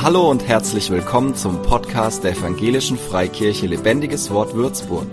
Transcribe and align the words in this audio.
Hallo 0.00 0.30
und 0.30 0.46
herzlich 0.46 0.90
willkommen 0.90 1.34
zum 1.34 1.60
Podcast 1.62 2.22
der 2.22 2.30
Evangelischen 2.30 2.96
Freikirche 2.96 3.66
Lebendiges 3.66 4.30
Wort 4.30 4.54
Würzburg. 4.54 5.08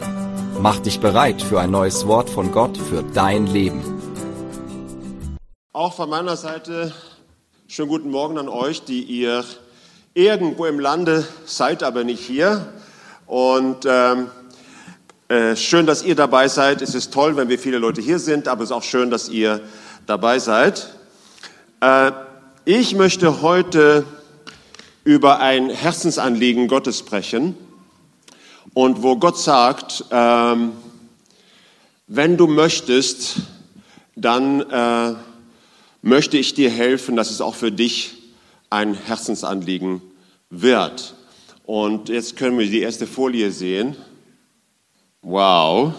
Mach 0.61 0.77
dich 0.77 1.00
bereit 1.00 1.42
für 1.42 1.59
ein 1.59 1.71
neues 1.71 2.05
Wort 2.05 2.30
von 2.30 2.51
Gott 2.51 2.77
für 2.77 3.01
dein 3.01 3.48
Leben. 3.48 3.82
Auch 5.74 5.95
von 5.95 6.08
meiner 6.08 6.37
Seite 6.37 6.93
schönen 7.67 7.90
guten 7.90 8.11
Morgen 8.11 8.38
an 8.38 8.48
euch, 8.48 8.84
die 8.84 9.02
ihr 9.02 9.43
irgendwo 10.13 10.68
im 10.68 10.80
Lande 10.80 11.28
seid, 11.46 11.82
aber 11.82 12.04
nicht 12.04 12.24
hier. 12.24 12.72
Und 13.26 13.88
ähm, 13.88 14.30
äh, 15.30 15.56
schön, 15.56 15.88
dass 15.88 16.04
ihr 16.04 16.16
dabei 16.16 16.48
seid. 16.48 16.84
Es 16.84 16.94
ist 16.94 17.12
toll, 17.12 17.36
wenn 17.38 17.50
wir 17.50 17.58
viele 17.58 17.80
Leute 17.80 18.02
hier 18.02 18.20
sind, 18.20 18.48
aber 18.48 18.62
es 18.62 18.70
ist 18.70 18.76
auch 18.76 18.84
schön, 18.84 19.10
dass 19.10 19.30
ihr 19.30 19.62
dabei 20.06 20.38
seid. 20.38 20.90
Äh, 21.82 22.12
ich 22.66 22.94
möchte 22.94 23.42
heute 23.42 24.06
über 25.06 25.40
ein 25.40 25.70
Herzensanliegen 25.70 26.68
Gottes 26.68 27.00
sprechen 27.00 27.56
und 28.74 29.04
wo 29.04 29.16
Gott 29.16 29.38
sagt, 29.38 30.04
ähm, 30.12 30.74
wenn 32.07 32.35
du 32.38 32.48
möchtest, 32.48 33.38
dann 34.15 34.62
äh, 34.62 35.13
möchte 36.02 36.38
ich 36.38 36.55
dir 36.55 36.70
helfen, 36.70 37.15
dass 37.15 37.29
es 37.29 37.39
auch 37.39 37.55
für 37.55 37.71
dich 37.71 38.15
ein 38.70 38.95
Herzensanliegen 38.95 40.02
wird. 40.49 41.15
Und 41.65 42.09
jetzt 42.09 42.35
können 42.35 42.57
wir 42.57 42.65
die 42.65 42.81
erste 42.81 43.07
Folie 43.07 43.51
sehen. 43.51 43.95
Wow, 45.21 45.93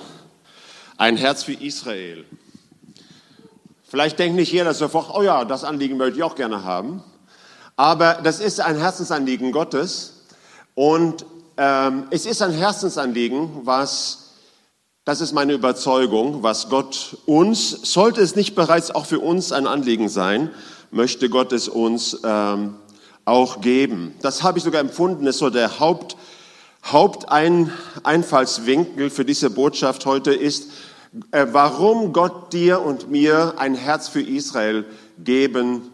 ein 0.97 1.17
Herz 1.17 1.45
für 1.45 1.55
Israel. 1.55 2.25
Vielleicht 3.85 4.19
denkt 4.19 4.37
nicht 4.37 4.53
jeder 4.53 4.75
sofort, 4.75 5.11
oh 5.15 5.23
ja, 5.23 5.45
das 5.45 5.63
Anliegen 5.63 5.97
möchte 5.97 6.19
ich 6.19 6.23
auch 6.25 6.35
gerne 6.35 6.65
haben. 6.65 7.03
Aber 7.77 8.21
das 8.23 8.41
ist 8.41 8.61
ein 8.61 8.77
Herzensanliegen 8.77 9.53
Gottes 9.53 10.25
und 10.75 11.27
ähm, 11.59 12.05
es 12.11 12.27
ist 12.27 12.43
ein 12.43 12.53
Herzensanliegen, 12.53 13.65
was, 13.65 14.33
das 15.05 15.21
ist 15.21 15.33
meine 15.33 15.53
Überzeugung, 15.53 16.43
was 16.43 16.71
Gott 16.71 17.19
uns, 17.27 17.71
sollte 17.71 18.23
es 18.23 18.35
nicht 18.35 18.55
bereits 18.55 18.91
auch 18.91 19.07
für 19.07 19.21
uns 19.21 19.53
ein 19.53 19.67
Anliegen 19.67 20.09
sein, 20.09 20.51
möchte 20.91 21.29
Gott 21.29 21.53
es 21.53 21.69
uns 21.69 22.19
ähm, 22.25 22.77
auch 23.27 23.61
geben. 23.61 24.15
Das 24.23 24.43
habe 24.43 24.57
ich 24.59 24.65
sogar 24.65 24.81
empfunden, 24.81 25.27
ist 25.27 25.37
so 25.39 25.51
der 25.51 25.81
Haupt, 25.81 26.17
Haupteinfallswinkel 26.85 29.11
für 29.11 29.27
diese 29.27 29.51
Botschaft 29.51 30.07
heute 30.07 30.33
ist, 30.33 30.71
äh, 31.31 31.47
warum 31.51 32.13
Gott 32.13 32.53
dir 32.53 32.81
und 32.81 33.11
mir 33.11 33.55
ein 33.59 33.75
Herz 33.75 34.09
für 34.09 34.23
Israel 34.23 34.85
geben 35.19 35.91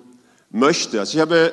möchte. 0.51 1.01
Also 1.01 1.17
ich 1.17 1.21
habe 1.21 1.53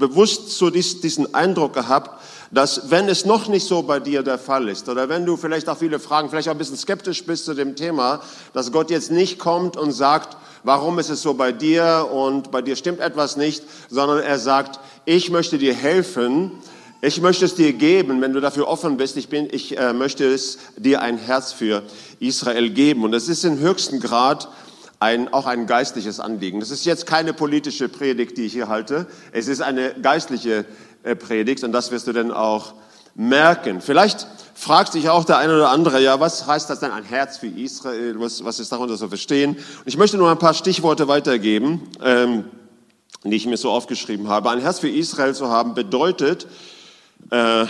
bewusst 0.00 0.50
so 0.50 0.70
diesen 0.70 1.32
Eindruck 1.34 1.74
gehabt, 1.74 2.20
dass 2.50 2.90
wenn 2.90 3.08
es 3.08 3.24
noch 3.24 3.46
nicht 3.46 3.64
so 3.64 3.82
bei 3.82 4.00
dir 4.00 4.24
der 4.24 4.38
Fall 4.38 4.68
ist 4.68 4.88
oder 4.88 5.08
wenn 5.08 5.24
du 5.24 5.36
vielleicht 5.36 5.68
auch 5.68 5.78
viele 5.78 6.00
Fragen, 6.00 6.28
vielleicht 6.28 6.48
auch 6.48 6.54
ein 6.54 6.58
bisschen 6.58 6.76
skeptisch 6.76 7.24
bist 7.24 7.44
zu 7.44 7.54
dem 7.54 7.76
Thema, 7.76 8.20
dass 8.52 8.72
Gott 8.72 8.90
jetzt 8.90 9.12
nicht 9.12 9.38
kommt 9.38 9.76
und 9.76 9.92
sagt, 9.92 10.36
warum 10.64 10.98
ist 10.98 11.10
es 11.10 11.22
so 11.22 11.34
bei 11.34 11.52
dir 11.52 12.08
und 12.12 12.50
bei 12.50 12.60
dir 12.60 12.74
stimmt 12.74 12.98
etwas 12.98 13.36
nicht, 13.36 13.62
sondern 13.88 14.18
er 14.18 14.40
sagt, 14.40 14.80
ich 15.04 15.30
möchte 15.30 15.58
dir 15.58 15.74
helfen, 15.74 16.50
ich 17.02 17.20
möchte 17.22 17.44
es 17.44 17.54
dir 17.54 17.72
geben, 17.72 18.20
wenn 18.20 18.32
du 18.32 18.40
dafür 18.40 18.68
offen 18.68 18.98
bist. 18.98 19.16
Ich, 19.16 19.28
bin, 19.28 19.48
ich 19.50 19.78
äh, 19.78 19.94
möchte 19.94 20.26
es 20.26 20.58
dir 20.76 21.00
ein 21.00 21.16
Herz 21.16 21.52
für 21.52 21.82
Israel 22.18 22.68
geben. 22.68 23.04
Und 23.04 23.14
es 23.14 23.28
ist 23.28 23.44
im 23.44 23.58
höchsten 23.58 24.00
Grad 24.00 24.48
ein, 25.00 25.32
auch 25.32 25.46
ein 25.46 25.66
geistliches 25.66 26.20
Anliegen. 26.20 26.60
Das 26.60 26.70
ist 26.70 26.84
jetzt 26.84 27.06
keine 27.06 27.32
politische 27.32 27.88
Predigt, 27.88 28.36
die 28.36 28.44
ich 28.44 28.52
hier 28.52 28.68
halte. 28.68 29.06
Es 29.32 29.48
ist 29.48 29.62
eine 29.62 29.94
geistliche 29.94 30.66
äh, 31.02 31.16
Predigt 31.16 31.64
und 31.64 31.72
das 31.72 31.90
wirst 31.90 32.06
du 32.06 32.12
dann 32.12 32.30
auch 32.30 32.74
merken. 33.14 33.80
Vielleicht 33.80 34.26
fragt 34.54 34.92
sich 34.92 35.08
auch 35.08 35.24
der 35.24 35.38
eine 35.38 35.56
oder 35.56 35.70
andere, 35.70 36.02
ja, 36.02 36.20
was 36.20 36.46
heißt 36.46 36.68
das 36.68 36.80
denn 36.80 36.90
ein 36.90 37.04
Herz 37.04 37.38
für 37.38 37.46
Israel? 37.46 38.20
Was, 38.20 38.44
was 38.44 38.60
ist 38.60 38.70
darunter 38.72 38.98
zu 38.98 39.08
verstehen? 39.08 39.56
Und 39.56 39.86
ich 39.86 39.96
möchte 39.96 40.18
nur 40.18 40.30
ein 40.30 40.38
paar 40.38 40.52
Stichworte 40.52 41.08
weitergeben, 41.08 41.88
ähm, 42.02 42.44
die 43.24 43.36
ich 43.36 43.46
mir 43.46 43.56
so 43.56 43.70
aufgeschrieben 43.70 44.28
habe. 44.28 44.50
Ein 44.50 44.60
Herz 44.60 44.80
für 44.80 44.88
Israel 44.90 45.34
zu 45.34 45.48
haben 45.48 45.74
bedeutet, 45.74 46.46
äh, 47.30 47.64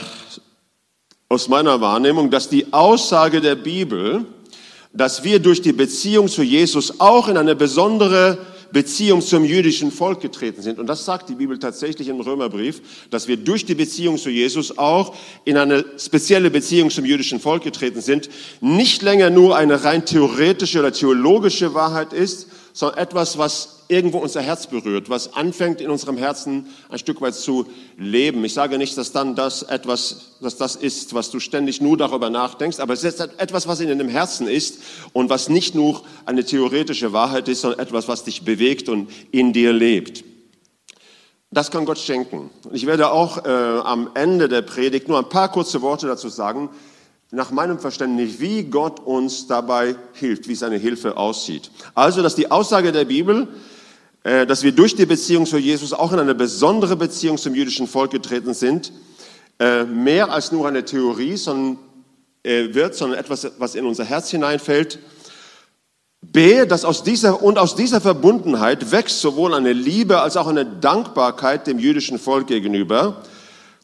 aus 1.28 1.48
meiner 1.48 1.80
Wahrnehmung, 1.80 2.30
dass 2.30 2.48
die 2.48 2.72
Aussage 2.72 3.40
der 3.40 3.54
Bibel, 3.54 4.26
dass 4.92 5.24
wir 5.24 5.38
durch 5.38 5.62
die 5.62 5.72
Beziehung 5.72 6.28
zu 6.28 6.42
Jesus 6.42 7.00
auch 7.00 7.28
in 7.28 7.36
eine 7.36 7.54
besondere 7.54 8.38
Beziehung 8.72 9.20
zum 9.20 9.44
jüdischen 9.44 9.90
Volk 9.90 10.20
getreten 10.20 10.62
sind. 10.62 10.78
Und 10.78 10.86
das 10.86 11.04
sagt 11.04 11.28
die 11.28 11.34
Bibel 11.34 11.58
tatsächlich 11.58 12.08
im 12.08 12.20
Römerbrief, 12.20 12.80
dass 13.10 13.26
wir 13.28 13.36
durch 13.36 13.64
die 13.64 13.74
Beziehung 13.74 14.16
zu 14.16 14.30
Jesus 14.30 14.78
auch 14.78 15.14
in 15.44 15.56
eine 15.56 15.84
spezielle 15.98 16.50
Beziehung 16.50 16.90
zum 16.90 17.04
jüdischen 17.04 17.40
Volk 17.40 17.64
getreten 17.64 18.00
sind. 18.00 18.28
Nicht 18.60 19.02
länger 19.02 19.30
nur 19.30 19.56
eine 19.56 19.84
rein 19.84 20.04
theoretische 20.04 20.78
oder 20.78 20.92
theologische 20.92 21.74
Wahrheit 21.74 22.12
ist, 22.12 22.48
sondern 22.72 22.98
etwas, 22.98 23.38
was 23.38 23.79
irgendwo 23.90 24.18
unser 24.18 24.40
Herz 24.40 24.66
berührt, 24.66 25.10
was 25.10 25.34
anfängt 25.34 25.80
in 25.80 25.90
unserem 25.90 26.16
Herzen 26.16 26.66
ein 26.88 26.98
Stück 26.98 27.20
weit 27.20 27.34
zu 27.34 27.66
leben. 27.96 28.44
Ich 28.44 28.54
sage 28.54 28.78
nicht, 28.78 28.96
dass 28.96 29.12
dann 29.12 29.34
das 29.34 29.62
etwas, 29.62 30.36
dass 30.40 30.56
das 30.56 30.76
ist, 30.76 31.12
was 31.12 31.30
du 31.30 31.40
ständig 31.40 31.80
nur 31.80 31.96
darüber 31.96 32.30
nachdenkst, 32.30 32.78
aber 32.80 32.94
es 32.94 33.04
ist 33.04 33.20
etwas, 33.20 33.66
was 33.66 33.80
in 33.80 33.88
deinem 33.88 34.08
Herzen 34.08 34.46
ist 34.46 34.80
und 35.12 35.28
was 35.28 35.48
nicht 35.48 35.74
nur 35.74 36.02
eine 36.24 36.44
theoretische 36.44 37.12
Wahrheit 37.12 37.48
ist, 37.48 37.62
sondern 37.62 37.80
etwas, 37.80 38.08
was 38.08 38.24
dich 38.24 38.44
bewegt 38.44 38.88
und 38.88 39.10
in 39.32 39.52
dir 39.52 39.72
lebt. 39.72 40.24
Das 41.50 41.72
kann 41.72 41.84
Gott 41.84 41.98
schenken. 41.98 42.50
Ich 42.72 42.86
werde 42.86 43.10
auch 43.10 43.44
äh, 43.44 43.48
am 43.48 44.10
Ende 44.14 44.48
der 44.48 44.62
Predigt 44.62 45.08
nur 45.08 45.18
ein 45.18 45.28
paar 45.28 45.50
kurze 45.50 45.82
Worte 45.82 46.06
dazu 46.06 46.28
sagen, 46.28 46.70
nach 47.32 47.50
meinem 47.50 47.78
Verständnis, 47.78 48.40
wie 48.40 48.64
Gott 48.64 49.00
uns 49.00 49.46
dabei 49.46 49.94
hilft, 50.14 50.48
wie 50.48 50.54
seine 50.54 50.76
Hilfe 50.76 51.16
aussieht. 51.16 51.70
Also, 51.94 52.22
dass 52.22 52.34
die 52.34 52.50
Aussage 52.50 52.92
der 52.92 53.04
Bibel, 53.04 53.48
dass 54.22 54.62
wir 54.62 54.72
durch 54.72 54.94
die 54.94 55.06
Beziehung 55.06 55.46
zu 55.46 55.56
Jesus 55.56 55.92
auch 55.92 56.12
in 56.12 56.18
eine 56.18 56.34
besondere 56.34 56.96
Beziehung 56.96 57.38
zum 57.38 57.54
jüdischen 57.54 57.86
Volk 57.86 58.10
getreten 58.10 58.54
sind, 58.54 58.92
äh, 59.58 59.84
mehr 59.84 60.30
als 60.30 60.52
nur 60.52 60.66
eine 60.66 60.84
Theorie 60.84 61.34
äh, 62.42 62.74
wird, 62.74 62.94
sondern 62.94 63.18
etwas, 63.18 63.50
was 63.58 63.74
in 63.74 63.84
unser 63.84 64.04
Herz 64.04 64.30
hineinfällt. 64.30 64.98
B, 66.22 66.66
dass 66.66 66.84
aus 66.84 67.02
dieser, 67.02 67.42
und 67.42 67.58
aus 67.58 67.76
dieser 67.76 68.00
Verbundenheit 68.00 68.92
wächst 68.92 69.20
sowohl 69.20 69.54
eine 69.54 69.72
Liebe 69.72 70.20
als 70.20 70.36
auch 70.36 70.46
eine 70.46 70.66
Dankbarkeit 70.66 71.66
dem 71.66 71.78
jüdischen 71.78 72.18
Volk 72.18 72.46
gegenüber. 72.46 73.22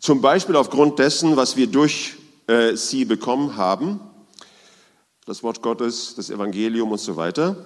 Zum 0.00 0.20
Beispiel 0.20 0.56
aufgrund 0.56 0.98
dessen, 0.98 1.36
was 1.36 1.56
wir 1.56 1.66
durch 1.66 2.14
äh, 2.46 2.76
sie 2.76 3.04
bekommen 3.04 3.56
haben. 3.56 4.00
Das 5.25 5.42
Wort 5.42 5.62
Gottes, 5.62 6.14
das 6.14 6.30
Evangelium 6.30 6.92
und 6.92 7.00
so 7.00 7.16
weiter. 7.16 7.56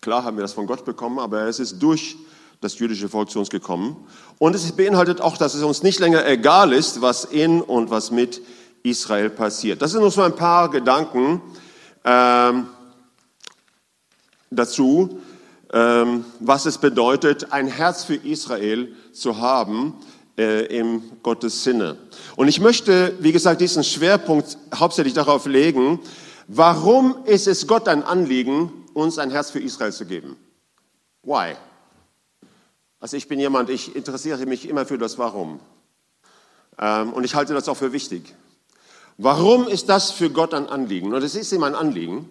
Klar 0.00 0.24
haben 0.24 0.36
wir 0.36 0.42
das 0.42 0.52
von 0.52 0.66
Gott 0.66 0.84
bekommen, 0.84 1.18
aber 1.18 1.42
es 1.42 1.58
ist 1.58 1.78
durch 1.80 2.16
das 2.60 2.78
jüdische 2.78 3.08
Volk 3.08 3.30
zu 3.30 3.38
uns 3.38 3.50
gekommen. 3.50 3.96
Und 4.38 4.54
es 4.54 4.70
beinhaltet 4.72 5.20
auch, 5.20 5.36
dass 5.36 5.54
es 5.54 5.62
uns 5.62 5.82
nicht 5.82 5.98
länger 5.98 6.26
egal 6.26 6.72
ist, 6.72 7.00
was 7.00 7.24
in 7.24 7.60
und 7.60 7.90
was 7.90 8.10
mit 8.10 8.40
Israel 8.82 9.30
passiert. 9.30 9.82
Das 9.82 9.92
sind 9.92 10.00
nur 10.00 10.10
so 10.10 10.22
ein 10.22 10.34
paar 10.34 10.70
Gedanken 10.70 11.40
ähm, 12.04 12.68
dazu, 14.50 15.20
ähm, 15.72 16.24
was 16.40 16.66
es 16.66 16.78
bedeutet, 16.78 17.52
ein 17.52 17.66
Herz 17.66 18.04
für 18.04 18.14
Israel 18.14 18.94
zu 19.12 19.38
haben 19.38 19.94
äh, 20.38 20.66
im 20.66 21.02
Gottes 21.22 21.62
Sinne. 21.62 21.96
Und 22.36 22.48
ich 22.48 22.60
möchte, 22.60 23.14
wie 23.20 23.32
gesagt, 23.32 23.60
diesen 23.60 23.84
Schwerpunkt 23.84 24.56
hauptsächlich 24.74 25.14
darauf 25.14 25.46
legen, 25.46 26.00
warum 26.46 27.16
ist 27.24 27.46
es 27.46 27.66
Gott 27.66 27.88
ein 27.88 28.02
Anliegen, 28.02 28.72
uns 29.02 29.18
ein 29.18 29.30
Herz 29.30 29.50
für 29.50 29.60
Israel 29.60 29.92
zu 29.92 30.06
geben? 30.06 30.36
Why? 31.22 31.56
Also 33.00 33.16
ich 33.16 33.28
bin 33.28 33.38
jemand, 33.38 33.70
ich 33.70 33.94
interessiere 33.94 34.44
mich 34.46 34.68
immer 34.68 34.86
für 34.86 34.98
das 34.98 35.18
Warum. 35.18 35.60
Ähm, 36.78 37.12
und 37.12 37.24
ich 37.24 37.34
halte 37.34 37.54
das 37.54 37.68
auch 37.68 37.76
für 37.76 37.92
wichtig. 37.92 38.34
Warum 39.16 39.66
ist 39.66 39.88
das 39.88 40.10
für 40.10 40.30
Gott 40.30 40.54
ein 40.54 40.68
Anliegen? 40.68 41.12
Und 41.12 41.22
es 41.22 41.34
ist 41.34 41.52
ihm 41.52 41.64
ein 41.64 41.74
Anliegen. 41.74 42.30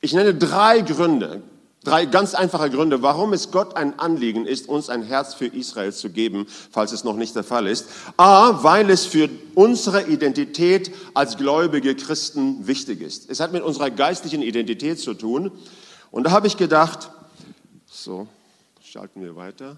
Ich 0.00 0.12
nenne 0.12 0.34
drei 0.34 0.80
Gründe, 0.80 1.42
Drei 1.84 2.06
ganz 2.06 2.34
einfache 2.34 2.70
Gründe, 2.70 3.02
warum 3.02 3.32
es 3.32 3.52
Gott 3.52 3.76
ein 3.76 3.98
Anliegen 3.98 4.46
ist, 4.46 4.68
uns 4.68 4.90
ein 4.90 5.02
Herz 5.02 5.34
für 5.34 5.46
Israel 5.46 5.92
zu 5.92 6.10
geben, 6.10 6.46
falls 6.70 6.90
es 6.92 7.04
noch 7.04 7.14
nicht 7.14 7.36
der 7.36 7.44
Fall 7.44 7.68
ist. 7.68 7.86
A, 8.16 8.64
weil 8.64 8.90
es 8.90 9.06
für 9.06 9.28
unsere 9.54 10.08
Identität 10.08 10.90
als 11.14 11.36
gläubige 11.36 11.94
Christen 11.94 12.66
wichtig 12.66 13.00
ist. 13.00 13.30
Es 13.30 13.38
hat 13.38 13.52
mit 13.52 13.62
unserer 13.62 13.90
geistlichen 13.90 14.42
Identität 14.42 14.98
zu 14.98 15.14
tun. 15.14 15.52
Und 16.10 16.24
da 16.24 16.32
habe 16.32 16.48
ich 16.48 16.56
gedacht, 16.56 17.10
so, 17.86 18.26
schalten 18.82 19.22
wir 19.22 19.36
weiter, 19.36 19.76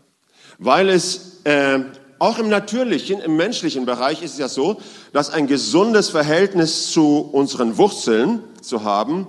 weil 0.59 0.89
es 0.89 1.45
äh, 1.45 1.81
auch 2.19 2.39
im 2.39 2.49
natürlichen, 2.49 3.21
im 3.21 3.37
menschlichen 3.37 3.85
Bereich 3.87 4.23
ist 4.23 4.33
es 4.33 4.39
ja 4.39 4.49
so, 4.49 4.81
dass 5.13 5.31
ein 5.31 5.47
gesundes 5.47 6.11
Verhältnis 6.11 6.91
zu 6.93 7.29
unseren 7.33 7.77
Wurzeln 7.77 8.43
zu 8.61 8.85
haben, 8.85 9.27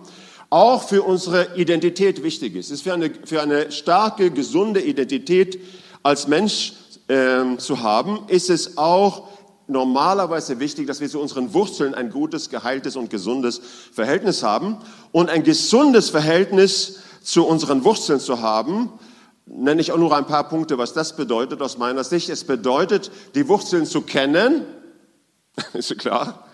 auch 0.51 0.83
für 0.83 1.01
unsere 1.01 1.55
Identität 1.55 2.21
wichtig 2.23 2.55
ist. 2.55 2.67
Es 2.67 2.71
ist 2.73 2.81
für 2.83 2.93
eine, 2.93 3.09
für 3.25 3.41
eine 3.41 3.71
starke, 3.71 4.29
gesunde 4.29 4.81
Identität 4.81 5.59
als 6.03 6.27
Mensch 6.27 6.73
ähm, 7.07 7.57
zu 7.57 7.81
haben, 7.81 8.25
ist 8.27 8.49
es 8.49 8.77
auch 8.77 9.29
normalerweise 9.67 10.59
wichtig, 10.59 10.87
dass 10.87 10.99
wir 10.99 11.09
zu 11.09 11.21
unseren 11.21 11.53
Wurzeln 11.53 11.93
ein 11.93 12.09
gutes, 12.09 12.49
geheiltes 12.49 12.97
und 12.97 13.09
gesundes 13.09 13.61
Verhältnis 13.93 14.43
haben. 14.43 14.77
Und 15.13 15.29
ein 15.29 15.43
gesundes 15.43 16.09
Verhältnis 16.09 16.99
zu 17.23 17.45
unseren 17.47 17.85
Wurzeln 17.85 18.19
zu 18.19 18.41
haben, 18.41 18.91
nenne 19.45 19.79
ich 19.79 19.93
auch 19.93 19.97
nur 19.97 20.15
ein 20.15 20.25
paar 20.25 20.49
Punkte, 20.49 20.77
was 20.77 20.91
das 20.91 21.15
bedeutet 21.15 21.61
aus 21.61 21.77
meiner 21.77 22.03
Sicht. 22.03 22.27
Es 22.29 22.43
bedeutet, 22.43 23.09
die 23.35 23.47
Wurzeln 23.47 23.85
zu 23.85 24.01
kennen. 24.01 24.65
Ist 25.73 25.97
klar? 25.97 26.45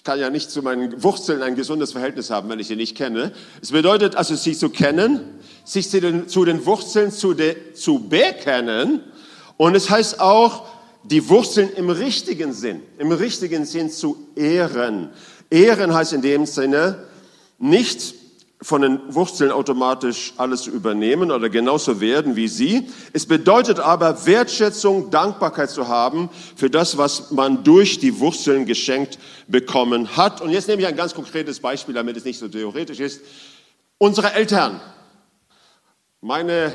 Ich 0.00 0.04
kann 0.04 0.18
ja 0.18 0.30
nicht 0.30 0.50
zu 0.50 0.62
meinen 0.62 1.02
Wurzeln 1.02 1.42
ein 1.42 1.56
gesundes 1.56 1.92
Verhältnis 1.92 2.30
haben, 2.30 2.48
wenn 2.48 2.58
ich 2.58 2.68
sie 2.68 2.74
nicht 2.74 2.96
kenne. 2.96 3.32
Es 3.60 3.70
bedeutet 3.70 4.16
also, 4.16 4.34
sie 4.34 4.56
zu 4.56 4.70
kennen, 4.70 5.20
sich 5.62 5.90
zu 5.90 6.00
den, 6.00 6.26
zu 6.26 6.46
den 6.46 6.64
Wurzeln 6.64 7.12
zu, 7.12 7.34
de, 7.34 7.74
zu 7.74 8.08
bekennen. 8.08 9.02
Und 9.58 9.74
es 9.74 9.90
heißt 9.90 10.18
auch, 10.18 10.64
die 11.02 11.28
Wurzeln 11.28 11.68
im 11.76 11.90
richtigen 11.90 12.54
Sinn, 12.54 12.80
im 12.96 13.12
richtigen 13.12 13.66
Sinn 13.66 13.90
zu 13.90 14.26
ehren. 14.36 15.10
Ehren 15.50 15.92
heißt 15.92 16.14
in 16.14 16.22
dem 16.22 16.46
Sinne 16.46 17.04
nicht 17.58 18.14
von 18.62 18.82
den 18.82 19.14
Wurzeln 19.14 19.50
automatisch 19.50 20.34
alles 20.36 20.66
übernehmen 20.66 21.30
oder 21.30 21.48
genauso 21.48 22.00
werden 22.00 22.36
wie 22.36 22.48
sie. 22.48 22.90
Es 23.14 23.24
bedeutet 23.24 23.80
aber 23.80 24.26
Wertschätzung, 24.26 25.10
Dankbarkeit 25.10 25.70
zu 25.70 25.88
haben 25.88 26.28
für 26.56 26.68
das, 26.68 26.98
was 26.98 27.30
man 27.30 27.64
durch 27.64 27.98
die 27.98 28.20
Wurzeln 28.20 28.66
geschenkt 28.66 29.18
bekommen 29.48 30.16
hat. 30.16 30.42
Und 30.42 30.50
jetzt 30.50 30.68
nehme 30.68 30.82
ich 30.82 30.88
ein 30.88 30.96
ganz 30.96 31.14
konkretes 31.14 31.58
Beispiel, 31.60 31.94
damit 31.94 32.18
es 32.18 32.24
nicht 32.24 32.38
so 32.38 32.48
theoretisch 32.48 33.00
ist. 33.00 33.22
Unsere 33.96 34.34
Eltern. 34.34 34.80
Meine 36.20 36.74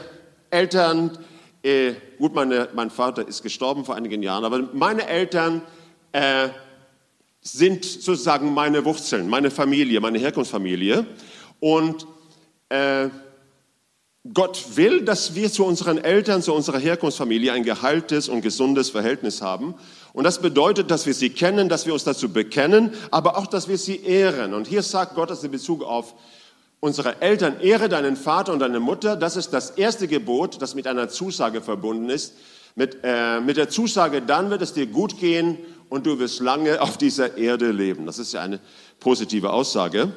Eltern, 0.50 1.16
äh, 1.62 1.94
gut, 2.18 2.34
meine, 2.34 2.70
mein 2.74 2.90
Vater 2.90 3.28
ist 3.28 3.44
gestorben 3.44 3.86
vor 3.86 3.96
einigen 3.96 4.24
Jahren, 4.24 4.44
aber 4.44 4.70
meine 4.74 5.06
Eltern 5.08 5.62
äh, 6.14 6.50
sind 7.42 7.86
sozusagen 7.86 8.56
meine 8.56 8.84
Wurzeln, 8.86 9.30
meine 9.30 9.52
Familie, 9.52 10.02
meine 10.02 10.18
Herkunftsfamilie. 10.18 11.06
Und 11.66 12.06
äh, 12.70 13.10
Gott 14.32 14.76
will, 14.76 15.04
dass 15.04 15.34
wir 15.34 15.52
zu 15.52 15.66
unseren 15.66 15.98
Eltern, 15.98 16.44
zu 16.44 16.54
unserer 16.54 16.78
Herkunftsfamilie 16.78 17.52
ein 17.54 17.64
geheiltes 17.64 18.30
und 18.30 18.42
gesundes 18.42 18.92
Verhältnis 18.92 19.42
haben. 19.42 19.74
Und 20.14 20.26
das 20.26 20.44
bedeutet, 20.44 20.92
dass 20.92 21.08
wir 21.08 21.16
sie 21.16 21.32
kennen, 21.32 21.68
dass 21.68 21.88
wir 21.88 21.94
uns 21.94 22.04
dazu 22.04 22.30
bekennen, 22.30 22.94
aber 23.10 23.36
auch, 23.36 23.48
dass 23.48 23.68
wir 23.68 23.80
sie 23.80 23.96
ehren. 23.96 24.54
Und 24.54 24.68
hier 24.68 24.84
sagt 24.84 25.16
Gott 25.16 25.32
das 25.32 25.44
in 25.44 25.50
Bezug 25.50 25.82
auf 25.82 26.14
unsere 26.82 27.20
Eltern, 27.24 27.60
ehre 27.60 27.90
deinen 27.90 28.16
Vater 28.16 28.54
und 28.54 28.60
deine 28.60 28.80
Mutter. 28.80 29.16
Das 29.16 29.36
ist 29.36 29.50
das 29.50 29.72
erste 29.72 30.08
Gebot, 30.08 30.62
das 30.62 30.76
mit 30.76 30.86
einer 30.86 31.10
Zusage 31.10 31.64
verbunden 31.64 32.12
ist. 32.12 32.36
Mit, 32.76 33.00
äh, 33.02 33.42
mit 33.42 33.58
der 33.58 33.70
Zusage, 33.70 34.22
dann 34.22 34.52
wird 34.52 34.62
es 34.62 34.74
dir 34.74 34.86
gut 34.86 35.20
gehen 35.20 35.58
und 35.90 36.06
du 36.06 36.20
wirst 36.20 36.42
lange 36.42 36.80
auf 36.80 37.00
dieser 37.00 37.40
Erde 37.40 37.72
leben. 37.72 38.06
Das 38.06 38.20
ist 38.20 38.34
ja 38.34 38.42
eine 38.42 38.60
positive 39.00 39.50
Aussage. 39.50 40.14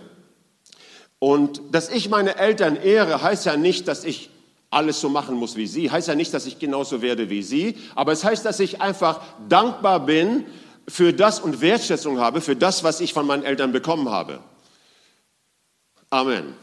Und 1.18 1.60
dass 1.72 1.88
ich 1.88 2.08
meine 2.08 2.36
Eltern 2.36 2.76
ehre, 2.76 3.22
heißt 3.22 3.46
ja 3.46 3.56
nicht, 3.56 3.88
dass 3.88 4.04
ich 4.04 4.30
alles 4.70 5.00
so 5.00 5.08
machen 5.08 5.36
muss 5.36 5.56
wie 5.56 5.66
sie, 5.66 5.90
heißt 5.90 6.08
ja 6.08 6.14
nicht, 6.14 6.32
dass 6.34 6.46
ich 6.46 6.58
genauso 6.58 7.02
werde 7.02 7.30
wie 7.30 7.42
sie, 7.42 7.76
aber 7.94 8.12
es 8.12 8.22
heißt, 8.22 8.44
dass 8.44 8.60
ich 8.60 8.80
einfach 8.80 9.20
dankbar 9.48 10.04
bin 10.04 10.44
für 10.86 11.12
das 11.12 11.40
und 11.40 11.60
Wertschätzung 11.60 12.18
habe, 12.18 12.40
für 12.40 12.54
das, 12.54 12.84
was 12.84 13.00
ich 13.00 13.12
von 13.12 13.26
meinen 13.26 13.44
Eltern 13.44 13.72
bekommen 13.72 14.10
habe. 14.10 14.40
Amen. 16.10 16.54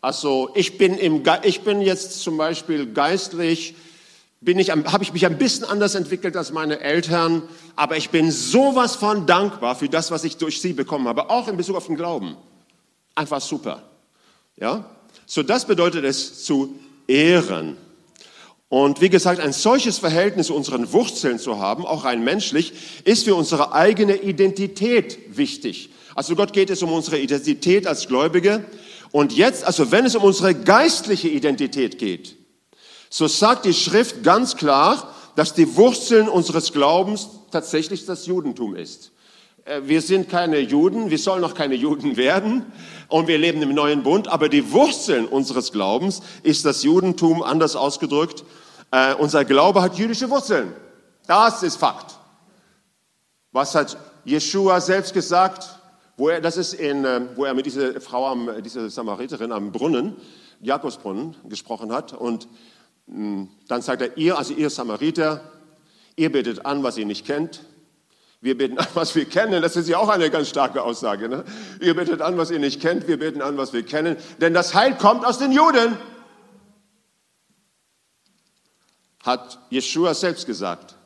Also 0.00 0.50
ich 0.54 0.78
bin, 0.78 0.98
im, 0.98 1.22
ich 1.42 1.62
bin 1.62 1.80
jetzt 1.80 2.20
zum 2.20 2.36
Beispiel 2.36 2.92
geistlich, 2.92 3.76
habe 4.44 5.02
ich 5.04 5.12
mich 5.12 5.26
ein 5.26 5.38
bisschen 5.38 5.64
anders 5.64 5.94
entwickelt 5.94 6.36
als 6.36 6.52
meine 6.52 6.80
Eltern, 6.80 7.42
aber 7.76 7.96
ich 7.96 8.10
bin 8.10 8.32
sowas 8.32 8.96
von 8.96 9.26
dankbar 9.26 9.76
für 9.76 9.88
das, 9.88 10.10
was 10.10 10.24
ich 10.24 10.36
durch 10.36 10.60
sie 10.60 10.72
bekommen 10.72 11.06
habe, 11.06 11.30
auch 11.30 11.46
in 11.46 11.56
Bezug 11.56 11.76
auf 11.76 11.86
den 11.86 11.96
Glauben. 11.96 12.36
Einfach 13.14 13.40
super. 13.40 13.82
Ja? 14.56 14.84
So, 15.26 15.42
das 15.42 15.66
bedeutet 15.66 16.04
es 16.04 16.44
zu 16.44 16.78
ehren. 17.06 17.76
Und 18.68 19.02
wie 19.02 19.10
gesagt, 19.10 19.38
ein 19.40 19.52
solches 19.52 19.98
Verhältnis 19.98 20.46
zu 20.46 20.54
unseren 20.54 20.92
Wurzeln 20.92 21.38
zu 21.38 21.58
haben, 21.58 21.84
auch 21.84 22.04
rein 22.04 22.24
menschlich, 22.24 22.72
ist 23.04 23.24
für 23.24 23.34
unsere 23.34 23.72
eigene 23.72 24.16
Identität 24.16 25.18
wichtig. 25.36 25.90
Also 26.14 26.34
Gott 26.34 26.52
geht 26.54 26.70
es 26.70 26.82
um 26.82 26.90
unsere 26.90 27.18
Identität 27.18 27.86
als 27.86 28.08
Gläubige. 28.08 28.64
Und 29.10 29.34
jetzt, 29.34 29.64
also 29.64 29.90
wenn 29.90 30.06
es 30.06 30.16
um 30.16 30.24
unsere 30.24 30.54
geistliche 30.54 31.28
Identität 31.28 31.98
geht, 31.98 32.36
so 33.10 33.28
sagt 33.28 33.66
die 33.66 33.74
Schrift 33.74 34.22
ganz 34.22 34.56
klar, 34.56 35.14
dass 35.36 35.52
die 35.52 35.76
Wurzeln 35.76 36.28
unseres 36.28 36.72
Glaubens 36.72 37.28
tatsächlich 37.50 38.06
das 38.06 38.24
Judentum 38.26 38.74
ist. 38.74 39.12
Äh, 39.64 39.82
wir 39.84 40.00
sind 40.00 40.28
keine 40.28 40.58
Juden, 40.58 41.10
wir 41.10 41.18
sollen 41.18 41.40
noch 41.40 41.54
keine 41.54 41.74
Juden 41.74 42.16
werden 42.16 42.66
und 43.08 43.28
wir 43.28 43.38
leben 43.38 43.62
im 43.62 43.74
neuen 43.74 44.02
Bund, 44.02 44.28
aber 44.28 44.48
die 44.48 44.72
Wurzeln 44.72 45.26
unseres 45.26 45.72
Glaubens 45.72 46.22
ist 46.42 46.64
das 46.64 46.82
Judentum, 46.82 47.42
anders 47.42 47.76
ausgedrückt. 47.76 48.44
Äh, 48.90 49.14
unser 49.14 49.44
Glaube 49.44 49.82
hat 49.82 49.96
jüdische 49.96 50.30
Wurzeln. 50.30 50.72
Das 51.26 51.62
ist 51.62 51.76
Fakt. 51.76 52.18
Was 53.52 53.74
hat 53.74 53.96
Jeshua 54.24 54.80
selbst 54.80 55.14
gesagt? 55.14 55.78
Wo 56.16 56.28
er, 56.28 56.40
das 56.40 56.56
ist 56.56 56.74
in, 56.74 57.04
äh, 57.04 57.20
wo 57.36 57.44
er 57.44 57.54
mit 57.54 57.66
dieser 57.66 58.00
Frau, 58.00 58.26
am, 58.26 58.50
dieser 58.62 58.90
Samariterin 58.90 59.52
am 59.52 59.72
Brunnen, 59.72 60.16
Jakobsbrunnen, 60.60 61.36
gesprochen 61.48 61.92
hat. 61.92 62.12
Und 62.12 62.48
mh, 63.06 63.26
mm, 63.26 63.48
dann 63.68 63.82
sagt 63.82 64.02
er, 64.02 64.16
ihr, 64.16 64.36
also 64.36 64.52
ihr 64.54 64.70
Samariter, 64.70 65.40
ihr 66.16 66.30
betet 66.30 66.66
an, 66.66 66.82
was 66.82 66.98
ihr 66.98 67.06
nicht 67.06 67.24
kennt 67.24 67.62
wir 68.42 68.58
beten 68.58 68.76
an, 68.76 68.88
was 68.94 69.14
wir 69.14 69.24
kennen. 69.24 69.62
Das 69.62 69.76
ist 69.76 69.88
ja 69.88 69.98
auch 69.98 70.08
eine 70.08 70.28
ganz 70.28 70.48
starke 70.48 70.82
Aussage. 70.82 71.28
Ne? 71.28 71.44
Ihr 71.80 71.94
betet 71.94 72.20
an, 72.20 72.36
was 72.36 72.50
ihr 72.50 72.58
nicht 72.58 72.82
kennt. 72.82 73.06
Wir 73.06 73.16
beten 73.16 73.40
an, 73.40 73.56
was 73.56 73.72
wir 73.72 73.84
kennen. 73.84 74.16
Denn 74.40 74.52
das 74.52 74.74
Heil 74.74 74.96
kommt 74.96 75.24
aus 75.24 75.38
den 75.38 75.52
Juden. 75.52 75.96
Hat 79.22 79.60
Jeshua 79.70 80.12
selbst 80.14 80.46
gesagt. 80.46 80.96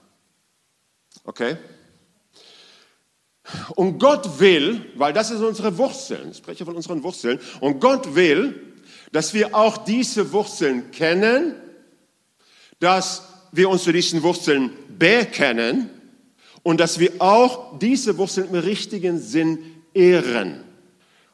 Okay? 1.25 1.59
Und 3.75 3.99
Gott 3.99 4.41
will, 4.41 4.91
weil 4.94 5.12
das 5.12 5.31
ist 5.31 5.43
unsere 5.43 5.77
Wurzeln, 5.77 6.31
ich 6.31 6.39
spreche 6.39 6.65
von 6.65 6.75
unseren 6.75 7.03
Wurzeln, 7.03 7.39
und 7.61 7.81
Gott 7.81 8.15
will, 8.15 8.75
dass 9.12 9.35
wir 9.35 9.55
auch 9.55 9.77
diese 9.77 10.32
Wurzeln 10.32 10.91
kennen, 10.91 11.55
dass 12.81 13.29
wir 13.53 13.69
uns 13.69 13.85
zu 13.85 13.93
diesen 13.93 14.23
Wurzeln 14.23 14.73
bekennen 14.99 15.91
und 16.67 16.81
dass 16.81 16.99
wir 16.99 17.13
auch 17.20 17.79
diese 17.79 18.19
Wurzeln 18.19 18.49
im 18.49 18.56
richtigen 18.56 19.20
Sinn 19.20 19.61
ehren. 19.94 20.65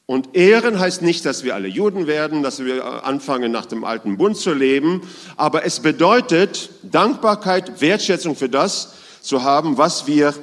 Und 0.05 0.37
ehren 0.37 0.79
heißt 0.79 1.01
nicht, 1.01 1.25
dass 1.25 1.43
wir 1.43 1.55
alle 1.55 1.69
Juden 1.69 2.07
werden, 2.07 2.43
dass 2.43 2.63
wir 2.63 3.07
anfangen, 3.07 3.51
nach 3.51 3.65
dem 3.65 3.83
alten 3.83 4.19
Bund 4.19 4.37
zu 4.37 4.53
leben, 4.53 5.01
aber 5.39 5.65
es 5.65 5.81
bedeutet 5.81 6.69
Dankbarkeit, 6.83 7.81
Wertschätzung 7.81 8.37
für 8.37 8.51
das 8.51 8.93
zu 9.23 9.43
haben, 9.43 9.79
was 9.79 10.07
wir 10.07 10.35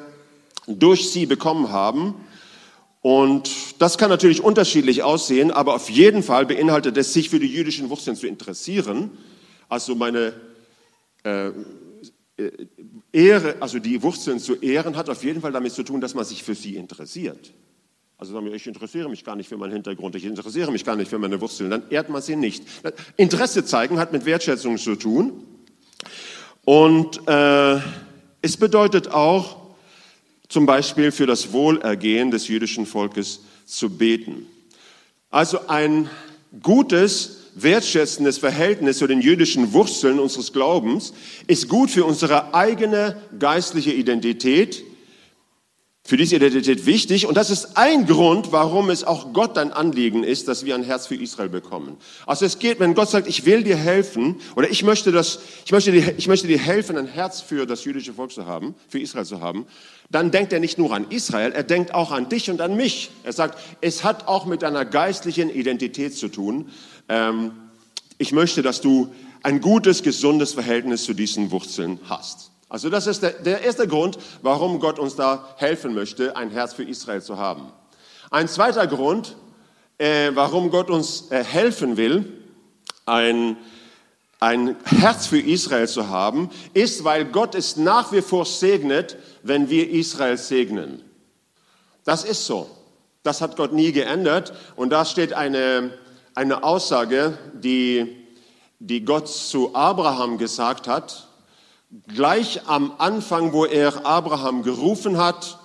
durch 0.66 1.12
sie 1.12 1.28
bekommen 1.28 1.72
haben. 1.72 2.16
Und 3.04 3.52
das 3.78 4.00
kann 4.00 4.10
natürlich 4.10 4.44
unterschiedlich 4.44 5.04
aussehen, 5.04 5.52
aber 5.52 5.76
auf 5.76 5.92
jeden 5.92 6.24
Fall 6.24 6.48
beinhaltet 6.48 6.98
es, 6.98 7.14
sich 7.14 7.30
für 7.30 7.40
die 7.40 7.54
jüdischen 7.54 7.92
Wurzeln 7.92 8.16
zu 8.16 8.26
interessieren. 8.26 9.12
Also 9.70 9.94
meine 9.94 10.34
äh, 11.22 11.52
Ehre, 13.12 13.56
also 13.60 13.80
die 13.80 14.02
Wurzeln 14.02 14.40
zu 14.40 14.56
ehren, 14.56 14.96
hat 14.96 15.10
auf 15.10 15.24
jeden 15.24 15.42
Fall 15.42 15.52
damit 15.52 15.74
zu 15.74 15.84
tun, 15.84 16.02
dass 16.02 16.14
man 16.14 16.26
sich 16.26 16.44
für 16.44 16.56
sie 16.56 16.76
interessiert. 16.76 17.54
Also 18.18 18.34
sagen 18.34 18.46
wir, 18.46 18.54
ich 18.54 18.68
interessiere 18.68 19.10
mich 19.10 19.24
gar 19.24 19.36
nicht 19.36 19.48
für 19.48 19.58
meinen 19.58 19.72
Hintergrund, 19.72 20.16
ich 20.16 20.26
interessiere 20.26 20.72
mich 20.72 20.84
gar 20.84 20.96
nicht 20.96 21.10
für 21.10 21.20
meine 21.20 21.40
Wurzeln, 21.40 21.70
dann 21.70 21.84
ehrt 21.90 22.10
man 22.10 22.22
sie 22.22 22.36
nicht. 22.36 22.64
Interesse 23.16 23.64
zeigen 23.64 23.98
hat 23.98 24.12
mit 24.12 24.26
Wertschätzung 24.26 24.78
zu 24.78 24.96
tun. 24.96 25.46
Und 26.66 27.28
äh, 27.28 27.80
es 28.42 28.58
bedeutet 28.58 29.10
auch, 29.10 29.60
zum 30.50 30.66
Beispiel 30.66 31.12
für 31.12 31.28
das 31.28 31.54
Wohlergehen 31.54 32.32
des 32.32 32.48
jüdischen 32.48 32.86
Volkes 32.86 33.42
zu 33.66 33.90
beten. 33.90 34.48
Also 35.30 35.68
ein 35.68 36.10
gutes 36.62 37.39
wertschätzendes 37.64 38.38
Verhältnis 38.38 38.98
zu 38.98 39.08
den 39.08 39.22
jüdischen 39.22 39.74
Wurzeln 39.74 40.20
unseres 40.20 40.54
Glaubens 40.54 41.14
ist 41.48 41.70
gut 41.70 41.90
für 41.92 42.06
unsere 42.06 42.54
eigene 42.54 43.16
geistliche 43.38 43.92
Identität, 43.92 44.84
für 46.10 46.18
diese 46.18 46.38
Identität 46.38 46.88
wichtig. 46.88 47.28
Und 47.28 47.38
das 47.38 47.52
ist 47.52 47.78
ein 47.78 48.08
Grund, 48.08 48.52
warum 48.52 48.90
es 48.90 49.04
auch 49.04 49.32
Gott 49.32 49.60
ein 49.60 49.72
Anliegen 49.72 50.24
ist, 50.24 50.48
dass 50.48 50.66
wir 50.66 50.74
ein 50.74 50.82
Herz 50.82 51.06
für 51.06 51.14
Israel 51.14 51.50
bekommen. 51.50 51.98
Also 52.26 52.46
es 52.46 52.58
geht, 52.58 52.80
wenn 52.80 52.96
Gott 52.96 53.12
sagt, 53.12 53.28
ich 53.28 53.46
will 53.46 53.62
dir 53.62 53.78
helfen, 53.78 54.38
oder 54.56 54.72
ich 54.72 54.82
möchte, 54.82 55.12
das, 55.12 55.38
ich 55.66 55.72
möchte, 55.72 55.92
dir, 55.92 56.16
ich 56.18 56.28
möchte 56.28 56.48
dir 56.48 56.58
helfen, 56.58 56.98
ein 56.98 57.06
Herz 57.06 57.42
für 57.42 57.68
das 57.68 57.86
jüdische 57.86 58.16
Volk 58.16 58.32
zu 58.32 58.48
haben, 58.48 58.74
für 58.88 58.98
Israel 58.98 59.24
zu 59.24 59.40
haben, 59.40 59.68
dann 60.10 60.32
denkt 60.32 60.52
er 60.52 60.60
nicht 60.60 60.80
nur 60.80 60.92
an 60.96 61.06
Israel, 61.12 61.52
er 61.52 61.62
denkt 61.62 61.94
auch 61.94 62.12
an 62.12 62.28
dich 62.28 62.50
und 62.50 62.60
an 62.60 62.76
mich. 62.76 63.12
Er 63.24 63.34
sagt, 63.34 63.60
es 63.82 64.04
hat 64.04 64.28
auch 64.28 64.48
mit 64.48 64.64
deiner 64.64 64.86
geistlichen 64.86 65.52
Identität 65.52 66.18
zu 66.18 66.30
tun. 66.30 66.72
Ähm, 67.08 67.52
ich 68.18 68.32
möchte, 68.32 68.64
dass 68.64 68.82
du 68.82 69.14
ein 69.44 69.62
gutes, 69.62 70.02
gesundes 70.02 70.54
Verhältnis 70.54 71.04
zu 71.04 71.14
diesen 71.14 71.52
Wurzeln 71.52 72.00
hast. 72.06 72.50
Also 72.70 72.90
das 72.90 73.08
ist 73.08 73.24
der, 73.24 73.32
der 73.32 73.62
erste 73.62 73.88
Grund, 73.88 74.20
warum 74.44 74.80
Gott 74.80 75.00
uns 75.00 75.16
da 75.16 75.56
helfen 75.58 75.96
möchte, 75.96 76.36
ein 76.36 76.52
Herz 76.52 76.74
für 76.74 76.84
Israel 76.84 77.22
zu 77.22 77.38
haben. 77.38 77.72
Ein 78.30 78.48
zweiter 78.48 78.86
Grund, 78.86 79.36
äh, 79.98 80.32
warum 80.36 80.70
Gott 80.70 80.92
uns 80.92 81.32
äh, 81.32 81.44
helfen 81.44 81.98
will, 81.98 82.32
ein, 83.08 83.58
ein 84.40 84.76
Herz 84.86 85.26
für 85.26 85.40
Israel 85.40 85.88
zu 85.88 86.10
haben, 86.10 86.52
ist, 86.76 87.04
weil 87.04 87.26
Gott 87.26 87.56
es 87.56 87.76
nach 87.76 88.12
wie 88.12 88.22
vor 88.22 88.46
segnet, 88.46 89.18
wenn 89.42 89.70
wir 89.70 89.90
Israel 89.90 90.38
segnen. 90.38 91.04
Das 92.04 92.24
ist 92.24 92.46
so. 92.46 92.70
Das 93.24 93.42
hat 93.42 93.58
Gott 93.58 93.74
nie 93.74 93.92
geändert. 93.92 94.54
Und 94.76 94.92
da 94.92 95.06
steht 95.06 95.34
eine, 95.34 95.98
eine 96.36 96.64
Aussage, 96.64 97.38
die, 97.54 98.16
die 98.80 99.04
Gott 99.04 99.28
zu 99.28 99.76
Abraham 99.76 100.38
gesagt 100.38 100.88
hat. 100.88 101.29
Gleich 102.08 102.68
am 102.68 102.94
Anfang, 103.00 103.52
wo 103.52 103.66
er 103.66 104.06
Abraham 104.06 104.62
gerufen 104.62 105.18
hat, 105.18 105.60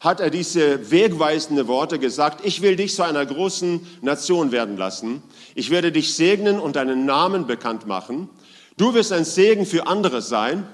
hat 0.00 0.18
er 0.18 0.30
diese 0.30 0.90
wegweisende 0.90 1.68
Worte 1.68 2.00
gesagt, 2.00 2.44
ich 2.44 2.62
will 2.62 2.74
dich 2.74 2.94
zu 2.94 3.04
einer 3.04 3.24
großen 3.24 3.86
Nation 4.00 4.50
werden 4.50 4.76
lassen. 4.76 5.22
Ich 5.54 5.70
werde 5.70 5.92
dich 5.92 6.14
segnen 6.14 6.58
und 6.58 6.74
deinen 6.76 7.04
Namen 7.04 7.46
bekannt 7.46 7.86
machen. 7.86 8.28
Du 8.76 8.94
wirst 8.94 9.12
ein 9.12 9.24
Segen 9.24 9.66
für 9.66 9.86
andere 9.86 10.20
sein. 10.20 10.66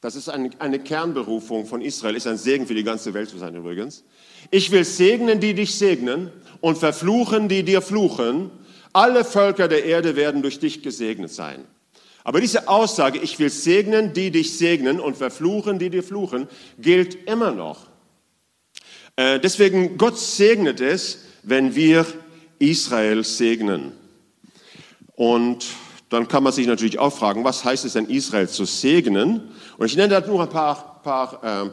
Das 0.00 0.16
ist 0.16 0.28
eine, 0.28 0.50
eine 0.58 0.80
Kernberufung 0.80 1.66
von 1.66 1.80
Israel, 1.80 2.16
ist 2.16 2.26
ein 2.26 2.38
Segen 2.38 2.66
für 2.66 2.74
die 2.74 2.84
ganze 2.84 3.14
Welt 3.14 3.28
zu 3.28 3.38
sein 3.38 3.54
übrigens. 3.54 4.04
Ich 4.50 4.70
will 4.70 4.84
segnen, 4.84 5.40
die 5.40 5.54
dich 5.54 5.76
segnen 5.76 6.30
und 6.60 6.76
verfluchen, 6.76 7.48
die 7.48 7.62
dir 7.62 7.82
fluchen. 7.82 8.50
Alle 8.92 9.24
Völker 9.24 9.66
der 9.68 9.84
Erde 9.84 10.16
werden 10.16 10.42
durch 10.42 10.58
dich 10.58 10.82
gesegnet 10.82 11.32
sein. 11.32 11.64
Aber 12.24 12.40
diese 12.40 12.68
Aussage, 12.68 13.18
ich 13.18 13.38
will 13.38 13.50
segnen, 13.50 14.14
die 14.14 14.30
dich 14.30 14.56
segnen 14.56 14.98
und 14.98 15.16
verfluchen, 15.16 15.78
die 15.78 15.90
dir 15.90 16.02
fluchen, 16.02 16.48
gilt 16.78 17.28
immer 17.28 17.52
noch. 17.52 17.86
Äh, 19.16 19.38
deswegen, 19.38 19.98
Gott 19.98 20.18
segnet 20.18 20.80
es, 20.80 21.18
wenn 21.42 21.74
wir 21.74 22.06
Israel 22.58 23.22
segnen. 23.24 23.92
Und 25.14 25.66
dann 26.08 26.26
kann 26.26 26.42
man 26.42 26.52
sich 26.52 26.66
natürlich 26.66 26.98
auch 26.98 27.12
fragen, 27.12 27.44
was 27.44 27.64
heißt 27.64 27.84
es 27.84 27.92
denn, 27.92 28.06
Israel 28.06 28.48
zu 28.48 28.64
segnen? 28.64 29.42
Und 29.76 29.86
ich 29.86 29.96
nenne 29.96 30.20
da 30.20 30.26
nur 30.26 30.42
ein 30.42 30.48
paar, 30.48 31.02
paar 31.02 31.66
äh, 31.66 31.70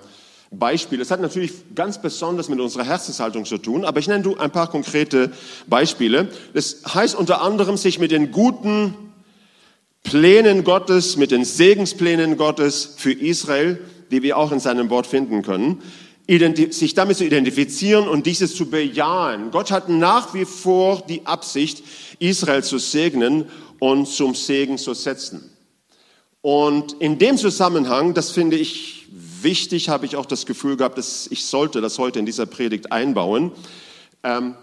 Beispiele. 0.51 1.01
Es 1.01 1.11
hat 1.11 1.21
natürlich 1.21 1.53
ganz 1.73 2.01
besonders 2.01 2.49
mit 2.49 2.59
unserer 2.59 2.83
Herzenshaltung 2.83 3.45
zu 3.45 3.57
tun, 3.57 3.85
aber 3.85 3.99
ich 3.99 4.07
nenne 4.07 4.35
ein 4.37 4.51
paar 4.51 4.69
konkrete 4.69 5.31
Beispiele. 5.67 6.27
Das 6.53 6.81
heißt 6.93 7.15
unter 7.15 7.41
anderem, 7.41 7.77
sich 7.77 7.99
mit 7.99 8.11
den 8.11 8.31
guten 8.31 9.10
Plänen 10.03 10.63
Gottes, 10.63 11.17
mit 11.17 11.31
den 11.31 11.45
Segensplänen 11.45 12.37
Gottes 12.37 12.95
für 12.97 13.11
Israel, 13.11 13.79
die 14.11 14.23
wir 14.23 14.37
auch 14.37 14.51
in 14.51 14.59
seinem 14.59 14.89
Wort 14.89 15.07
finden 15.07 15.41
können, 15.41 15.81
sich 16.69 16.93
damit 16.93 17.17
zu 17.17 17.25
identifizieren 17.25 18.07
und 18.07 18.25
dieses 18.25 18.55
zu 18.55 18.69
bejahen. 18.69 19.51
Gott 19.51 19.71
hat 19.71 19.89
nach 19.89 20.33
wie 20.33 20.45
vor 20.45 21.03
die 21.07 21.25
Absicht, 21.25 21.83
Israel 22.19 22.63
zu 22.63 22.77
segnen 22.77 23.45
und 23.79 24.07
zum 24.07 24.35
Segen 24.35 24.77
zu 24.77 24.93
setzen. 24.93 25.49
Und 26.41 26.93
in 26.93 27.19
dem 27.19 27.37
Zusammenhang, 27.37 28.13
das 28.13 28.31
finde 28.31 28.57
ich 28.57 29.07
wichtig, 29.43 29.89
habe 29.89 30.05
ich 30.05 30.15
auch 30.15 30.25
das 30.25 30.45
Gefühl 30.45 30.77
gehabt, 30.77 30.97
dass 30.97 31.27
ich 31.27 31.45
sollte 31.45 31.81
das 31.81 31.99
heute 31.99 32.19
in 32.19 32.25
dieser 32.25 32.45
Predigt 32.45 32.91
einbauen, 32.91 33.51
ähm, 34.23 34.55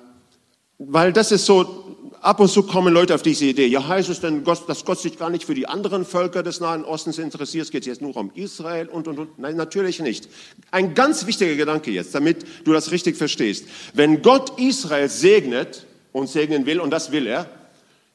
weil 0.78 1.12
das 1.12 1.32
ist 1.32 1.46
so 1.46 1.96
ab 2.20 2.40
und 2.40 2.48
zu 2.48 2.62
kommen 2.62 2.92
Leute 2.92 3.14
auf 3.14 3.22
diese 3.22 3.44
Idee. 3.44 3.66
Ja, 3.66 3.86
heißt 3.86 4.08
es 4.08 4.20
denn, 4.20 4.44
dass 4.44 4.84
Gott 4.84 4.98
sich 4.98 5.18
gar 5.18 5.30
nicht 5.30 5.44
für 5.44 5.54
die 5.54 5.66
anderen 5.66 6.04
Völker 6.04 6.42
des 6.42 6.60
Nahen 6.60 6.84
Ostens 6.84 7.18
interessiert? 7.18 7.66
Es 7.66 7.70
geht 7.70 7.86
jetzt 7.86 8.02
nur 8.02 8.16
um 8.16 8.30
Israel 8.34 8.88
und, 8.88 9.08
und, 9.08 9.18
und. 9.18 9.38
Nein, 9.38 9.56
natürlich 9.56 10.00
nicht. 10.00 10.28
Ein 10.70 10.94
ganz 10.94 11.26
wichtiger 11.26 11.54
Gedanke 11.54 11.90
jetzt, 11.90 12.14
damit 12.14 12.44
du 12.64 12.72
das 12.72 12.90
richtig 12.90 13.16
verstehst. 13.16 13.66
Wenn 13.94 14.22
Gott 14.22 14.58
Israel 14.58 15.08
segnet 15.08 15.86
und 16.12 16.28
segnen 16.28 16.66
will, 16.66 16.80
und 16.80 16.90
das 16.90 17.12
will 17.12 17.26
er, 17.26 17.46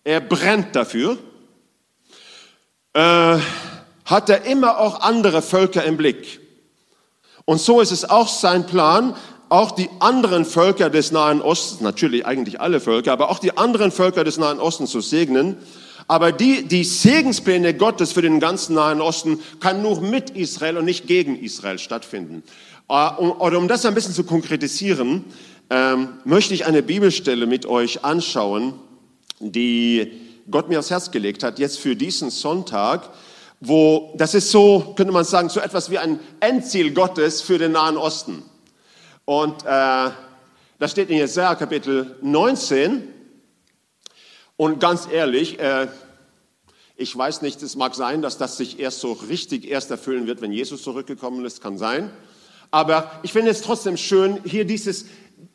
er 0.04 0.22
brennt 0.22 0.76
dafür, 0.76 1.18
äh, 2.94 3.38
hat 4.06 4.30
er 4.30 4.46
immer 4.46 4.80
auch 4.80 5.02
andere 5.02 5.42
Völker 5.42 5.84
im 5.84 5.98
Blick. 5.98 6.40
Und 7.46 7.60
so 7.60 7.82
ist 7.82 7.92
es 7.92 8.10
auch 8.10 8.28
sein 8.28 8.66
Plan, 8.66 9.16
auch 9.54 9.70
die 9.70 9.92
anderen 10.00 10.46
Völker 10.46 10.90
des 10.90 11.12
Nahen 11.12 11.40
Ostens, 11.40 11.80
natürlich 11.80 12.26
eigentlich 12.26 12.60
alle 12.60 12.80
Völker, 12.80 13.14
aber 13.14 13.30
auch 13.30 13.38
die 13.38 13.56
anderen 13.56 13.92
Völker 13.92 14.24
des 14.24 14.40
Nahen 14.40 14.60
Ostens 14.60 14.90
zu 14.90 15.00
segnen. 15.00 15.58
Aber 16.08 16.32
die, 16.32 16.68
die 16.68 16.84
Segenspläne 16.84 17.76
Gottes 17.76 18.14
für 18.14 18.24
den 18.24 18.40
ganzen 18.40 18.74
Nahen 18.74 19.00
Osten 19.00 19.40
kann 19.60 19.84
nur 19.84 20.02
mit 20.02 20.32
Israel 20.32 20.78
und 20.78 20.86
nicht 20.86 21.06
gegen 21.06 21.40
Israel 21.40 21.78
stattfinden. 21.78 22.42
Äh, 22.90 22.94
oder 22.94 23.60
um 23.60 23.68
das 23.68 23.86
ein 23.86 23.94
bisschen 23.94 24.16
zu 24.16 24.24
konkretisieren, 24.24 25.24
ähm, 25.70 26.10
möchte 26.26 26.56
ich 26.56 26.66
eine 26.66 26.82
Bibelstelle 26.82 27.46
mit 27.46 27.68
euch 27.68 28.04
anschauen, 28.04 28.74
die 29.40 30.14
Gott 30.50 30.68
mir 30.68 30.80
aufs 30.80 30.90
Herz 30.90 31.12
gelegt 31.12 31.44
hat, 31.44 31.60
jetzt 31.60 31.78
für 31.78 31.96
diesen 31.96 32.32
Sonntag, 32.32 33.08
wo, 33.60 34.16
das 34.18 34.34
ist 34.34 34.50
so, 34.50 34.96
könnte 34.98 35.14
man 35.14 35.26
sagen, 35.26 35.50
so 35.50 35.60
etwas 35.60 35.92
wie 35.92 36.00
ein 36.00 36.20
Endziel 36.40 36.92
Gottes 36.92 37.44
für 37.44 37.60
den 37.60 37.74
Nahen 37.74 37.98
Osten. 37.98 38.42
Und 39.26 39.64
äh, 39.66 40.10
das 40.80 40.92
steht 40.92 41.10
in 41.10 41.18
Jesaja 41.18 41.56
Kapitel 41.56 42.18
19. 42.22 43.08
Und 44.58 44.80
ganz 44.80 45.08
ehrlich, 45.10 45.60
äh, 45.60 45.88
ich 46.98 47.16
weiß 47.16 47.42
nicht, 47.42 47.62
es 47.62 47.76
mag 47.76 47.96
sein, 47.96 48.22
dass 48.22 48.38
das 48.38 48.58
sich 48.58 48.80
erst 48.80 49.00
so 49.00 49.14
richtig 49.14 49.70
erst 49.70 49.92
erfüllen 49.92 50.28
wird, 50.28 50.42
wenn 50.42 50.52
Jesus 50.52 50.84
zurückgekommen 50.84 51.46
ist, 51.46 51.62
kann 51.62 51.78
sein. 51.78 52.12
Aber 52.70 53.12
ich 53.24 53.32
finde 53.32 53.52
es 53.52 53.62
trotzdem 53.62 53.96
schön, 53.96 54.42
hier 54.44 54.66
dieses, 54.66 55.06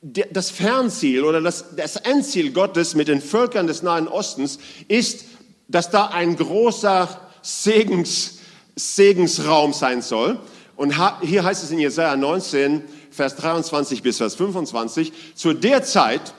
das 0.00 0.50
Fernziel 0.50 1.24
oder 1.24 1.40
das, 1.42 1.76
das 1.76 1.96
Endziel 1.96 2.52
Gottes 2.52 2.94
mit 2.94 3.08
den 3.08 3.20
Völkern 3.20 3.66
des 3.66 3.82
Nahen 3.82 4.08
Ostens 4.08 4.58
ist, 4.88 5.26
dass 5.68 5.90
da 5.90 6.06
ein 6.06 6.36
großer 6.36 7.20
Segens, 7.42 8.38
Segensraum 8.76 9.74
sein 9.74 10.00
soll. 10.00 10.40
Und 10.78 10.94
hier 11.22 11.42
heißt 11.42 11.64
es 11.64 11.72
in 11.72 11.80
Jesaja 11.80 12.14
19, 12.14 12.84
Vers 13.10 13.34
23 13.34 14.00
bis 14.00 14.18
Vers 14.18 14.36
25, 14.36 15.12
zu 15.34 15.52
der 15.52 15.82
Zeit, 15.82 16.34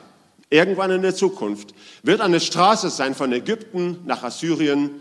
irgendwann 0.50 0.92
in 0.92 1.02
der 1.02 1.14
Zukunft, 1.14 1.76
wird 2.04 2.22
eine 2.22 2.40
Straße 2.40 2.90
sein 2.90 3.16
von 3.16 3.34
Ägypten 3.34 3.98
nach 4.06 4.24
Assyrien, 4.24 4.92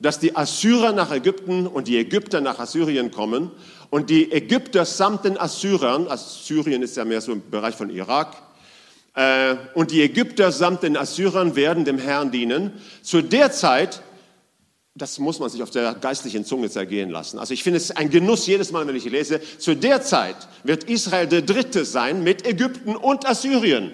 dass 0.00 0.18
die 0.18 0.34
Assyrer 0.34 0.90
nach 0.90 1.12
Ägypten 1.12 1.68
und 1.68 1.86
die 1.86 1.96
Ägypter 1.96 2.40
nach 2.40 2.58
Assyrien 2.58 3.12
kommen 3.12 3.52
und 3.90 4.10
die 4.10 4.32
Ägypter 4.32 4.84
samt 4.84 5.24
den 5.24 5.38
Assyrern, 5.38 6.08
Assyrien 6.08 6.82
ist 6.82 6.96
ja 6.96 7.04
mehr 7.04 7.20
so 7.20 7.30
im 7.30 7.48
Bereich 7.48 7.76
von 7.76 7.90
Irak, 7.90 8.34
äh, 9.14 9.54
und 9.74 9.92
die 9.92 10.02
Ägypter 10.02 10.50
samt 10.50 10.82
den 10.82 10.96
Assyrern 10.96 11.54
werden 11.54 11.84
dem 11.84 11.98
Herrn 11.98 12.32
dienen. 12.32 12.72
Zu 13.02 13.22
der 13.22 13.52
Zeit 13.52 14.02
das 14.98 15.18
muss 15.18 15.38
man 15.38 15.48
sich 15.48 15.62
auf 15.62 15.70
der 15.70 15.94
geistlichen 15.94 16.44
Zunge 16.44 16.68
zergehen 16.70 17.10
lassen. 17.10 17.38
Also 17.38 17.54
ich 17.54 17.62
finde 17.62 17.78
es 17.78 17.90
ein 17.90 18.10
Genuss 18.10 18.46
jedes 18.46 18.72
Mal, 18.72 18.86
wenn 18.86 18.96
ich 18.96 19.04
lese. 19.04 19.40
Zu 19.58 19.74
der 19.74 20.02
Zeit 20.02 20.36
wird 20.64 20.84
Israel 20.84 21.26
der 21.26 21.42
Dritte 21.42 21.84
sein 21.84 22.22
mit 22.22 22.46
Ägypten 22.46 22.96
und 22.96 23.26
Assyrien. 23.26 23.92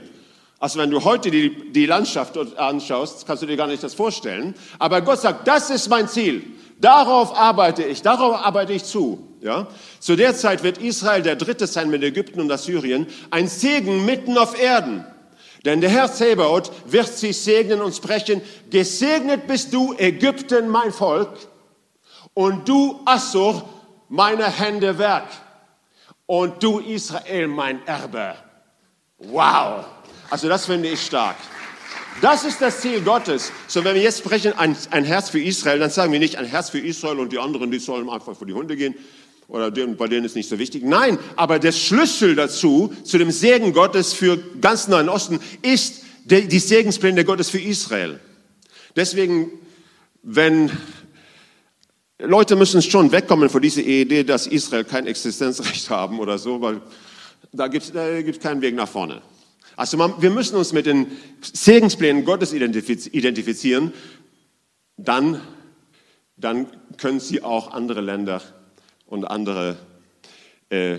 Also 0.58 0.78
wenn 0.78 0.90
du 0.90 1.04
heute 1.04 1.30
die, 1.30 1.72
die 1.72 1.86
Landschaft 1.86 2.38
anschaust, 2.56 3.26
kannst 3.26 3.42
du 3.42 3.46
dir 3.46 3.56
gar 3.56 3.66
nicht 3.66 3.82
das 3.82 3.94
vorstellen. 3.94 4.54
Aber 4.78 5.02
Gott 5.02 5.20
sagt, 5.20 5.46
das 5.46 5.68
ist 5.70 5.88
mein 5.88 6.08
Ziel. 6.08 6.42
Darauf 6.80 7.36
arbeite 7.36 7.82
ich, 7.84 8.02
darauf 8.02 8.34
arbeite 8.34 8.72
ich 8.72 8.84
zu. 8.84 9.28
Ja? 9.42 9.68
Zu 10.00 10.16
der 10.16 10.34
Zeit 10.34 10.62
wird 10.62 10.78
Israel 10.78 11.22
der 11.22 11.36
Dritte 11.36 11.66
sein 11.66 11.90
mit 11.90 12.02
Ägypten 12.02 12.40
und 12.40 12.50
Assyrien. 12.50 13.06
Ein 13.30 13.46
Segen 13.46 14.06
mitten 14.06 14.38
auf 14.38 14.58
Erden. 14.58 15.04
Denn 15.64 15.80
der 15.80 15.90
Herr 15.90 16.12
Zebaoth 16.12 16.70
wird 16.86 17.08
sie 17.08 17.32
segnen 17.32 17.80
und 17.80 17.94
sprechen, 17.94 18.42
gesegnet 18.70 19.46
bist 19.46 19.72
du, 19.72 19.94
Ägypten, 19.94 20.68
mein 20.68 20.92
Volk, 20.92 21.30
und 22.34 22.68
du, 22.68 23.00
Assur, 23.06 23.66
meine 24.08 24.50
Hände 24.50 24.98
Werk, 24.98 25.28
und 26.26 26.62
du, 26.62 26.80
Israel, 26.80 27.48
mein 27.48 27.86
Erbe. 27.86 28.34
Wow! 29.18 29.84
Also 30.28 30.48
das 30.48 30.66
finde 30.66 30.88
ich 30.88 31.00
stark. 31.00 31.36
Das 32.20 32.44
ist 32.44 32.60
das 32.60 32.80
Ziel 32.80 33.00
Gottes. 33.00 33.50
So, 33.66 33.82
wenn 33.84 33.94
wir 33.94 34.02
jetzt 34.02 34.18
sprechen, 34.18 34.56
ein, 34.56 34.76
ein 34.90 35.04
Herz 35.04 35.30
für 35.30 35.40
Israel, 35.40 35.78
dann 35.78 35.90
sagen 35.90 36.12
wir 36.12 36.18
nicht 36.18 36.36
ein 36.36 36.46
Herz 36.46 36.70
für 36.70 36.78
Israel 36.78 37.18
und 37.18 37.32
die 37.32 37.38
anderen, 37.38 37.70
die 37.70 37.78
sollen 37.78 38.08
einfach 38.08 38.36
vor 38.36 38.46
die 38.46 38.52
Hunde 38.52 38.76
gehen 38.76 38.94
oder 39.48 39.70
bei 39.70 40.08
denen 40.08 40.24
ist 40.24 40.36
nicht 40.36 40.48
so 40.48 40.58
wichtig. 40.58 40.84
Nein, 40.84 41.18
aber 41.36 41.58
der 41.58 41.72
Schlüssel 41.72 42.34
dazu, 42.34 42.92
zu 43.04 43.18
dem 43.18 43.30
Segen 43.30 43.72
Gottes 43.72 44.12
für 44.12 44.38
ganz 44.60 44.88
Nahen 44.88 45.08
Osten, 45.08 45.40
ist 45.62 46.02
die 46.24 46.58
Segenspläne 46.58 47.24
Gottes 47.24 47.50
für 47.50 47.60
Israel. 47.60 48.20
Deswegen, 48.96 49.50
wenn 50.22 50.70
Leute 52.18 52.56
müssen 52.56 52.80
schon 52.80 53.12
wegkommen 53.12 53.50
von 53.50 53.60
dieser 53.60 53.82
Idee, 53.82 54.24
dass 54.24 54.46
Israel 54.46 54.84
kein 54.84 55.06
Existenzrecht 55.06 55.90
haben 55.90 56.20
oder 56.20 56.38
so, 56.38 56.60
weil 56.60 56.80
da 57.52 57.68
gibt 57.68 57.84
es 57.94 58.40
keinen 58.40 58.62
Weg 58.62 58.74
nach 58.74 58.88
vorne. 58.88 59.20
Also 59.76 59.96
man, 59.96 60.14
wir 60.22 60.30
müssen 60.30 60.56
uns 60.56 60.72
mit 60.72 60.86
den 60.86 61.08
Segensplänen 61.40 62.24
Gottes 62.24 62.52
identifizieren 62.52 63.92
dann, 64.96 65.40
dann 66.36 66.68
können 66.96 67.20
sie 67.20 67.42
auch 67.42 67.72
andere 67.72 68.00
Länder 68.00 68.40
und 69.06 69.24
andere, 69.24 69.76
äh, 70.70 70.98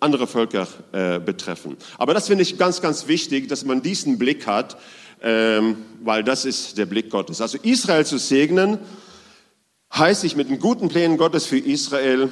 andere 0.00 0.26
Völker 0.26 0.66
äh, 0.92 1.18
betreffen. 1.18 1.76
Aber 1.98 2.14
das 2.14 2.28
finde 2.28 2.42
ich 2.42 2.58
ganz, 2.58 2.80
ganz 2.80 3.08
wichtig, 3.08 3.48
dass 3.48 3.64
man 3.64 3.82
diesen 3.82 4.18
Blick 4.18 4.46
hat, 4.46 4.76
ähm, 5.22 5.78
weil 6.02 6.24
das 6.24 6.44
ist 6.44 6.78
der 6.78 6.86
Blick 6.86 7.10
Gottes. 7.10 7.40
Also 7.40 7.58
Israel 7.62 8.06
zu 8.06 8.18
segnen, 8.18 8.78
heißt 9.92 10.20
sich 10.20 10.36
mit 10.36 10.50
den 10.50 10.58
guten 10.58 10.88
Plänen 10.88 11.16
Gottes 11.16 11.46
für 11.46 11.58
Israel 11.58 12.30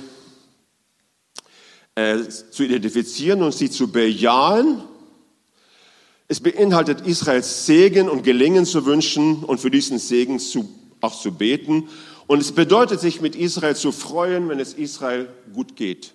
äh, 1.95 2.19
zu 2.29 2.65
identifizieren 2.65 3.43
und 3.43 3.55
sie 3.55 3.71
zu 3.71 3.91
bejahen. 3.91 4.83
Es 6.29 6.41
beinhaltet 6.41 7.07
Israels 7.07 7.67
Segen 7.67 8.09
und 8.09 8.23
Gelingen 8.23 8.67
zu 8.67 8.85
wünschen 8.85 9.45
und 9.45 9.61
für 9.61 9.71
diesen 9.71 9.99
Segen 9.99 10.39
zu, 10.39 10.69
auch 11.01 11.19
zu 11.19 11.33
beten. 11.33 11.89
Und 12.27 12.41
es 12.41 12.53
bedeutet 12.53 13.01
sich 13.01 13.21
mit 13.21 13.37
Israel 13.37 13.77
zu 13.77 13.93
freuen, 13.93 14.49
wenn 14.49 14.59
es 14.59 14.75
Israel 14.75 15.29
gut 15.53 15.77
geht. 15.77 16.13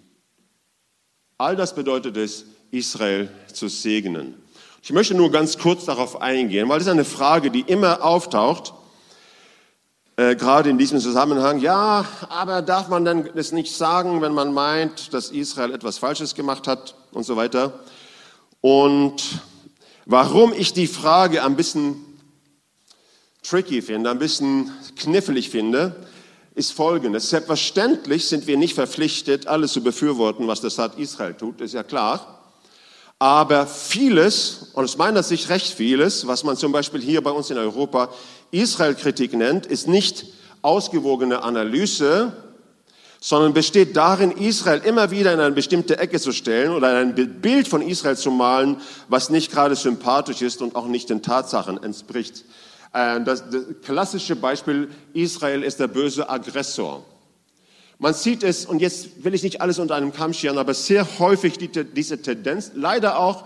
All 1.38 1.56
das 1.56 1.74
bedeutet 1.74 2.18
es, 2.18 2.46
Israel 2.72 3.30
zu 3.52 3.68
segnen. 3.68 4.36
Ich 4.84 4.92
möchte 4.92 5.14
nur 5.14 5.32
ganz 5.32 5.58
kurz 5.58 5.86
darauf 5.86 6.22
eingehen, 6.22 6.68
weil 6.68 6.80
das 6.80 6.88
ist 6.88 6.92
eine 6.92 7.06
Frage, 7.06 7.52
die 7.52 7.62
immer 7.62 8.04
auftaucht, 8.04 8.74
äh, 10.18 10.36
gerade 10.36 10.70
in 10.70 10.78
diesem 10.78 11.00
Zusammenhang. 11.00 11.60
Ja, 11.60 12.06
aber 12.30 12.62
darf 12.62 12.90
man 12.90 13.06
denn 13.06 13.30
das 13.36 13.52
nicht 13.52 13.76
sagen, 13.76 14.22
wenn 14.22 14.34
man 14.34 14.54
meint, 14.54 15.14
dass 15.14 15.30
Israel 15.30 15.74
etwas 15.74 15.98
Falsches 15.98 16.36
gemacht 16.36 16.68
hat 16.68 16.96
und 17.12 17.24
so 17.24 17.38
weiter? 17.38 17.80
Und 18.60 19.42
warum 20.06 20.54
ich 20.54 20.74
die 20.74 20.88
Frage 20.88 21.44
ein 21.44 21.56
bisschen 21.56 22.11
tricky 23.44 23.82
finde, 23.82 24.10
ein 24.10 24.20
bisschen 24.20 24.72
knifflig 24.96 25.50
finde, 25.50 25.96
ist 26.56 26.74
folgendes. 26.74 27.30
Selbstverständlich 27.30 28.28
sind 28.28 28.48
wir 28.48 28.58
nicht 28.58 28.76
verpflichtet, 28.76 29.48
alles 29.48 29.72
zu 29.74 29.82
befürworten, 29.82 30.48
was 30.48 30.62
der 30.62 30.70
Staat 30.70 30.98
Israel 31.00 31.34
tut, 31.34 31.62
ist 31.62 31.74
ja 31.74 31.84
klar. 31.84 32.40
Aber 33.20 33.68
vieles, 33.68 34.72
und 34.74 34.84
aus 34.84 34.98
meiner 34.98 35.24
Sicht 35.24 35.50
recht 35.50 35.74
vieles, 35.74 36.26
was 36.28 36.44
man 36.44 36.58
zum 36.58 36.72
Beispiel 36.72 37.02
hier 37.02 37.22
bei 37.22 37.32
uns 37.32 37.52
in 37.52 37.58
Europa 37.58 38.10
Israel-Kritik 38.50 39.34
nennt, 39.34 39.66
ist 39.66 39.88
nicht 39.88 40.26
ausgewogene 40.62 41.44
Analyse, 41.44 42.34
sondern 43.20 43.54
besteht 43.54 43.96
darin, 43.96 44.32
Israel 44.32 44.82
immer 44.84 45.12
wieder 45.12 45.32
in 45.34 45.40
eine 45.40 45.54
bestimmte 45.54 46.00
Ecke 46.00 46.20
zu 46.20 46.32
stellen 46.32 46.72
oder 46.72 46.98
ein 46.98 47.14
Bild 47.14 47.68
von 47.68 47.84
Israel 47.84 48.18
zu 48.18 48.32
malen, 48.32 48.82
was 49.08 49.30
nicht 49.30 49.52
gerade 49.52 49.76
sympathisch 49.76 50.42
ist 50.42 50.62
und 50.64 50.76
auch 50.76 50.88
nicht 50.88 51.12
den 51.12 51.22
Tatsachen 51.22 51.82
entspricht. 51.82 52.44
Äh, 52.94 53.22
das, 53.22 53.50
das 53.50 53.64
klassische 53.84 54.36
Beispiel, 54.36 54.90
Israel 55.14 55.64
ist 55.64 55.80
der 55.80 55.88
böse 55.88 56.30
Aggressor. 56.30 57.06
Man 58.00 58.14
sieht 58.14 58.44
es, 58.44 58.66
und 58.66 58.82
jetzt 58.82 59.24
will 59.24 59.36
ich 59.36 59.44
nicht 59.44 59.62
alles 59.62 59.78
unter 59.78 59.96
einem 59.96 60.12
Kamm 60.12 60.34
scheren, 60.34 60.58
aber 60.58 60.74
sehr 60.74 61.20
häufig 61.20 61.58
die, 61.60 61.68
diese 61.68 62.22
Tendenz, 62.22 62.72
leider 62.74 63.20
auch 63.20 63.46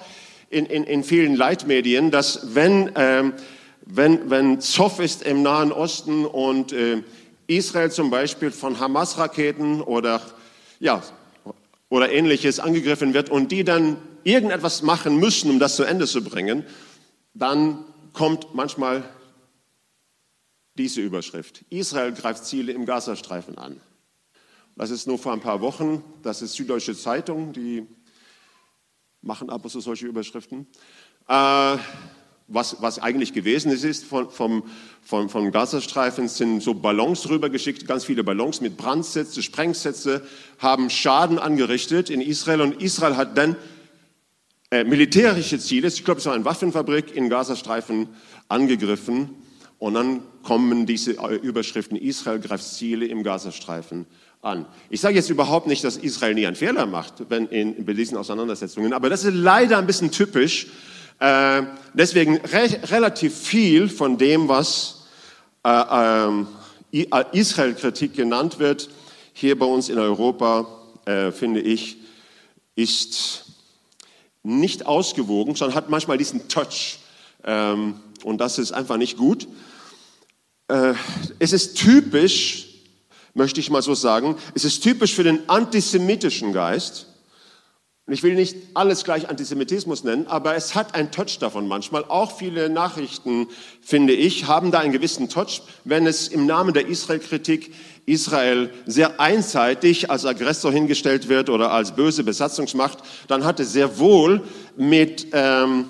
in, 0.50 0.66
in, 0.66 0.86
in 0.86 1.04
vielen 1.04 1.36
Leitmedien, 1.36 2.10
dass 2.10 2.56
wenn, 2.56 2.92
ähm, 2.96 3.34
wenn, 3.86 4.30
wenn 4.30 4.62
Zoff 4.62 5.00
ist 5.00 5.24
im 5.24 5.42
Nahen 5.42 5.72
Osten 5.72 6.26
und 6.26 6.72
äh, 6.72 7.04
Israel 7.48 7.92
zum 7.92 8.10
Beispiel 8.10 8.52
von 8.52 8.80
Hamas-Raketen 8.80 9.82
oder, 9.82 10.22
ja, 10.80 11.04
oder 11.90 12.12
ähnliches 12.12 12.60
angegriffen 12.60 13.14
wird 13.14 13.30
und 13.30 13.52
die 13.52 13.64
dann 13.64 13.98
irgendetwas 14.24 14.82
machen 14.82 15.18
müssen, 15.18 15.52
um 15.52 15.60
das 15.60 15.76
zu 15.76 15.84
Ende 15.84 16.08
zu 16.08 16.24
bringen, 16.24 16.64
dann 17.34 17.84
kommt 18.14 18.56
manchmal 18.56 19.04
diese 20.78 21.02
Überschrift. 21.02 21.64
Israel 21.70 22.12
greift 22.12 22.46
Ziele 22.46 22.72
im 22.72 22.86
Gazastreifen 22.86 23.58
an. 23.58 23.80
Das 24.76 24.90
ist 24.90 25.08
nur 25.08 25.18
vor 25.18 25.32
ein 25.32 25.40
paar 25.40 25.62
Wochen. 25.62 26.04
Das 26.22 26.42
ist 26.42 26.54
Süddeutsche 26.54 26.96
Zeitung, 26.96 27.54
die 27.54 27.88
machen 29.22 29.50
ab 29.50 29.64
und 29.64 29.70
zu 29.70 29.80
solche 29.80 30.06
Überschriften. 30.06 30.68
Äh, 31.28 31.78
was, 32.48 32.80
was 32.82 33.00
eigentlich 33.00 33.34
gewesen 33.34 33.72
ist, 33.72 33.84
ist 33.84 34.06
von, 34.06 34.30
vom, 34.30 34.64
vom, 35.02 35.30
vom 35.30 35.52
Gazastreifen 35.52 36.28
sind 36.28 36.62
so 36.62 36.76
Ballons 36.76 37.28
rübergeschickt, 37.28 37.88
ganz 37.88 38.06
viele 38.06 38.24
Ballons 38.24 38.62
mit 38.62 38.78
Brandsätze, 38.78 39.42
Sprengsätze, 39.42 40.22
haben 40.60 40.92
Schaden 40.92 41.40
angerichtet 41.40 42.12
in 42.12 42.22
Israel 42.22 42.62
und 42.62 42.84
Israel 42.84 43.18
hat 43.18 43.36
dann 43.36 43.56
äh, 44.70 44.84
militärische 44.84 45.58
Ziele, 45.58 45.88
ich 45.88 46.06
glaube 46.06 46.20
es 46.20 46.26
war 46.28 46.34
eine 46.34 46.46
Waffenfabrik 46.46 47.16
in 47.16 47.30
Gazastreifen, 47.30 48.10
angegriffen 48.48 49.30
und 49.86 49.94
dann 49.94 50.24
kommen 50.42 50.88
diese 50.88 51.12
Überschriften, 51.12 51.96
Israel 51.96 52.40
greift 52.40 52.64
Ziele 52.64 53.06
im 53.06 53.22
Gazastreifen 53.22 54.08
an. 54.42 54.66
Ich 54.90 55.00
sage 55.00 55.14
jetzt 55.14 55.30
überhaupt 55.30 55.68
nicht, 55.68 55.84
dass 55.84 55.96
Israel 55.96 56.34
nie 56.34 56.48
einen 56.48 56.56
Fehler 56.56 56.88
macht 56.88 57.30
wenn 57.30 57.46
in, 57.46 57.76
in 57.76 57.96
diesen 57.96 58.18
Auseinandersetzungen, 58.18 58.94
aber 58.94 59.12
das 59.12 59.24
ist 59.24 59.36
leider 59.36 59.78
ein 59.78 59.86
bisschen 59.86 60.10
typisch. 60.10 60.70
Äh, 61.20 61.62
deswegen 61.94 62.38
re 62.38 62.68
relativ 62.86 63.38
viel 63.38 63.88
von 63.88 64.18
dem, 64.18 64.48
was 64.48 65.06
äh, 65.64 65.84
ähm, 65.92 66.48
äh, 66.92 67.06
Israel-Kritik 67.34 68.16
genannt 68.16 68.58
wird, 68.58 68.90
hier 69.34 69.56
bei 69.56 69.68
uns 69.68 69.90
in 69.90 70.00
Europa, 70.00 70.66
äh, 71.06 71.32
finde 71.32 71.62
ich, 71.62 71.98
ist 72.76 73.46
nicht 74.42 74.88
ausgewogen, 74.88 75.54
sondern 75.54 75.76
hat 75.76 75.92
manchmal 75.92 76.18
diesen 76.18 76.48
Touch. 76.48 76.98
Ähm, 77.44 78.00
und 78.24 78.40
das 78.42 78.58
ist 78.58 78.72
einfach 78.72 78.98
nicht 78.98 79.18
gut. 79.18 79.48
Äh, 80.68 80.94
es 81.40 81.54
ist 81.54 81.76
typisch 81.76 82.66
möchte 83.36 83.60
ich 83.60 83.70
mal 83.70 83.84
so 83.84 83.94
sagen. 83.94 84.36
Es 84.56 84.66
ist 84.66 84.82
typisch 84.82 85.14
für 85.14 85.24
den 85.24 85.48
antisemitischen 85.48 86.54
Geist. 86.54 87.08
Und 88.08 88.14
ich 88.14 88.22
will 88.22 88.36
nicht 88.36 88.56
alles 88.76 89.04
gleich 89.04 89.30
Antisemitismus 89.30 90.04
nennen, 90.04 90.28
aber 90.28 90.56
es 90.56 90.76
hat 90.76 90.94
einen 90.94 91.10
Touch 91.10 91.40
davon 91.40 91.68
manchmal. 91.68 92.06
Auch 92.06 92.38
viele 92.38 92.70
Nachrichten, 92.70 93.48
finde 93.82 94.14
ich, 94.14 94.46
haben 94.46 94.72
da 94.72 94.80
einen 94.80 94.92
gewissen 94.92 95.28
Touch, 95.28 95.64
wenn 95.86 96.06
es 96.06 96.28
im 96.28 96.46
Namen 96.46 96.74
der 96.74 96.88
Israel-Kritik 96.88 97.74
Israel 98.06 98.72
sehr 98.86 99.20
einseitig 99.20 100.12
als 100.12 100.24
Aggressor 100.24 100.72
hingestellt 100.72 101.30
wird 101.30 101.50
oder 101.50 101.72
als 101.72 101.96
böse 101.96 102.24
Besatzungsmacht, 102.24 103.00
dann 103.28 103.44
hat 103.44 103.60
es 103.60 103.74
sehr 103.74 103.98
wohl 103.98 104.44
mit, 104.78 105.28
ähm, 105.32 105.86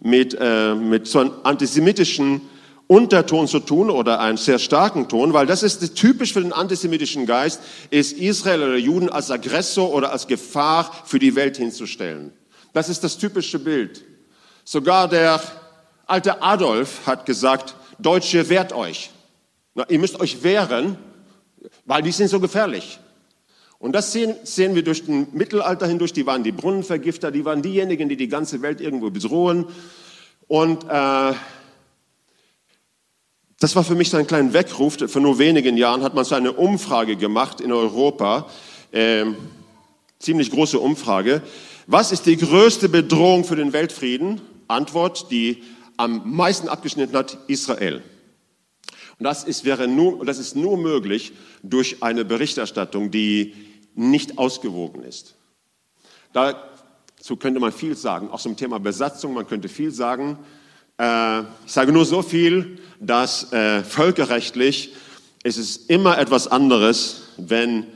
mit, 0.00 0.34
äh, 0.40 0.74
mit 0.74 1.06
so 1.06 1.18
einem 1.18 1.32
antisemitischen 1.42 2.40
Unterton 2.88 3.48
zu 3.48 3.58
tun 3.58 3.90
oder 3.90 4.20
einen 4.20 4.36
sehr 4.36 4.58
starken 4.58 5.08
Ton, 5.08 5.32
weil 5.32 5.46
das 5.46 5.62
ist 5.62 5.96
typisch 5.96 6.32
für 6.32 6.40
den 6.40 6.52
antisemitischen 6.52 7.26
Geist, 7.26 7.60
ist 7.90 8.12
Israel 8.12 8.62
oder 8.62 8.76
Juden 8.76 9.08
als 9.08 9.30
Aggressor 9.30 9.92
oder 9.92 10.12
als 10.12 10.26
Gefahr 10.26 10.92
für 11.04 11.18
die 11.18 11.34
Welt 11.34 11.56
hinzustellen. 11.56 12.32
Das 12.72 12.88
ist 12.88 13.02
das 13.02 13.18
typische 13.18 13.58
Bild. 13.58 14.04
Sogar 14.64 15.08
der 15.08 15.40
alte 16.06 16.42
Adolf 16.42 17.06
hat 17.06 17.26
gesagt, 17.26 17.74
Deutsche 17.98 18.48
wehrt 18.48 18.72
euch. 18.72 19.10
Na, 19.74 19.84
ihr 19.88 19.98
müsst 19.98 20.20
euch 20.20 20.42
wehren, 20.42 20.96
weil 21.84 22.02
die 22.02 22.12
sind 22.12 22.28
so 22.28 22.38
gefährlich. 22.38 23.00
Und 23.78 23.92
das 23.92 24.12
sehen, 24.12 24.34
sehen 24.44 24.74
wir 24.74 24.82
durch 24.82 25.04
den 25.04 25.28
Mittelalter 25.32 25.86
hindurch. 25.86 26.12
Die 26.12 26.26
waren 26.26 26.42
die 26.42 26.52
Brunnenvergifter, 26.52 27.30
die 27.30 27.44
waren 27.44 27.62
diejenigen, 27.62 28.08
die 28.08 28.16
die 28.16 28.28
ganze 28.28 28.62
Welt 28.62 28.80
irgendwo 28.80 29.10
bedrohen. 29.10 29.66
Und 30.48 30.84
äh, 30.88 31.32
das 33.58 33.74
war 33.74 33.84
für 33.84 33.94
mich 33.94 34.10
so 34.10 34.16
ein 34.16 34.26
kleiner 34.26 34.52
Weckruf. 34.52 34.98
Vor 35.06 35.22
nur 35.22 35.38
wenigen 35.38 35.76
Jahren 35.76 36.02
hat 36.02 36.14
man 36.14 36.24
so 36.24 36.34
eine 36.34 36.52
Umfrage 36.52 37.16
gemacht 37.16 37.60
in 37.60 37.72
Europa, 37.72 38.50
äh, 38.92 39.24
ziemlich 40.18 40.50
große 40.50 40.78
Umfrage. 40.78 41.42
Was 41.86 42.12
ist 42.12 42.26
die 42.26 42.36
größte 42.36 42.88
Bedrohung 42.88 43.44
für 43.44 43.56
den 43.56 43.72
Weltfrieden? 43.72 44.40
Antwort, 44.68 45.30
die 45.30 45.62
am 45.96 46.34
meisten 46.34 46.68
abgeschnitten 46.68 47.16
hat, 47.16 47.38
Israel. 47.46 48.02
Und 49.18 49.24
das 49.24 49.44
ist, 49.44 49.64
wäre 49.64 49.88
nur, 49.88 50.24
das 50.26 50.38
ist 50.38 50.56
nur 50.56 50.76
möglich 50.76 51.32
durch 51.62 52.02
eine 52.02 52.24
Berichterstattung, 52.24 53.10
die 53.10 53.54
nicht 53.94 54.36
ausgewogen 54.36 55.02
ist. 55.02 55.36
Dazu 56.34 57.36
könnte 57.36 57.60
man 57.60 57.72
viel 57.72 57.96
sagen, 57.96 58.28
auch 58.30 58.40
zum 58.40 58.56
Thema 58.56 58.78
Besatzung, 58.78 59.32
man 59.32 59.46
könnte 59.46 59.70
viel 59.70 59.90
sagen. 59.90 60.38
Äh, 60.98 61.40
ich 61.66 61.72
sage 61.72 61.92
nur 61.92 62.04
so 62.04 62.22
viel, 62.22 62.78
dass 63.00 63.52
äh, 63.52 63.82
völkerrechtlich 63.82 64.94
ist 65.42 65.58
es 65.58 65.76
immer 65.76 66.18
etwas 66.18 66.48
anderes, 66.48 67.28
wenn 67.36 67.86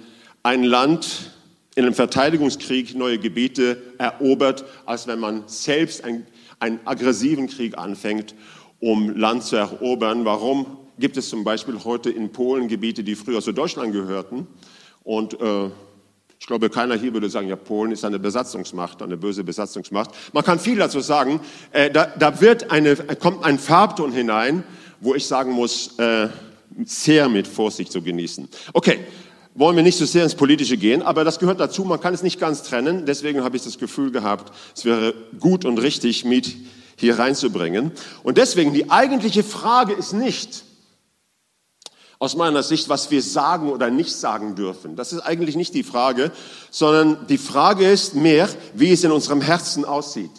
ein 0.42 0.62
Land 0.62 1.32
in 1.74 1.84
einem 1.84 1.94
Verteidigungskrieg 1.94 2.94
neue 2.94 3.18
Gebiete 3.18 3.80
erobert, 3.98 4.64
als 4.86 5.06
wenn 5.06 5.18
man 5.18 5.44
selbst 5.46 6.04
ein, 6.04 6.26
einen 6.58 6.80
aggressiven 6.84 7.46
Krieg 7.48 7.78
anfängt, 7.78 8.34
um 8.80 9.16
Land 9.16 9.44
zu 9.44 9.56
erobern. 9.56 10.24
Warum 10.24 10.78
gibt 10.98 11.16
es 11.16 11.28
zum 11.28 11.44
Beispiel 11.44 11.82
heute 11.84 12.10
in 12.10 12.30
Polen 12.32 12.68
Gebiete, 12.68 13.02
die 13.02 13.14
früher 13.14 13.40
zu 13.40 13.52
Deutschland 13.52 13.92
gehörten 13.92 14.46
und 15.02 15.40
äh, 15.40 15.70
ich 16.40 16.46
glaube, 16.46 16.70
keiner 16.70 16.96
hier 16.96 17.12
würde 17.12 17.28
sagen, 17.28 17.48
ja, 17.48 17.56
Polen 17.56 17.92
ist 17.92 18.02
eine 18.02 18.18
Besatzungsmacht, 18.18 19.02
eine 19.02 19.18
böse 19.18 19.44
Besatzungsmacht. 19.44 20.10
Man 20.32 20.42
kann 20.42 20.58
viel 20.58 20.78
dazu 20.78 21.00
sagen. 21.00 21.38
Äh, 21.70 21.90
da, 21.90 22.06
da 22.18 22.40
wird 22.40 22.70
eine, 22.70 22.96
kommt 22.96 23.44
ein 23.44 23.58
Farbton 23.58 24.10
hinein, 24.10 24.64
wo 25.00 25.14
ich 25.14 25.26
sagen 25.26 25.52
muss, 25.52 25.98
äh, 25.98 26.28
sehr 26.84 27.28
mit 27.28 27.46
Vorsicht 27.46 27.92
zu 27.92 28.00
genießen. 28.00 28.48
Okay, 28.72 29.00
wollen 29.54 29.76
wir 29.76 29.82
nicht 29.82 29.98
so 29.98 30.06
sehr 30.06 30.24
ins 30.24 30.34
Politische 30.34 30.78
gehen, 30.78 31.02
aber 31.02 31.24
das 31.24 31.38
gehört 31.38 31.60
dazu, 31.60 31.84
man 31.84 32.00
kann 32.00 32.14
es 32.14 32.22
nicht 32.22 32.40
ganz 32.40 32.62
trennen. 32.62 33.04
Deswegen 33.04 33.44
habe 33.44 33.56
ich 33.58 33.62
das 33.62 33.78
Gefühl 33.78 34.10
gehabt, 34.10 34.50
es 34.74 34.86
wäre 34.86 35.12
gut 35.38 35.66
und 35.66 35.76
richtig, 35.78 36.24
mit 36.24 36.56
hier 36.96 37.18
reinzubringen. 37.18 37.92
Und 38.22 38.38
deswegen, 38.38 38.72
die 38.72 38.90
eigentliche 38.90 39.44
Frage 39.44 39.92
ist 39.92 40.14
nicht, 40.14 40.64
aus 42.20 42.36
meiner 42.36 42.62
Sicht, 42.62 42.90
was 42.90 43.10
wir 43.10 43.22
sagen 43.22 43.70
oder 43.70 43.90
nicht 43.90 44.14
sagen 44.14 44.54
dürfen. 44.54 44.94
Das 44.94 45.12
ist 45.12 45.20
eigentlich 45.20 45.56
nicht 45.56 45.74
die 45.74 45.82
Frage, 45.82 46.30
sondern 46.70 47.26
die 47.28 47.38
Frage 47.38 47.90
ist 47.90 48.14
mehr, 48.14 48.46
wie 48.74 48.92
es 48.92 49.02
in 49.02 49.10
unserem 49.10 49.40
Herzen 49.40 49.86
aussieht. 49.86 50.30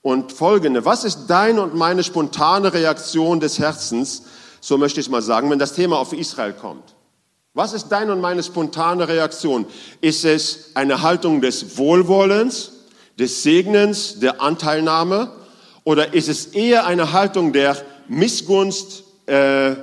Und 0.00 0.32
folgende, 0.32 0.86
was 0.86 1.04
ist 1.04 1.26
deine 1.26 1.60
und 1.60 1.74
meine 1.74 2.02
spontane 2.02 2.72
Reaktion 2.72 3.40
des 3.40 3.58
Herzens, 3.58 4.22
so 4.62 4.78
möchte 4.78 5.00
ich 5.00 5.10
mal 5.10 5.20
sagen, 5.20 5.50
wenn 5.50 5.58
das 5.58 5.74
Thema 5.74 5.98
auf 5.98 6.14
Israel 6.14 6.54
kommt? 6.54 6.94
Was 7.52 7.74
ist 7.74 7.88
deine 7.88 8.12
und 8.12 8.22
meine 8.22 8.42
spontane 8.42 9.06
Reaktion? 9.06 9.66
Ist 10.00 10.24
es 10.24 10.70
eine 10.74 11.02
Haltung 11.02 11.42
des 11.42 11.76
Wohlwollens, 11.76 12.72
des 13.18 13.42
Segnens, 13.42 14.18
der 14.18 14.40
Anteilnahme? 14.40 15.30
Oder 15.84 16.14
ist 16.14 16.30
es 16.30 16.46
eher 16.46 16.86
eine 16.86 17.12
Haltung 17.12 17.52
der 17.52 17.76
Missgunst, 18.08 19.04
äh, 19.26 19.76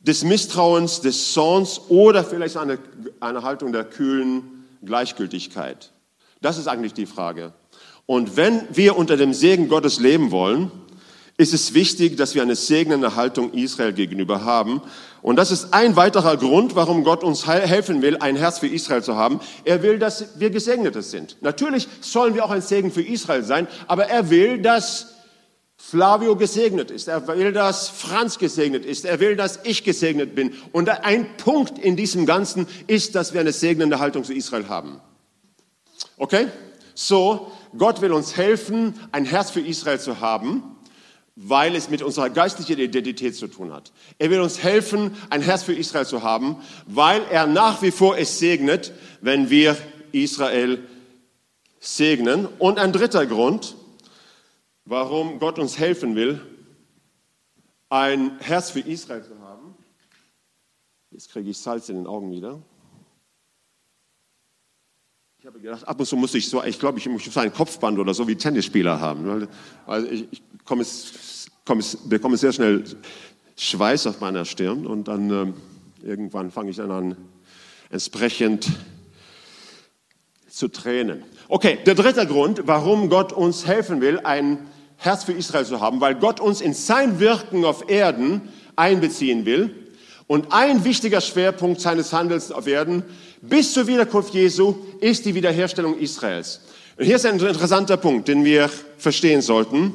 des 0.00 0.24
Misstrauens, 0.24 1.00
des 1.00 1.32
Zorns 1.32 1.80
oder 1.88 2.24
vielleicht 2.24 2.56
eine, 2.56 2.78
eine 3.20 3.42
Haltung 3.42 3.72
der 3.72 3.84
kühlen 3.84 4.64
Gleichgültigkeit? 4.84 5.92
Das 6.40 6.58
ist 6.58 6.68
eigentlich 6.68 6.94
die 6.94 7.06
Frage. 7.06 7.52
Und 8.06 8.36
wenn 8.36 8.62
wir 8.72 8.96
unter 8.96 9.16
dem 9.16 9.34
Segen 9.34 9.68
Gottes 9.68 9.98
leben 9.98 10.30
wollen, 10.30 10.70
ist 11.38 11.52
es 11.52 11.74
wichtig, 11.74 12.16
dass 12.16 12.34
wir 12.34 12.42
eine 12.42 12.56
segnende 12.56 13.14
Haltung 13.14 13.52
Israel 13.52 13.92
gegenüber 13.92 14.44
haben. 14.44 14.80
Und 15.20 15.36
das 15.36 15.50
ist 15.50 15.74
ein 15.74 15.96
weiterer 15.96 16.36
Grund, 16.36 16.76
warum 16.76 17.04
Gott 17.04 17.24
uns 17.24 17.46
helfen 17.46 18.00
will, 18.00 18.16
ein 18.18 18.36
Herz 18.36 18.60
für 18.60 18.68
Israel 18.68 19.02
zu 19.02 19.16
haben. 19.16 19.40
Er 19.64 19.82
will, 19.82 19.98
dass 19.98 20.38
wir 20.40 20.50
Gesegnete 20.50 21.02
sind. 21.02 21.36
Natürlich 21.42 21.88
sollen 22.00 22.34
wir 22.34 22.44
auch 22.44 22.50
ein 22.50 22.62
Segen 22.62 22.90
für 22.90 23.02
Israel 23.02 23.42
sein, 23.42 23.66
aber 23.86 24.06
er 24.06 24.30
will, 24.30 24.62
dass 24.62 25.15
Flavio 25.76 26.36
gesegnet 26.36 26.90
ist. 26.90 27.08
Er 27.08 27.26
will, 27.28 27.52
dass 27.52 27.88
Franz 27.88 28.38
gesegnet 28.38 28.84
ist. 28.84 29.04
Er 29.04 29.20
will, 29.20 29.36
dass 29.36 29.60
ich 29.64 29.84
gesegnet 29.84 30.34
bin. 30.34 30.54
Und 30.72 30.88
ein 30.88 31.36
Punkt 31.36 31.78
in 31.78 31.96
diesem 31.96 32.26
Ganzen 32.26 32.66
ist, 32.86 33.14
dass 33.14 33.32
wir 33.32 33.40
eine 33.40 33.52
segnende 33.52 33.98
Haltung 33.98 34.24
zu 34.24 34.34
Israel 34.34 34.68
haben. 34.68 35.00
Okay? 36.16 36.48
So, 36.94 37.52
Gott 37.76 38.00
will 38.00 38.12
uns 38.12 38.36
helfen, 38.36 38.94
ein 39.12 39.26
Herz 39.26 39.50
für 39.50 39.60
Israel 39.60 40.00
zu 40.00 40.20
haben 40.20 40.76
weil 41.36 41.76
es 41.76 41.90
mit 41.90 42.02
unserer 42.02 42.30
geistlichen 42.30 42.80
Identität 42.80 43.36
zu 43.36 43.46
tun 43.46 43.72
hat. 43.72 43.92
Er 44.18 44.30
will 44.30 44.40
uns 44.40 44.62
helfen, 44.62 45.14
ein 45.28 45.42
Herz 45.42 45.62
für 45.62 45.74
Israel 45.74 46.06
zu 46.06 46.22
haben, 46.22 46.56
weil 46.86 47.22
er 47.30 47.46
nach 47.46 47.82
wie 47.82 47.90
vor 47.90 48.16
es 48.16 48.38
segnet, 48.38 48.92
wenn 49.20 49.50
wir 49.50 49.76
Israel 50.12 50.82
segnen. 51.78 52.48
Und 52.58 52.78
ein 52.78 52.92
dritter 52.92 53.26
Grund, 53.26 53.76
warum 54.86 55.38
Gott 55.38 55.58
uns 55.58 55.78
helfen 55.78 56.14
will, 56.16 56.40
ein 57.90 58.38
Herz 58.38 58.70
für 58.70 58.80
Israel 58.80 59.22
zu 59.22 59.38
haben. 59.40 59.74
Jetzt 61.10 61.30
kriege 61.30 61.50
ich 61.50 61.58
Salz 61.58 61.88
in 61.88 61.96
den 61.96 62.06
Augen 62.06 62.30
wieder. 62.30 62.62
Ich 65.38 65.46
habe 65.46 65.60
gedacht, 65.60 65.86
ab 65.86 66.00
und 66.00 66.06
zu 66.06 66.16
muss 66.16 66.34
ich 66.34 66.48
so, 66.48 66.62
ich 66.64 66.78
glaube, 66.78 66.98
ich 66.98 67.08
muss 67.08 67.36
ein 67.36 67.52
Kopfband 67.52 67.98
oder 67.98 68.14
so 68.14 68.26
wie 68.26 68.36
Tennisspieler 68.36 69.00
haben. 69.00 69.48
Weil 69.86 70.12
ich, 70.12 70.28
ich 70.30 70.42
komme, 70.64 70.84
komme, 71.64 71.84
bekomme 72.06 72.36
sehr 72.36 72.52
schnell 72.52 72.84
Schweiß 73.56 74.06
auf 74.06 74.20
meiner 74.20 74.44
Stirn 74.44 74.86
und 74.86 75.08
dann 75.08 75.30
äh, 75.30 76.06
irgendwann 76.06 76.50
fange 76.50 76.70
ich 76.70 76.76
dann 76.76 76.90
an, 76.90 77.16
entsprechend 77.90 78.70
zu 80.48 80.68
tränen. 80.68 81.22
Okay, 81.48 81.78
der 81.86 81.94
dritte 81.94 82.26
Grund, 82.26 82.62
warum 82.64 83.08
Gott 83.08 83.32
uns 83.32 83.66
helfen 83.66 84.00
will, 84.00 84.18
ein 84.20 84.66
Herz 84.96 85.24
für 85.24 85.32
Israel 85.32 85.64
zu 85.64 85.80
haben, 85.80 86.00
weil 86.00 86.14
Gott 86.14 86.40
uns 86.40 86.60
in 86.60 86.74
sein 86.74 87.20
Wirken 87.20 87.64
auf 87.64 87.88
Erden 87.88 88.42
einbeziehen 88.76 89.46
will. 89.46 89.74
Und 90.26 90.52
ein 90.52 90.84
wichtiger 90.84 91.20
Schwerpunkt 91.20 91.80
seines 91.80 92.12
Handelns 92.12 92.50
auf 92.50 92.66
Erden 92.66 93.04
bis 93.42 93.72
zur 93.72 93.86
Wiederkunft 93.86 94.34
Jesu 94.34 94.74
ist 95.00 95.24
die 95.24 95.34
Wiederherstellung 95.34 95.98
Israels. 95.98 96.60
Und 96.96 97.04
hier 97.04 97.16
ist 97.16 97.26
ein 97.26 97.38
interessanter 97.38 97.96
Punkt, 97.96 98.26
den 98.26 98.44
wir 98.44 98.70
verstehen 98.98 99.42
sollten. 99.42 99.92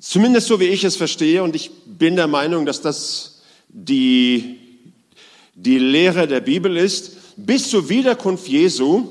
Zumindest 0.00 0.46
so 0.46 0.60
wie 0.60 0.68
ich 0.68 0.84
es 0.84 0.96
verstehe, 0.96 1.42
und 1.42 1.54
ich 1.54 1.70
bin 1.84 2.16
der 2.16 2.26
Meinung, 2.26 2.64
dass 2.64 2.80
das 2.80 3.42
die, 3.68 4.58
die 5.54 5.78
Lehre 5.78 6.26
der 6.26 6.40
Bibel 6.40 6.76
ist, 6.76 7.36
bis 7.36 7.68
zur 7.68 7.88
Wiederkunft 7.88 8.48
Jesu 8.48 9.08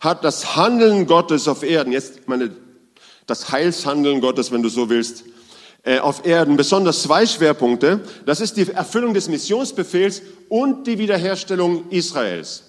hat 0.00 0.24
das 0.24 0.56
Handeln 0.56 1.06
Gottes 1.06 1.46
auf 1.46 1.62
Erden, 1.62 1.92
jetzt 1.92 2.26
meine, 2.26 2.50
das 3.26 3.50
Heilshandeln 3.50 4.20
Gottes, 4.20 4.50
wenn 4.50 4.62
du 4.62 4.68
so 4.68 4.88
willst, 4.88 5.24
äh, 5.84 5.98
auf 5.98 6.24
Erden 6.24 6.56
besonders 6.56 7.02
zwei 7.02 7.26
Schwerpunkte. 7.26 8.00
Das 8.24 8.40
ist 8.40 8.56
die 8.56 8.70
Erfüllung 8.70 9.14
des 9.14 9.28
Missionsbefehls 9.28 10.22
und 10.48 10.86
die 10.86 10.98
Wiederherstellung 10.98 11.88
Israels. 11.90 12.62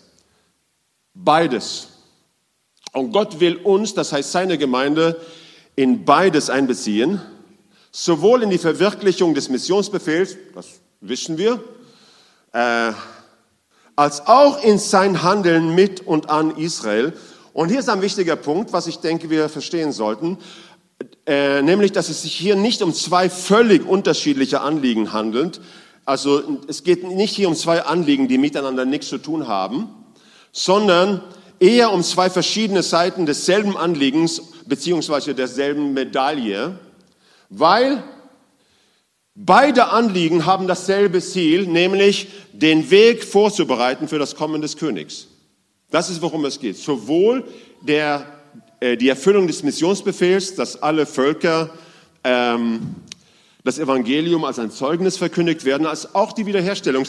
Beides. 1.14 1.90
Und 2.92 3.12
Gott 3.12 3.40
will 3.40 3.58
uns, 3.58 3.94
das 3.94 4.12
heißt 4.12 4.32
seine 4.32 4.58
Gemeinde, 4.58 5.20
in 5.76 6.06
beides 6.06 6.50
einbeziehen. 6.50 7.22
Sowohl 7.92 8.44
in 8.44 8.50
die 8.50 8.58
Verwirklichung 8.58 9.36
des 9.36 9.50
Missionsbefehls, 9.50 10.38
das 10.56 10.82
wissen 11.02 11.38
wir, 11.38 11.64
äh, 12.54 12.92
als 13.96 14.26
auch 14.26 14.64
in 14.64 14.80
sein 14.80 15.22
Handeln 15.22 15.76
mit 15.76 16.02
und 16.02 16.30
an 16.30 16.58
Israel. 16.58 17.14
Und 17.54 17.70
hier 17.70 17.80
ist 17.80 17.90
ein 17.90 18.02
wichtiger 18.02 18.36
Punkt, 18.36 18.74
was 18.74 18.88
ich 18.88 18.98
denke, 18.98 19.30
wir 19.30 19.48
verstehen 19.48 19.92
sollten. 19.92 20.40
Äh, 21.26 21.62
nämlich, 21.62 21.92
dass 21.92 22.10
es 22.10 22.24
sich 22.24 22.34
hier 22.34 22.56
nicht 22.56 22.82
um 22.82 22.94
zwei 22.94 23.30
völlig 23.30 23.88
unterschiedliche 23.88 24.62
Anliegen 24.62 25.14
handelt. 25.14 25.62
Also 26.04 26.60
es 26.68 26.84
geht 26.84 27.04
nicht 27.04 27.36
hier 27.36 27.48
um 27.48 27.56
zwei 27.56 27.84
Anliegen, 27.84 28.28
die 28.28 28.38
miteinander 28.38 28.86
nichts 28.86 29.08
zu 29.08 29.20
tun 29.20 29.48
haben, 29.48 29.88
sondern 30.52 31.22
eher 31.60 31.94
um 31.94 32.04
zwei 32.04 32.30
verschiedene 32.30 32.84
Seiten 32.84 33.26
desselben 33.26 33.78
Anliegens 33.78 34.42
beziehungsweise 34.66 35.34
derselben 35.34 35.94
Medaille, 35.94 36.78
weil 37.50 38.04
beide 39.36 39.90
Anliegen 39.90 40.46
haben 40.46 40.68
dasselbe 40.68 41.22
Ziel, 41.22 41.68
nämlich 41.68 42.28
den 42.52 42.90
Weg 42.92 43.24
vorzubereiten 43.24 44.08
für 44.08 44.20
das 44.20 44.36
Kommen 44.36 44.62
des 44.62 44.76
Königs. 44.76 45.28
Das 45.94 46.10
ist, 46.10 46.24
worum 46.24 46.44
es 46.46 46.60
geht. 46.60 46.76
Sowohl 46.76 47.44
der 47.82 48.26
äh, 48.80 48.98
die 48.98 49.10
Erfüllung 49.10 49.46
des 49.46 49.62
Missionsbefehls, 49.62 50.56
dass 50.56 50.82
alle 50.82 51.06
Völker 51.06 51.70
ähm, 52.24 52.96
das 53.64 53.78
Evangelium 53.78 54.44
als 54.44 54.58
ein 54.58 54.72
Zeugnis 54.72 55.18
verkündigt 55.18 55.66
werden, 55.66 55.86
als 55.86 56.16
auch 56.16 56.34
die 56.34 56.48
Wiederherstellung 56.48 57.06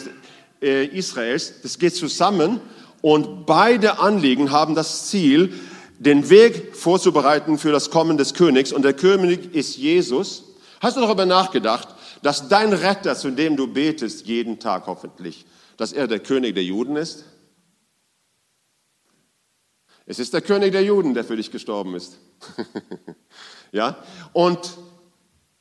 äh, 0.61 0.85
Israels. 0.85 1.55
Das 1.63 1.79
geht 1.79 1.95
zusammen 1.95 2.61
und 3.01 3.47
beide 3.47 3.97
Anliegen 3.97 4.51
haben 4.51 4.75
das 4.75 5.07
Ziel, 5.07 5.55
den 5.97 6.29
Weg 6.29 6.75
vorzubereiten 6.75 7.57
für 7.57 7.71
das 7.71 7.89
Kommen 7.89 8.19
des 8.19 8.35
Königs. 8.35 8.71
Und 8.71 8.83
der 8.83 8.93
König 8.93 9.55
ist 9.55 9.77
Jesus. 9.77 10.43
Hast 10.79 10.95
du 10.95 11.01
darüber 11.01 11.25
nachgedacht, 11.25 11.87
dass 12.21 12.49
dein 12.49 12.71
Retter, 12.71 13.15
zu 13.15 13.31
dem 13.31 13.57
du 13.57 13.65
betest, 13.65 14.27
jeden 14.27 14.59
Tag 14.59 14.85
hoffentlich, 14.85 15.47
dass 15.75 15.91
er 15.91 16.07
der 16.07 16.19
König 16.19 16.53
der 16.53 16.63
Juden 16.63 16.97
ist? 16.97 17.25
Es 20.05 20.19
ist 20.19 20.33
der 20.33 20.41
König 20.41 20.71
der 20.71 20.83
Juden, 20.83 21.13
der 21.13 21.23
für 21.23 21.35
dich 21.35 21.51
gestorben 21.51 21.95
ist. 21.95 22.19
ja? 23.71 23.97
Und 24.33 24.77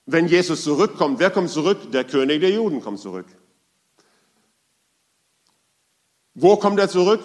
wenn 0.06 0.28
Jesus 0.28 0.62
zurückkommt, 0.62 1.18
wer 1.18 1.30
kommt 1.30 1.50
zurück? 1.50 1.90
Der 1.92 2.04
König 2.04 2.40
der 2.40 2.50
Juden 2.50 2.82
kommt 2.82 3.00
zurück. 3.00 3.26
Wo 6.34 6.56
kommt 6.56 6.78
er 6.78 6.88
zurück? 6.88 7.20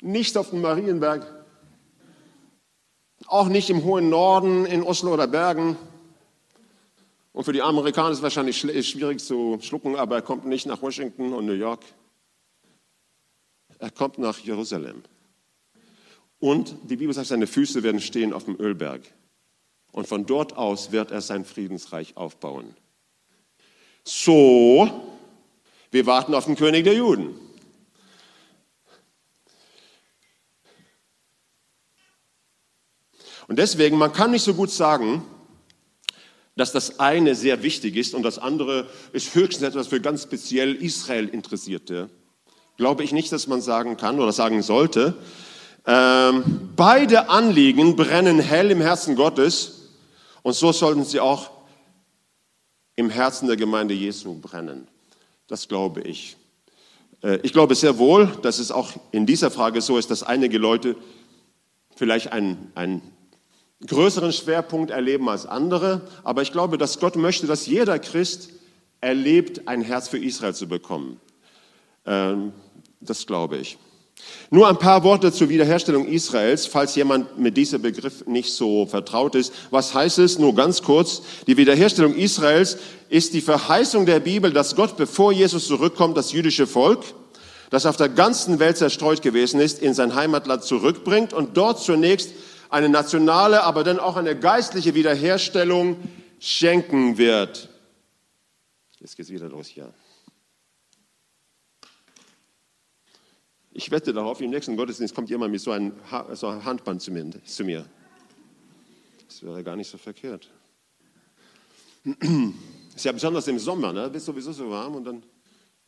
Nicht 0.00 0.36
auf 0.38 0.50
dem 0.50 0.62
Marienberg. 0.62 1.26
Auch 3.26 3.48
nicht 3.48 3.68
im 3.68 3.84
hohen 3.84 4.08
Norden, 4.08 4.64
in 4.66 4.82
Oslo 4.82 5.12
oder 5.12 5.26
Bergen. 5.26 5.76
Und 7.32 7.44
für 7.44 7.52
die 7.52 7.60
Amerikaner 7.60 8.10
ist 8.10 8.18
es 8.18 8.22
wahrscheinlich 8.22 8.56
schwierig 8.58 9.20
zu 9.20 9.58
schlucken, 9.60 9.96
aber 9.96 10.16
er 10.16 10.22
kommt 10.22 10.46
nicht 10.46 10.64
nach 10.64 10.80
Washington 10.80 11.34
und 11.34 11.44
New 11.44 11.52
York. 11.52 11.80
Er 13.78 13.90
kommt 13.90 14.16
nach 14.16 14.38
Jerusalem. 14.38 15.02
Und 16.46 16.76
die 16.84 16.94
Bibel 16.94 17.12
sagt, 17.12 17.26
seine 17.26 17.48
Füße 17.48 17.82
werden 17.82 18.00
stehen 18.00 18.32
auf 18.32 18.44
dem 18.44 18.54
Ölberg. 18.60 19.00
Und 19.90 20.06
von 20.06 20.26
dort 20.26 20.56
aus 20.56 20.92
wird 20.92 21.10
er 21.10 21.20
sein 21.20 21.44
Friedensreich 21.44 22.16
aufbauen. 22.16 22.76
So, 24.04 24.88
wir 25.90 26.06
warten 26.06 26.34
auf 26.34 26.44
den 26.44 26.54
König 26.54 26.84
der 26.84 26.94
Juden. 26.94 27.34
Und 33.48 33.58
deswegen, 33.58 33.98
man 33.98 34.12
kann 34.12 34.30
nicht 34.30 34.44
so 34.44 34.54
gut 34.54 34.70
sagen, 34.70 35.24
dass 36.54 36.70
das 36.70 37.00
eine 37.00 37.34
sehr 37.34 37.64
wichtig 37.64 37.96
ist 37.96 38.14
und 38.14 38.22
das 38.22 38.38
andere 38.38 38.88
ist 39.12 39.34
höchstens 39.34 39.66
etwas 39.66 39.88
für 39.88 40.00
ganz 40.00 40.22
speziell 40.22 40.76
Israel 40.76 41.28
Interessierte. 41.28 42.08
Glaube 42.76 43.02
ich 43.02 43.10
nicht, 43.10 43.32
dass 43.32 43.48
man 43.48 43.60
sagen 43.60 43.96
kann 43.96 44.20
oder 44.20 44.30
sagen 44.30 44.62
sollte. 44.62 45.16
Ähm, 45.86 46.70
beide 46.74 47.28
Anliegen 47.28 47.94
brennen 47.94 48.40
hell 48.40 48.70
im 48.72 48.80
Herzen 48.80 49.14
Gottes 49.14 49.90
und 50.42 50.54
so 50.54 50.72
sollten 50.72 51.04
sie 51.04 51.20
auch 51.20 51.50
im 52.96 53.08
Herzen 53.08 53.46
der 53.46 53.56
Gemeinde 53.56 53.94
Jesu 53.94 54.34
brennen. 54.40 54.88
Das 55.46 55.68
glaube 55.68 56.00
ich. 56.02 56.36
Äh, 57.22 57.38
ich 57.42 57.52
glaube 57.52 57.74
sehr 57.74 57.98
wohl, 57.98 58.26
dass 58.42 58.58
es 58.58 58.72
auch 58.72 58.90
in 59.12 59.26
dieser 59.26 59.50
Frage 59.50 59.80
so 59.80 59.96
ist, 59.96 60.10
dass 60.10 60.22
einige 60.22 60.58
Leute 60.58 60.96
vielleicht 61.94 62.32
einen, 62.32 62.72
einen 62.74 63.02
größeren 63.86 64.32
Schwerpunkt 64.32 64.90
erleben 64.90 65.28
als 65.28 65.46
andere. 65.46 66.00
Aber 66.24 66.42
ich 66.42 66.52
glaube, 66.52 66.78
dass 66.78 66.98
Gott 66.98 67.16
möchte, 67.16 67.46
dass 67.46 67.66
jeder 67.66 67.98
Christ 67.98 68.50
erlebt, 69.00 69.68
ein 69.68 69.82
Herz 69.82 70.08
für 70.08 70.18
Israel 70.18 70.54
zu 70.54 70.66
bekommen. 70.66 71.20
Ähm, 72.06 72.52
das 73.00 73.26
glaube 73.26 73.58
ich. 73.58 73.78
Nur 74.50 74.68
ein 74.68 74.78
paar 74.78 75.02
Worte 75.02 75.32
zur 75.32 75.48
Wiederherstellung 75.48 76.06
Israels, 76.06 76.66
falls 76.66 76.94
jemand 76.94 77.38
mit 77.38 77.56
diesem 77.56 77.82
Begriff 77.82 78.26
nicht 78.26 78.52
so 78.52 78.86
vertraut 78.86 79.34
ist. 79.34 79.52
Was 79.70 79.92
heißt 79.92 80.18
es? 80.18 80.38
Nur 80.38 80.54
ganz 80.54 80.82
kurz. 80.82 81.22
Die 81.46 81.56
Wiederherstellung 81.56 82.14
Israels 82.14 82.78
ist 83.08 83.34
die 83.34 83.40
Verheißung 83.40 84.06
der 84.06 84.20
Bibel, 84.20 84.52
dass 84.52 84.76
Gott, 84.76 84.96
bevor 84.96 85.32
Jesus 85.32 85.66
zurückkommt, 85.66 86.16
das 86.16 86.32
jüdische 86.32 86.66
Volk, 86.66 87.04
das 87.70 87.86
auf 87.86 87.96
der 87.96 88.08
ganzen 88.08 88.60
Welt 88.60 88.76
zerstreut 88.76 89.22
gewesen 89.22 89.60
ist, 89.60 89.82
in 89.82 89.94
sein 89.94 90.14
Heimatland 90.14 90.62
zurückbringt 90.62 91.32
und 91.32 91.56
dort 91.56 91.82
zunächst 91.82 92.30
eine 92.70 92.88
nationale, 92.88 93.64
aber 93.64 93.84
dann 93.84 93.98
auch 93.98 94.16
eine 94.16 94.38
geistliche 94.38 94.94
Wiederherstellung 94.94 95.96
schenken 96.38 97.18
wird. 97.18 97.68
Jetzt 99.00 99.16
geht's 99.16 99.30
wieder 99.30 99.48
los 99.48 99.66
hier. 99.66 99.92
Ich 103.78 103.90
wette 103.90 104.14
darauf, 104.14 104.40
im 104.40 104.48
nächsten 104.48 104.74
Gottesdienst 104.74 105.14
kommt 105.14 105.28
jemand 105.28 105.52
mit 105.52 105.60
so 105.60 105.70
einem, 105.70 105.92
so 106.32 106.48
einem 106.48 106.64
Handband 106.64 107.02
zu 107.02 107.10
mir, 107.10 107.30
zu 107.44 107.62
mir. 107.62 107.84
Das 109.28 109.42
wäre 109.42 109.62
gar 109.62 109.76
nicht 109.76 109.90
so 109.90 109.98
verkehrt. 109.98 110.48
Ist 112.96 113.04
ja 113.04 113.12
besonders 113.12 113.46
im 113.48 113.58
Sommer, 113.58 113.92
ne? 113.92 114.10
Ist 114.14 114.24
sowieso 114.24 114.52
so 114.52 114.70
warm 114.70 114.94
und 114.94 115.04
dann 115.04 115.22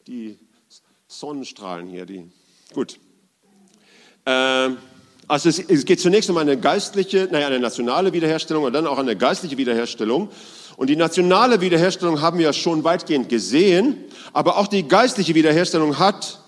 die 0.07 0.39
Sonnenstrahlen 1.07 1.89
hier, 1.89 2.05
die. 2.05 2.31
Gut. 2.75 3.01
Ähm, 4.27 4.77
also 5.27 5.49
es, 5.49 5.59
es, 5.59 5.87
geht 5.87 6.01
zunächst 6.01 6.29
um 6.29 6.37
eine 6.37 6.59
geistliche, 6.59 7.27
naja, 7.33 7.47
eine 7.47 7.59
nationale 7.59 8.13
Wiederherstellung 8.13 8.65
und 8.65 8.75
dann 8.75 8.87
auch 8.87 8.99
eine 8.99 9.17
geistliche 9.17 9.57
Wiederherstellung. 9.57 10.29
Und 10.77 10.91
die 10.91 10.97
nationale 10.97 11.63
Wiederherstellung 11.63 12.21
haben 12.21 12.39
wir 12.39 12.53
schon 12.53 12.85
weitgehend 12.85 13.31
gesehen, 13.31 14.05
aber 14.35 14.59
auch 14.59 14.67
die 14.67 14.87
geistliche 14.87 15.35
Wiederherstellung 15.35 15.99
hat, 15.99 16.41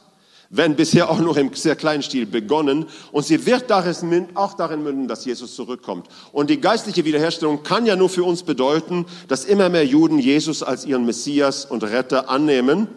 wenn 0.52 0.74
bisher 0.74 1.08
auch 1.08 1.20
noch 1.20 1.36
im 1.36 1.54
sehr 1.54 1.76
kleinen 1.76 2.02
Stil 2.02 2.26
begonnen, 2.26 2.86
und 3.12 3.24
sie 3.24 3.46
wird 3.46 3.70
darin, 3.70 4.28
auch 4.34 4.54
darin 4.54 4.82
münden, 4.82 5.06
dass 5.06 5.24
Jesus 5.24 5.54
zurückkommt. 5.54 6.08
Und 6.32 6.50
die 6.50 6.60
geistliche 6.60 7.04
Wiederherstellung 7.04 7.62
kann 7.62 7.86
ja 7.86 7.94
nur 7.94 8.08
für 8.08 8.24
uns 8.24 8.42
bedeuten, 8.42 9.06
dass 9.28 9.44
immer 9.44 9.68
mehr 9.68 9.86
Juden 9.86 10.18
Jesus 10.18 10.64
als 10.64 10.84
ihren 10.84 11.06
Messias 11.06 11.64
und 11.64 11.84
Retter 11.84 12.28
annehmen. 12.28 12.88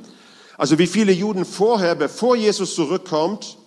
Also 0.57 0.79
wie 0.79 0.87
viele 0.87 1.11
Juden 1.11 1.45
vorher, 1.45 1.93
bevor 1.93 2.35
Jesus 2.35 2.73
zurückkommt, 2.73 3.57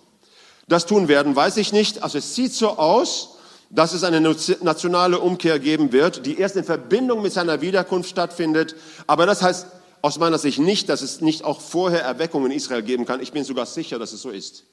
das 0.67 0.85
tun 0.85 1.07
werden, 1.07 1.33
weiß 1.33 1.55
ich 1.55 1.71
nicht. 1.71 2.03
Also 2.03 2.17
es 2.17 2.35
sieht 2.35 2.53
so 2.53 2.71
aus, 2.71 3.37
dass 3.69 3.93
es 3.93 4.03
eine 4.03 4.19
nationale 4.21 5.19
Umkehr 5.19 5.59
geben 5.59 5.93
wird, 5.93 6.25
die 6.25 6.37
erst 6.37 6.57
in 6.57 6.65
Verbindung 6.65 7.21
mit 7.21 7.31
seiner 7.31 7.61
Wiederkunft 7.61 8.09
stattfindet. 8.09 8.75
Aber 9.07 9.25
das 9.25 9.41
heißt 9.41 9.67
aus 10.01 10.19
meiner 10.19 10.37
Sicht 10.37 10.59
nicht, 10.59 10.89
dass 10.89 11.01
es 11.01 11.21
nicht 11.21 11.43
auch 11.43 11.61
vorher 11.61 12.01
Erweckung 12.01 12.45
in 12.45 12.51
Israel 12.51 12.83
geben 12.83 13.05
kann. 13.05 13.21
Ich 13.21 13.31
bin 13.31 13.43
sogar 13.43 13.65
sicher, 13.65 13.99
dass 13.99 14.13
es 14.13 14.21
so 14.21 14.29
ist. 14.29 14.63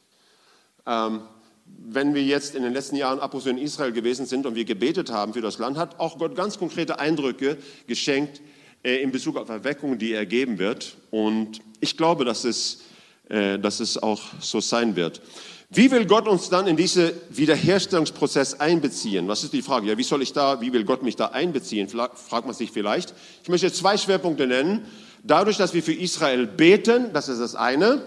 Ähm, 0.86 1.22
wenn 1.66 2.14
wir 2.14 2.22
jetzt 2.22 2.54
in 2.54 2.62
den 2.62 2.72
letzten 2.72 2.96
Jahren 2.96 3.20
ab 3.20 3.34
und 3.34 3.40
zu 3.40 3.48
in 3.48 3.58
Israel 3.58 3.92
gewesen 3.92 4.26
sind 4.26 4.46
und 4.46 4.54
wir 4.54 4.64
gebetet 4.64 5.10
haben 5.10 5.32
für 5.32 5.40
das 5.40 5.58
Land, 5.58 5.76
hat 5.78 5.98
auch 5.98 6.18
Gott 6.18 6.34
ganz 6.36 6.58
konkrete 6.58 6.98
Eindrücke 6.98 7.56
geschenkt 7.86 8.40
äh, 8.82 8.96
in 9.02 9.12
Bezug 9.12 9.36
auf 9.36 9.48
Erweckung, 9.48 9.98
die 9.98 10.12
er 10.12 10.26
geben 10.26 10.58
wird. 10.58 10.96
Und 11.10 11.60
ich 11.80 11.96
glaube, 11.96 12.24
dass 12.24 12.44
es, 12.44 12.82
äh, 13.28 13.58
dass 13.58 13.80
es 13.80 14.02
auch 14.02 14.20
so 14.40 14.60
sein 14.60 14.96
wird. 14.96 15.22
Wie 15.70 15.90
will 15.90 16.06
Gott 16.06 16.28
uns 16.28 16.50
dann 16.50 16.66
in 16.66 16.76
diesen 16.76 17.10
Wiederherstellungsprozess 17.30 18.60
einbeziehen? 18.60 19.26
Was 19.26 19.42
ist 19.42 19.52
die 19.52 19.62
Frage? 19.62 19.88
Ja, 19.88 19.98
wie 19.98 20.04
soll 20.04 20.22
ich 20.22 20.32
da, 20.32 20.60
wie 20.60 20.72
will 20.72 20.84
Gott 20.84 21.02
mich 21.02 21.16
da 21.16 21.26
einbeziehen? 21.26 21.88
Fragt 21.88 22.46
man 22.46 22.54
sich 22.54 22.70
vielleicht. 22.70 23.14
Ich 23.42 23.48
möchte 23.48 23.72
zwei 23.72 23.96
Schwerpunkte 23.96 24.46
nennen. 24.46 24.84
Dadurch, 25.26 25.56
dass 25.56 25.72
wir 25.72 25.82
für 25.82 25.94
Israel 25.94 26.46
beten, 26.46 27.14
das 27.14 27.30
ist 27.30 27.38
das 27.38 27.54
eine. 27.54 28.02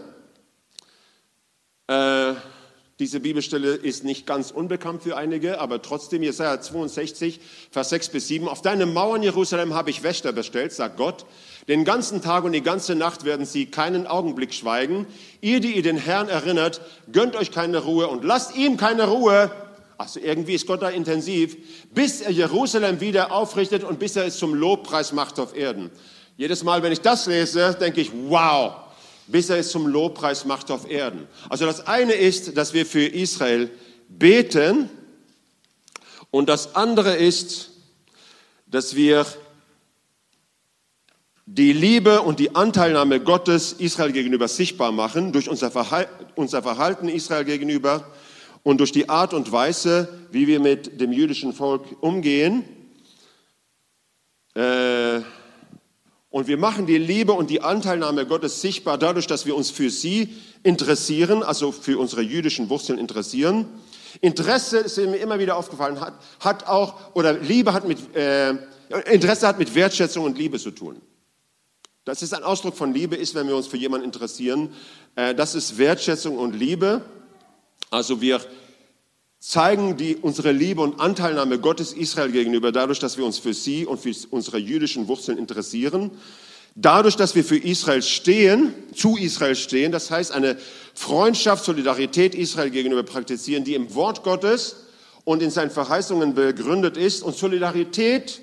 Äh, 1.87 2.35
diese 2.99 3.19
Bibelstelle 3.19 3.73
ist 3.73 4.03
nicht 4.03 4.27
ganz 4.27 4.51
unbekannt 4.51 5.01
für 5.01 5.17
einige, 5.17 5.59
aber 5.59 5.81
trotzdem, 5.81 6.21
Jesaja 6.21 6.61
62, 6.61 7.39
Vers 7.71 7.89
6 7.89 8.09
bis 8.09 8.27
7. 8.27 8.47
Auf 8.47 8.61
deine 8.61 8.85
Mauern, 8.85 9.23
Jerusalem, 9.23 9.73
habe 9.73 9.89
ich 9.89 10.03
Wächter 10.03 10.31
bestellt, 10.31 10.73
sagt 10.73 10.97
Gott. 10.97 11.25
Den 11.67 11.85
ganzen 11.85 12.21
Tag 12.21 12.43
und 12.43 12.51
die 12.51 12.61
ganze 12.61 12.93
Nacht 12.93 13.25
werden 13.25 13.47
sie 13.47 13.65
keinen 13.65 14.05
Augenblick 14.05 14.53
schweigen. 14.53 15.07
Ihr, 15.41 15.59
die 15.59 15.75
ihr 15.75 15.81
den 15.81 15.97
Herrn 15.97 16.29
erinnert, 16.29 16.81
gönnt 17.11 17.35
euch 17.35 17.51
keine 17.51 17.79
Ruhe 17.79 18.09
und 18.09 18.25
lasst 18.25 18.55
ihm 18.55 18.77
keine 18.77 19.07
Ruhe. 19.07 19.51
Also 19.97 20.19
irgendwie 20.19 20.53
ist 20.53 20.67
Gott 20.67 20.83
da 20.83 20.89
intensiv, 20.89 21.57
bis 21.95 22.21
er 22.21 22.29
Jerusalem 22.29 23.01
wieder 23.01 23.31
aufrichtet 23.31 23.83
und 23.83 23.97
bis 23.97 24.15
er 24.15 24.25
es 24.27 24.37
zum 24.37 24.53
Lobpreis 24.53 25.13
macht 25.13 25.39
auf 25.39 25.55
Erden. 25.57 25.89
Jedes 26.37 26.63
Mal, 26.63 26.83
wenn 26.83 26.91
ich 26.91 27.01
das 27.01 27.25
lese, 27.25 27.75
denke 27.79 27.99
ich, 27.99 28.11
wow, 28.13 28.73
bis 29.25 29.49
er 29.49 29.57
es 29.57 29.71
zum 29.71 29.87
Lobpreis 29.87 30.45
macht 30.45 30.69
auf 30.69 30.87
Erden. 30.87 31.27
Also 31.49 31.65
das 31.65 31.87
eine 31.87 32.13
ist, 32.13 32.55
dass 32.55 32.75
wir 32.75 32.85
für 32.85 33.05
Israel 33.07 33.71
beten 34.07 34.87
und 36.29 36.47
das 36.47 36.75
andere 36.75 37.15
ist, 37.15 37.71
dass 38.67 38.95
wir 38.95 39.25
die 41.47 41.73
Liebe 41.73 42.21
und 42.21 42.39
die 42.39 42.55
Anteilnahme 42.55 43.19
Gottes 43.19 43.73
Israel 43.73 44.11
gegenüber 44.11 44.47
sichtbar 44.47 44.91
machen, 44.91 45.31
durch 45.31 45.49
unser 45.49 45.71
Verhalten 45.71 47.09
Israel 47.09 47.45
gegenüber 47.45 48.11
und 48.61 48.77
durch 48.77 48.91
die 48.91 49.09
Art 49.09 49.33
und 49.33 49.51
Weise, 49.51 50.07
wie 50.31 50.45
wir 50.45 50.59
mit 50.59 51.01
dem 51.01 51.11
jüdischen 51.11 51.53
Volk 51.53 51.83
umgehen. 52.01 52.63
Äh, 54.53 55.21
und 56.37 56.47
wir 56.47 56.57
machen 56.57 56.85
die 56.85 56.99
Liebe 56.99 57.33
und 57.33 57.49
die 57.49 57.61
Anteilnahme 57.61 58.27
Gottes 58.27 58.61
sichtbar 58.61 58.99
dadurch, 58.99 59.25
dass 59.25 59.47
wir 59.47 59.55
uns 59.55 59.71
für 59.71 59.89
sie 59.89 60.35
interessieren, 60.61 61.41
also 61.41 61.71
für 61.71 61.97
unsere 61.97 62.21
jüdischen 62.21 62.69
Wurzeln 62.69 62.99
interessieren. 62.99 63.65
Interesse, 64.21 64.77
ist 64.77 64.97
mir 64.97 65.15
immer 65.17 65.39
wieder 65.39 65.57
aufgefallen, 65.57 65.99
hat, 65.99 66.13
hat 66.39 66.67
auch, 66.67 67.15
oder 67.15 67.33
Liebe 67.33 67.73
hat 67.73 67.87
mit, 67.87 68.15
äh, 68.15 68.51
Interesse 69.11 69.47
hat 69.47 69.57
mit 69.57 69.73
Wertschätzung 69.73 70.25
und 70.25 70.37
Liebe 70.37 70.59
zu 70.59 70.69
tun. 70.69 71.01
Das 72.05 72.21
ist 72.21 72.35
ein 72.35 72.43
Ausdruck 72.43 72.77
von 72.77 72.93
Liebe, 72.93 73.15
ist, 73.15 73.33
wenn 73.33 73.47
wir 73.47 73.55
uns 73.55 73.65
für 73.65 73.77
jemanden 73.77 74.05
interessieren. 74.05 74.69
Äh, 75.15 75.33
das 75.33 75.55
ist 75.55 75.79
Wertschätzung 75.79 76.37
und 76.37 76.53
Liebe. 76.53 77.01
Also 77.89 78.21
wir 78.21 78.41
zeigen 79.39 79.97
die, 79.97 80.15
unsere 80.15 80.51
Liebe 80.51 80.81
und 80.81 80.99
Anteilnahme 80.99 81.59
Gottes 81.59 81.93
Israel 81.93 82.31
gegenüber 82.31 82.71
dadurch, 82.71 82.99
dass 82.99 83.17
wir 83.17 83.25
uns 83.25 83.37
für 83.37 83.53
sie 83.53 83.85
und 83.85 83.99
für 83.99 84.13
unsere 84.31 84.57
jüdischen 84.57 85.07
Wurzeln 85.07 85.37
interessieren. 85.37 86.11
Dadurch, 86.75 87.15
dass 87.15 87.33
wir 87.33 87.43
für 87.43 87.57
Israel 87.57 88.03
stehen, 88.03 88.73
zu 88.93 89.17
Israel 89.17 89.55
stehen, 89.55 89.91
das 89.91 90.11
heißt 90.11 90.31
eine 90.31 90.57
Freundschaft, 90.93 91.65
Solidarität 91.65 92.35
Israel 92.35 92.69
gegenüber 92.69 93.03
praktizieren, 93.03 93.63
die 93.63 93.73
im 93.73 93.93
Wort 93.95 94.23
Gottes 94.23 94.75
und 95.23 95.41
in 95.41 95.49
seinen 95.49 95.71
Verheißungen 95.71 96.35
begründet 96.35 96.97
ist. 96.97 97.23
Und 97.23 97.35
Solidarität 97.35 98.41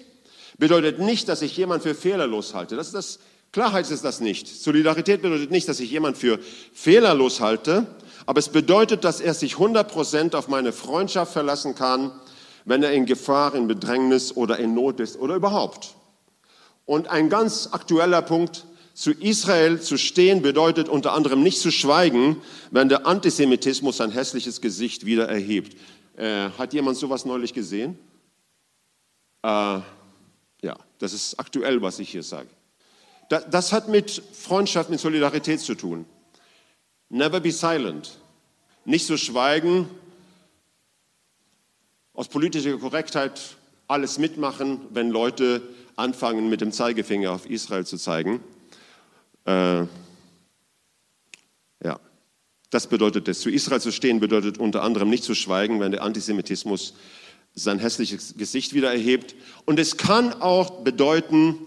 bedeutet 0.59 0.99
nicht, 0.99 1.29
dass 1.29 1.43
ich 1.43 1.57
jemand 1.57 1.83
für 1.83 1.95
fehlerlos 1.95 2.55
halte. 2.55 2.77
Das 2.77 2.89
ist 2.89 2.95
das 2.95 3.19
Klarheit 3.53 3.89
ist 3.89 4.05
das 4.05 4.19
nicht. 4.19 4.49
Solidarität 4.49 5.23
bedeutet 5.23 5.53
nicht, 5.53 5.69
dass 5.69 5.79
ich 5.79 5.89
jemand 5.89 6.19
für 6.19 6.41
fehlerlos 6.73 7.41
halte, 7.41 7.87
aber 8.27 8.39
es 8.39 8.49
bedeutet, 8.49 9.05
dass 9.05 9.21
er 9.21 9.35
sich 9.35 9.55
100% 9.55 10.35
auf 10.35 10.49
meine 10.49 10.73
Freundschaft 10.73 11.33
verlassen 11.33 11.75
kann, 11.75 12.13
wenn 12.65 12.83
er 12.83 12.93
in 12.93 13.07
Gefahr, 13.07 13.55
in 13.55 13.67
Bedrängnis 13.67 14.37
oder 14.37 14.59
in 14.59 14.75
Not 14.75 15.01
ist 15.01 15.19
oder 15.19 15.35
überhaupt. 15.35 15.95
Und 16.87 17.09
ein 17.09 17.29
ganz 17.29 17.69
aktueller 17.73 18.23
Punkt, 18.23 18.67
zu 18.95 19.11
Israel 19.11 19.81
zu 19.81 19.99
stehen 19.99 20.41
bedeutet 20.41 20.89
unter 20.89 21.13
anderem 21.13 21.43
nicht 21.43 21.59
zu 21.59 21.73
schweigen, 21.73 22.41
wenn 22.71 22.89
der 22.89 23.07
Antisemitismus 23.07 23.97
sein 23.97 24.13
hässliches 24.13 24.61
Gesicht 24.61 25.05
wieder 25.05 25.29
erhebt. 25.29 25.77
Äh, 26.17 26.51
hat 26.51 26.73
jemand 26.73 26.97
sowas 26.97 27.25
neulich 27.25 27.53
gesehen? 27.53 27.99
Äh, 29.43 29.81
ja, 30.63 30.77
das 30.99 31.13
ist 31.13 31.41
aktuell, 31.41 31.83
was 31.83 31.99
ich 31.99 32.09
hier 32.11 32.23
sage. 32.23 32.49
Das 33.29 33.73
hat 33.73 33.89
mit 33.89 34.23
Freundschaft, 34.33 34.91
mit 34.91 35.01
Solidarität 35.01 35.61
zu 35.61 35.75
tun. 35.75 36.07
Never 37.15 37.39
be 37.39 37.53
silent. 37.53 38.19
Nicht 38.85 39.07
so 39.07 39.17
schweigen 39.17 39.89
aus 42.13 42.27
politischer 42.27 42.77
Korrektheit 42.77 43.55
alles 43.87 44.19
mitmachen, 44.19 44.81
wenn 44.91 45.11
Leute 45.11 45.63
anfangen, 45.95 46.51
mit 46.51 46.61
dem 46.61 46.73
Zeigefinger 46.73 47.31
auf 47.31 47.49
Israel 47.49 47.87
zu 47.87 47.99
zeigen. 47.99 48.41
Äh, 49.47 49.83
ja, 51.85 52.01
das 52.71 52.89
bedeutet 52.89 53.29
es. 53.29 53.43
Zu 53.43 53.49
Israel 53.49 53.81
zu 53.81 53.93
stehen 53.93 54.19
bedeutet 54.19 54.59
unter 54.59 54.83
anderem 54.83 55.09
nicht 55.09 55.23
zu 55.23 55.37
schweigen, 55.37 55.79
wenn 55.79 55.93
der 55.93 56.03
Antisemitismus 56.03 56.95
sein 57.55 57.79
hässliches 57.79 58.35
Gesicht 58.37 58.75
wieder 58.75 58.93
erhebt. 58.93 59.37
Und 59.67 59.79
es 59.79 59.97
kann 59.97 60.33
auch 60.43 60.83
bedeuten, 60.83 61.59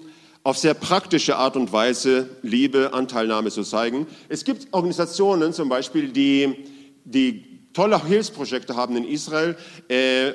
auf 0.48 0.58
sehr 0.58 0.76
praktische 0.76 1.36
Art 1.36 1.58
und 1.58 1.74
Weise 1.74 2.30
Liebe, 2.42 2.94
Anteilnahme 2.94 3.52
zu 3.52 3.64
zeigen. 3.64 4.08
Es 4.30 4.46
gibt 4.46 4.70
Organisationen 4.72 5.52
zum 5.52 5.68
Beispiel, 5.68 6.08
die, 6.08 6.64
die 7.04 7.74
tolle 7.74 8.02
Hilfsprojekte 8.06 8.74
haben 8.74 8.96
in 8.96 9.04
Israel, 9.04 9.58
äh, 9.90 10.32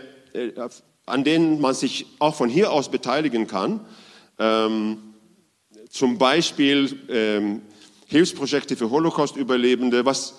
an 1.07 1.25
denen 1.25 1.63
man 1.63 1.75
sich 1.75 2.05
auch 2.19 2.35
von 2.35 2.51
hier 2.51 2.73
aus 2.73 2.91
beteiligen 2.91 3.47
kann. 3.47 3.81
Ähm, 4.39 4.99
zum 5.89 6.19
Beispiel 6.19 6.95
ähm, 7.09 7.63
Hilfsprojekte 8.05 8.77
für 8.77 8.91
Holocaust-Überlebende, 8.91 10.05
was 10.05 10.35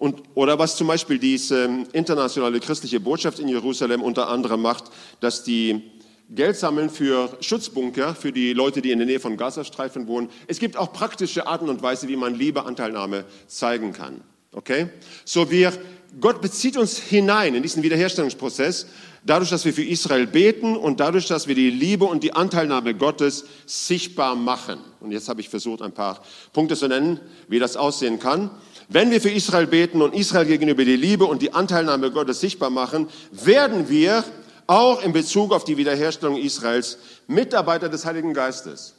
und, 0.00 0.20
oder 0.34 0.58
was 0.58 0.74
zum 0.74 0.88
Beispiel 0.88 1.20
diese 1.20 1.86
internationale 1.92 2.58
christliche 2.58 2.98
Botschaft 2.98 3.38
in 3.38 3.46
Jerusalem 3.46 4.02
unter 4.02 4.28
anderem 4.28 4.62
macht, 4.62 4.86
dass 5.20 5.44
die 5.44 5.92
Geld 6.34 6.56
sammeln 6.56 6.88
für 6.88 7.36
Schutzbunker, 7.40 8.14
für 8.14 8.32
die 8.32 8.54
Leute, 8.54 8.80
die 8.80 8.90
in 8.90 8.98
der 8.98 9.06
Nähe 9.06 9.20
von 9.20 9.36
Gazastreifen 9.36 10.06
wohnen. 10.06 10.30
Es 10.46 10.58
gibt 10.58 10.78
auch 10.78 10.92
praktische 10.92 11.46
Arten 11.46 11.68
und 11.68 11.82
Weise, 11.82 12.08
wie 12.08 12.16
man 12.16 12.34
Liebe, 12.34 12.64
Anteilnahme 12.64 13.26
zeigen 13.46 13.92
kann. 13.92 14.22
Okay? 14.52 14.88
So 15.26 15.50
wir, 15.50 15.72
Gott 16.20 16.40
bezieht 16.40 16.78
uns 16.78 16.98
hinein 16.98 17.54
in 17.54 17.62
diesen 17.62 17.82
Wiederherstellungsprozess, 17.82 18.86
dadurch, 19.26 19.50
dass 19.50 19.66
wir 19.66 19.74
für 19.74 19.84
Israel 19.84 20.26
beten 20.26 20.74
und 20.74 21.00
dadurch, 21.00 21.26
dass 21.26 21.48
wir 21.48 21.54
die 21.54 21.70
Liebe 21.70 22.06
und 22.06 22.22
die 22.22 22.32
Anteilnahme 22.32 22.94
Gottes 22.94 23.44
sichtbar 23.66 24.34
machen. 24.34 24.78
Und 25.00 25.12
jetzt 25.12 25.28
habe 25.28 25.42
ich 25.42 25.50
versucht, 25.50 25.82
ein 25.82 25.92
paar 25.92 26.22
Punkte 26.54 26.76
zu 26.76 26.88
nennen, 26.88 27.20
wie 27.48 27.58
das 27.58 27.76
aussehen 27.76 28.18
kann. 28.18 28.50
Wenn 28.88 29.10
wir 29.10 29.20
für 29.20 29.30
Israel 29.30 29.66
beten 29.66 30.00
und 30.00 30.14
Israel 30.14 30.46
gegenüber 30.46 30.84
die 30.84 30.96
Liebe 30.96 31.24
und 31.24 31.42
die 31.42 31.52
Anteilnahme 31.52 32.10
Gottes 32.10 32.40
sichtbar 32.40 32.70
machen, 32.70 33.08
werden 33.30 33.90
wir 33.90 34.24
auch 34.66 35.02
in 35.02 35.12
Bezug 35.12 35.52
auf 35.52 35.64
die 35.64 35.76
Wiederherstellung 35.76 36.36
Israels 36.36 36.98
Mitarbeiter 37.26 37.88
des 37.88 38.04
Heiligen 38.04 38.34
Geistes. 38.34 38.94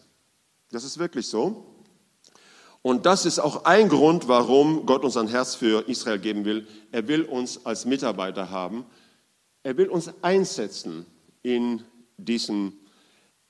Das 0.71 0.84
ist 0.84 0.97
wirklich 0.97 1.28
so. 1.28 1.65
Und 2.82 3.06
das 3.06 3.26
ist 3.26 3.39
auch 3.39 3.65
ein 3.65 3.88
Grund, 3.88 4.28
warum 4.28 4.86
Gott 4.86 5.06
uns 5.06 5.15
ein 5.15 5.28
Herz 5.28 5.56
für 5.56 5.88
Israel 5.88 6.19
geben 6.19 6.43
will. 6.43 6.67
Er 6.91 7.08
will 7.08 7.23
uns 7.23 7.65
als 7.65 7.86
Mitarbeiter 7.86 8.49
haben. 8.49 8.86
Er 9.63 9.78
will 9.78 9.88
uns 9.88 10.12
einsetzen 10.21 11.06
in 11.41 11.84
diesen 12.17 12.78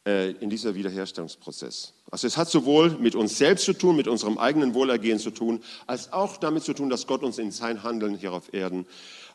äh, 0.06 0.32
in 0.32 0.50
dieser 0.50 0.76
Wiederherstellungsprozess. 0.76 1.94
Also 2.12 2.28
es 2.28 2.36
hat 2.36 2.50
sowohl 2.50 2.90
mit 3.00 3.16
uns 3.16 3.38
selbst 3.38 3.64
zu 3.64 3.72
tun, 3.72 3.96
mit 3.96 4.08
unserem 4.08 4.38
eigenen 4.38 4.74
Wohlergehen 4.74 5.18
zu 5.18 5.32
tun, 5.32 5.64
als 5.88 6.12
auch 6.12 6.38
damit 6.38 6.64
zu 6.64 6.74
tun, 6.74 6.90
dass 6.90 7.08
Gott 7.08 7.24
uns 7.24 7.38
in 7.38 7.52
sein 7.52 7.84
Handeln 7.84 8.16
hier 8.16 8.34
auf 8.34 8.54
Erden 8.54 8.86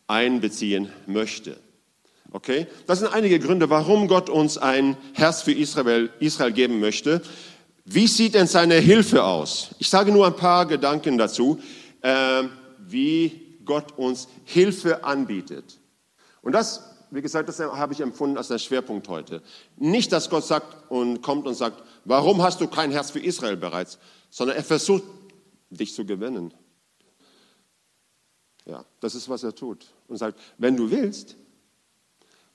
einbeziehen 0.06 0.92
möchte. 1.06 1.58
Okay? 2.30 2.66
Das 2.86 2.98
sind 2.98 3.12
einige 3.12 3.38
Gründe, 3.38 3.70
warum 3.70 4.08
Gott 4.08 4.28
uns 4.30 4.58
ein 4.58 4.96
Herz 5.14 5.42
für 5.42 5.52
Israel, 5.52 6.10
Israel 6.20 6.52
geben 6.52 6.80
möchte. 6.80 7.22
Wie 7.84 8.06
sieht 8.06 8.34
denn 8.34 8.46
seine 8.46 8.74
Hilfe 8.76 9.24
aus? 9.24 9.70
Ich 9.78 9.88
sage 9.88 10.12
nur 10.12 10.26
ein 10.26 10.36
paar 10.36 10.66
Gedanken 10.66 11.16
dazu, 11.16 11.58
äh, 12.02 12.44
wie 12.86 13.58
Gott 13.64 13.96
uns 13.96 14.28
Hilfe 14.44 15.04
anbietet. 15.04 15.78
Und 16.42 16.52
das 16.52 16.82
wie 17.10 17.22
gesagt, 17.22 17.48
das 17.48 17.58
habe 17.58 17.92
ich 17.92 18.00
empfunden 18.00 18.36
als 18.36 18.48
der 18.48 18.58
Schwerpunkt 18.58 19.08
heute. 19.08 19.42
Nicht, 19.76 20.12
dass 20.12 20.28
Gott 20.28 20.44
sagt 20.44 20.90
und 20.90 21.22
kommt 21.22 21.46
und 21.46 21.54
sagt, 21.54 21.82
warum 22.04 22.42
hast 22.42 22.60
du 22.60 22.68
kein 22.68 22.90
Herz 22.90 23.10
für 23.10 23.20
Israel 23.20 23.56
bereits, 23.56 23.98
sondern 24.30 24.56
er 24.56 24.64
versucht, 24.64 25.04
dich 25.70 25.94
zu 25.94 26.04
gewinnen. 26.04 26.52
Ja, 28.64 28.84
das 29.00 29.14
ist, 29.14 29.28
was 29.28 29.42
er 29.42 29.54
tut. 29.54 29.86
Und 30.06 30.18
sagt, 30.18 30.38
wenn 30.58 30.76
du 30.76 30.90
willst, 30.90 31.36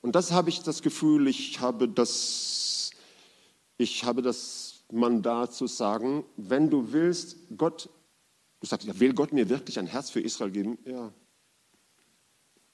und 0.04 0.14
das 0.14 0.32
habe 0.32 0.50
ich 0.50 0.60
das 0.60 0.82
Gefühl, 0.82 1.28
ich 1.28 1.60
habe 1.60 1.88
das, 1.88 2.90
ich 3.78 4.04
habe 4.04 4.20
das 4.20 4.84
Mandat 4.92 5.54
zu 5.54 5.66
sagen, 5.66 6.26
wenn 6.36 6.68
du 6.68 6.92
willst, 6.92 7.38
Gott, 7.56 7.88
du 8.60 8.66
sagst, 8.66 8.86
ja, 8.86 9.00
will 9.00 9.14
Gott 9.14 9.32
mir 9.32 9.48
wirklich 9.48 9.78
ein 9.78 9.86
Herz 9.86 10.10
für 10.10 10.20
Israel 10.20 10.50
geben? 10.50 10.76
Ja, 10.84 11.10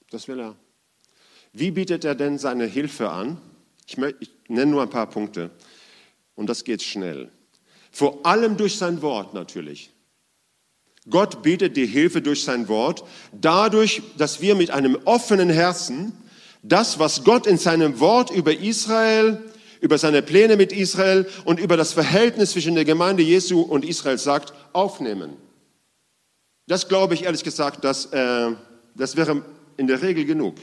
das 0.09 0.27
will 0.27 0.41
er. 0.41 0.57
Wie 1.53 1.71
bietet 1.71 2.03
er 2.03 2.15
denn 2.15 2.37
seine 2.37 2.65
Hilfe 2.65 3.09
an? 3.09 3.37
Ich, 3.87 3.97
ich 3.97 4.31
nenne 4.49 4.69
nur 4.69 4.81
ein 4.81 4.89
paar 4.89 5.07
Punkte 5.07 5.51
und 6.35 6.47
das 6.47 6.65
geht 6.65 6.83
schnell. 6.83 7.31
Vor 7.93 8.25
allem 8.25 8.57
durch 8.57 8.77
sein 8.77 9.01
Wort 9.01 9.33
natürlich. 9.33 9.89
Gott 11.09 11.43
bietet 11.43 11.77
die 11.77 11.87
Hilfe 11.87 12.21
durch 12.21 12.43
sein 12.43 12.67
Wort, 12.67 13.05
dadurch, 13.31 14.01
dass 14.17 14.41
wir 14.41 14.53
mit 14.53 14.71
einem 14.71 14.97
offenen 15.05 15.49
Herzen 15.49 16.11
das, 16.63 16.99
was 16.99 17.23
Gott 17.23 17.47
in 17.47 17.57
seinem 17.57 17.99
Wort 17.99 18.31
über 18.31 18.53
Israel, 18.53 19.41
über 19.79 19.97
seine 19.97 20.21
Pläne 20.21 20.57
mit 20.57 20.71
Israel 20.71 21.27
und 21.43 21.59
über 21.59 21.75
das 21.75 21.93
Verhältnis 21.93 22.51
zwischen 22.51 22.75
der 22.75 22.85
Gemeinde 22.85 23.23
Jesu 23.23 23.61
und 23.61 23.83
Israel 23.83 24.17
sagt, 24.17 24.53
aufnehmen. 24.73 25.37
Das 26.67 26.87
glaube 26.87 27.15
ich 27.15 27.23
ehrlich 27.23 27.43
gesagt, 27.43 27.83
dass, 27.83 28.05
äh, 28.07 28.51
das 28.95 29.15
wäre 29.15 29.43
in 29.77 29.87
der 29.87 30.01
Regel 30.01 30.25
genug. 30.25 30.55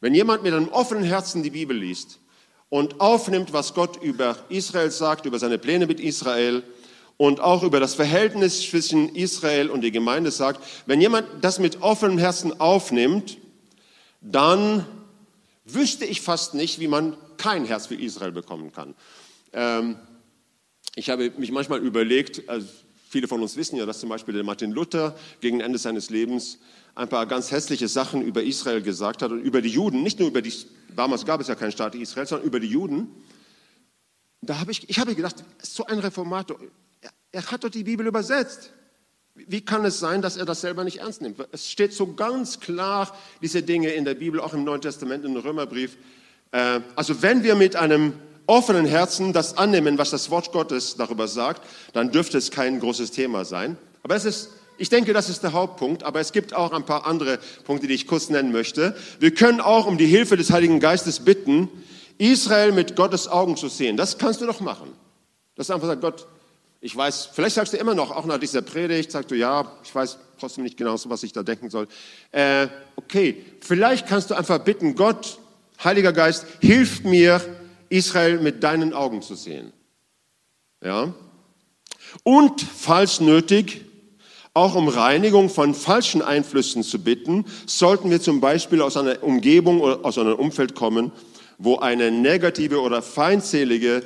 Wenn 0.00 0.14
jemand 0.14 0.42
mit 0.42 0.52
einem 0.52 0.68
offenen 0.68 1.04
Herzen 1.04 1.42
die 1.42 1.50
Bibel 1.50 1.76
liest 1.76 2.18
und 2.68 3.00
aufnimmt, 3.00 3.52
was 3.52 3.74
Gott 3.74 4.02
über 4.02 4.36
Israel 4.48 4.90
sagt, 4.90 5.26
über 5.26 5.38
seine 5.38 5.58
Pläne 5.58 5.86
mit 5.86 6.00
Israel 6.00 6.64
und 7.16 7.38
auch 7.40 7.62
über 7.62 7.78
das 7.78 7.94
Verhältnis 7.94 8.62
zwischen 8.62 9.14
Israel 9.14 9.70
und 9.70 9.82
der 9.82 9.90
Gemeinde 9.92 10.30
sagt, 10.30 10.60
wenn 10.86 11.00
jemand 11.00 11.26
das 11.42 11.58
mit 11.58 11.82
offenem 11.82 12.18
Herzen 12.18 12.58
aufnimmt, 12.58 13.38
dann 14.20 14.86
wüsste 15.74 16.04
ich 16.04 16.20
fast 16.20 16.54
nicht, 16.54 16.80
wie 16.80 16.88
man 16.88 17.16
kein 17.36 17.64
Herz 17.64 17.86
für 17.86 17.94
Israel 17.94 18.32
bekommen 18.32 18.72
kann. 18.72 18.94
Ähm, 19.52 19.96
ich 20.94 21.10
habe 21.10 21.30
mich 21.36 21.52
manchmal 21.52 21.80
überlegt, 21.80 22.48
also 22.48 22.66
viele 23.08 23.28
von 23.28 23.40
uns 23.42 23.56
wissen 23.56 23.76
ja, 23.76 23.86
dass 23.86 24.00
zum 24.00 24.08
Beispiel 24.08 24.34
der 24.34 24.44
Martin 24.44 24.70
Luther 24.70 25.16
gegen 25.40 25.60
Ende 25.60 25.78
seines 25.78 26.10
Lebens 26.10 26.58
ein 26.94 27.08
paar 27.08 27.26
ganz 27.26 27.50
hässliche 27.50 27.88
Sachen 27.88 28.22
über 28.22 28.42
Israel 28.42 28.82
gesagt 28.82 29.22
hat 29.22 29.30
und 29.30 29.40
über 29.40 29.62
die 29.62 29.68
Juden, 29.68 30.02
nicht 30.02 30.18
nur 30.18 30.28
über 30.28 30.42
die, 30.42 30.52
damals 30.94 31.24
gab 31.24 31.40
es 31.40 31.48
ja 31.48 31.54
keinen 31.54 31.72
Staat 31.72 31.94
Israel, 31.94 32.26
sondern 32.26 32.46
über 32.46 32.60
die 32.60 32.68
Juden. 32.68 33.08
Da 34.42 34.58
habe 34.58 34.72
ich, 34.72 34.88
ich 34.88 34.98
habe 34.98 35.14
gedacht, 35.14 35.44
so 35.62 35.84
ein 35.86 35.98
Reformator, 35.98 36.58
er, 37.00 37.10
er 37.32 37.50
hat 37.50 37.64
doch 37.64 37.68
die 37.68 37.84
Bibel 37.84 38.06
übersetzt. 38.06 38.72
Wie 39.48 39.60
kann 39.60 39.84
es 39.84 39.98
sein, 39.98 40.22
dass 40.22 40.36
er 40.36 40.44
das 40.44 40.60
selber 40.60 40.84
nicht 40.84 40.98
ernst 40.98 41.22
nimmt? 41.22 41.38
Es 41.52 41.70
steht 41.70 41.92
so 41.92 42.14
ganz 42.14 42.60
klar, 42.60 43.16
diese 43.42 43.62
Dinge 43.62 43.90
in 43.90 44.04
der 44.04 44.14
Bibel, 44.14 44.40
auch 44.40 44.54
im 44.54 44.64
Neuen 44.64 44.80
Testament, 44.80 45.24
im 45.24 45.36
Römerbrief. 45.36 45.96
Äh, 46.52 46.80
also 46.96 47.22
wenn 47.22 47.42
wir 47.42 47.54
mit 47.54 47.76
einem 47.76 48.14
offenen 48.46 48.86
Herzen 48.86 49.32
das 49.32 49.56
annehmen, 49.56 49.98
was 49.98 50.10
das 50.10 50.30
Wort 50.30 50.52
Gottes 50.52 50.96
darüber 50.96 51.28
sagt, 51.28 51.62
dann 51.92 52.10
dürfte 52.10 52.38
es 52.38 52.50
kein 52.50 52.80
großes 52.80 53.10
Thema 53.12 53.44
sein. 53.44 53.76
Aber 54.02 54.16
es 54.16 54.24
ist 54.24 54.50
ich 54.80 54.88
denke, 54.88 55.12
das 55.12 55.28
ist 55.28 55.42
der 55.42 55.52
Hauptpunkt, 55.52 56.04
aber 56.04 56.20
es 56.20 56.32
gibt 56.32 56.54
auch 56.54 56.72
ein 56.72 56.86
paar 56.86 57.06
andere 57.06 57.38
Punkte, 57.64 57.86
die 57.86 57.92
ich 57.92 58.06
kurz 58.06 58.30
nennen 58.30 58.50
möchte. 58.50 58.96
Wir 59.18 59.34
können 59.34 59.60
auch 59.60 59.86
um 59.86 59.98
die 59.98 60.06
Hilfe 60.06 60.38
des 60.38 60.50
Heiligen 60.50 60.80
Geistes 60.80 61.20
bitten, 61.20 61.68
Israel 62.16 62.72
mit 62.72 62.96
Gottes 62.96 63.28
Augen 63.28 63.58
zu 63.58 63.68
sehen. 63.68 63.98
Das 63.98 64.16
kannst 64.16 64.40
du 64.40 64.46
doch 64.46 64.60
machen. 64.60 64.90
Das 65.54 65.68
ist 65.68 65.70
einfach 65.70 66.00
Gott, 66.00 66.26
ich 66.80 66.96
weiß, 66.96 67.30
vielleicht 67.32 67.56
sagst 67.56 67.74
du 67.74 67.76
immer 67.76 67.94
noch, 67.94 68.10
auch 68.10 68.24
nach 68.24 68.38
dieser 68.38 68.62
Predigt, 68.62 69.12
sagst 69.12 69.30
du, 69.30 69.34
ja, 69.34 69.70
ich 69.84 69.94
weiß 69.94 70.18
trotzdem 70.38 70.64
nicht 70.64 70.78
genau, 70.78 70.96
was 71.04 71.22
ich 71.22 71.32
da 71.32 71.42
denken 71.42 71.68
soll. 71.68 71.86
Äh, 72.32 72.68
okay, 72.96 73.44
vielleicht 73.60 74.06
kannst 74.06 74.30
du 74.30 74.34
einfach 74.34 74.58
bitten, 74.60 74.94
Gott, 74.94 75.38
Heiliger 75.84 76.12
Geist, 76.12 76.46
hilf 76.60 77.04
mir, 77.04 77.40
Israel 77.90 78.40
mit 78.40 78.62
deinen 78.62 78.94
Augen 78.94 79.20
zu 79.20 79.34
sehen. 79.34 79.72
Ja? 80.82 81.12
Und 82.22 82.60
falls 82.60 83.20
nötig, 83.20 83.84
auch 84.54 84.74
um 84.74 84.88
Reinigung 84.88 85.48
von 85.48 85.74
falschen 85.74 86.22
Einflüssen 86.22 86.82
zu 86.82 86.98
bitten, 86.98 87.44
sollten 87.66 88.10
wir 88.10 88.20
zum 88.20 88.40
Beispiel 88.40 88.80
aus 88.82 88.96
einer 88.96 89.22
Umgebung 89.22 89.80
oder 89.80 90.04
aus 90.04 90.18
einem 90.18 90.34
Umfeld 90.34 90.74
kommen, 90.74 91.12
wo 91.58 91.76
eine 91.76 92.10
negative 92.10 92.80
oder 92.80 93.02
feindselige 93.02 94.02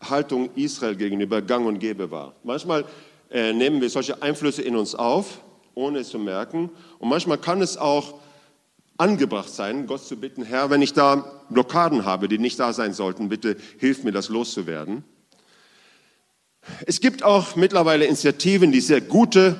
Haltung 0.00 0.50
Israel 0.54 0.96
gegenüber 0.96 1.42
gang 1.42 1.66
und 1.66 1.78
gäbe 1.78 2.10
war. 2.10 2.34
Manchmal 2.44 2.84
äh, 3.30 3.52
nehmen 3.52 3.80
wir 3.80 3.90
solche 3.90 4.22
Einflüsse 4.22 4.62
in 4.62 4.76
uns 4.76 4.94
auf, 4.94 5.40
ohne 5.74 6.00
es 6.00 6.08
zu 6.08 6.18
merken. 6.18 6.70
Und 6.98 7.08
manchmal 7.08 7.38
kann 7.38 7.60
es 7.60 7.76
auch 7.76 8.14
angebracht 8.98 9.50
sein, 9.50 9.86
Gott 9.86 10.04
zu 10.04 10.16
bitten, 10.16 10.42
Herr, 10.42 10.70
wenn 10.70 10.82
ich 10.82 10.92
da 10.92 11.42
Blockaden 11.50 12.04
habe, 12.04 12.28
die 12.28 12.38
nicht 12.38 12.58
da 12.58 12.72
sein 12.72 12.94
sollten, 12.94 13.28
bitte 13.28 13.56
hilf 13.78 14.04
mir, 14.04 14.12
das 14.12 14.28
loszuwerden. 14.28 15.04
Es 16.86 17.00
gibt 17.00 17.22
auch 17.22 17.56
mittlerweile 17.56 18.06
Initiativen, 18.06 18.72
die 18.72 18.80
sehr 18.80 19.00
gute 19.00 19.56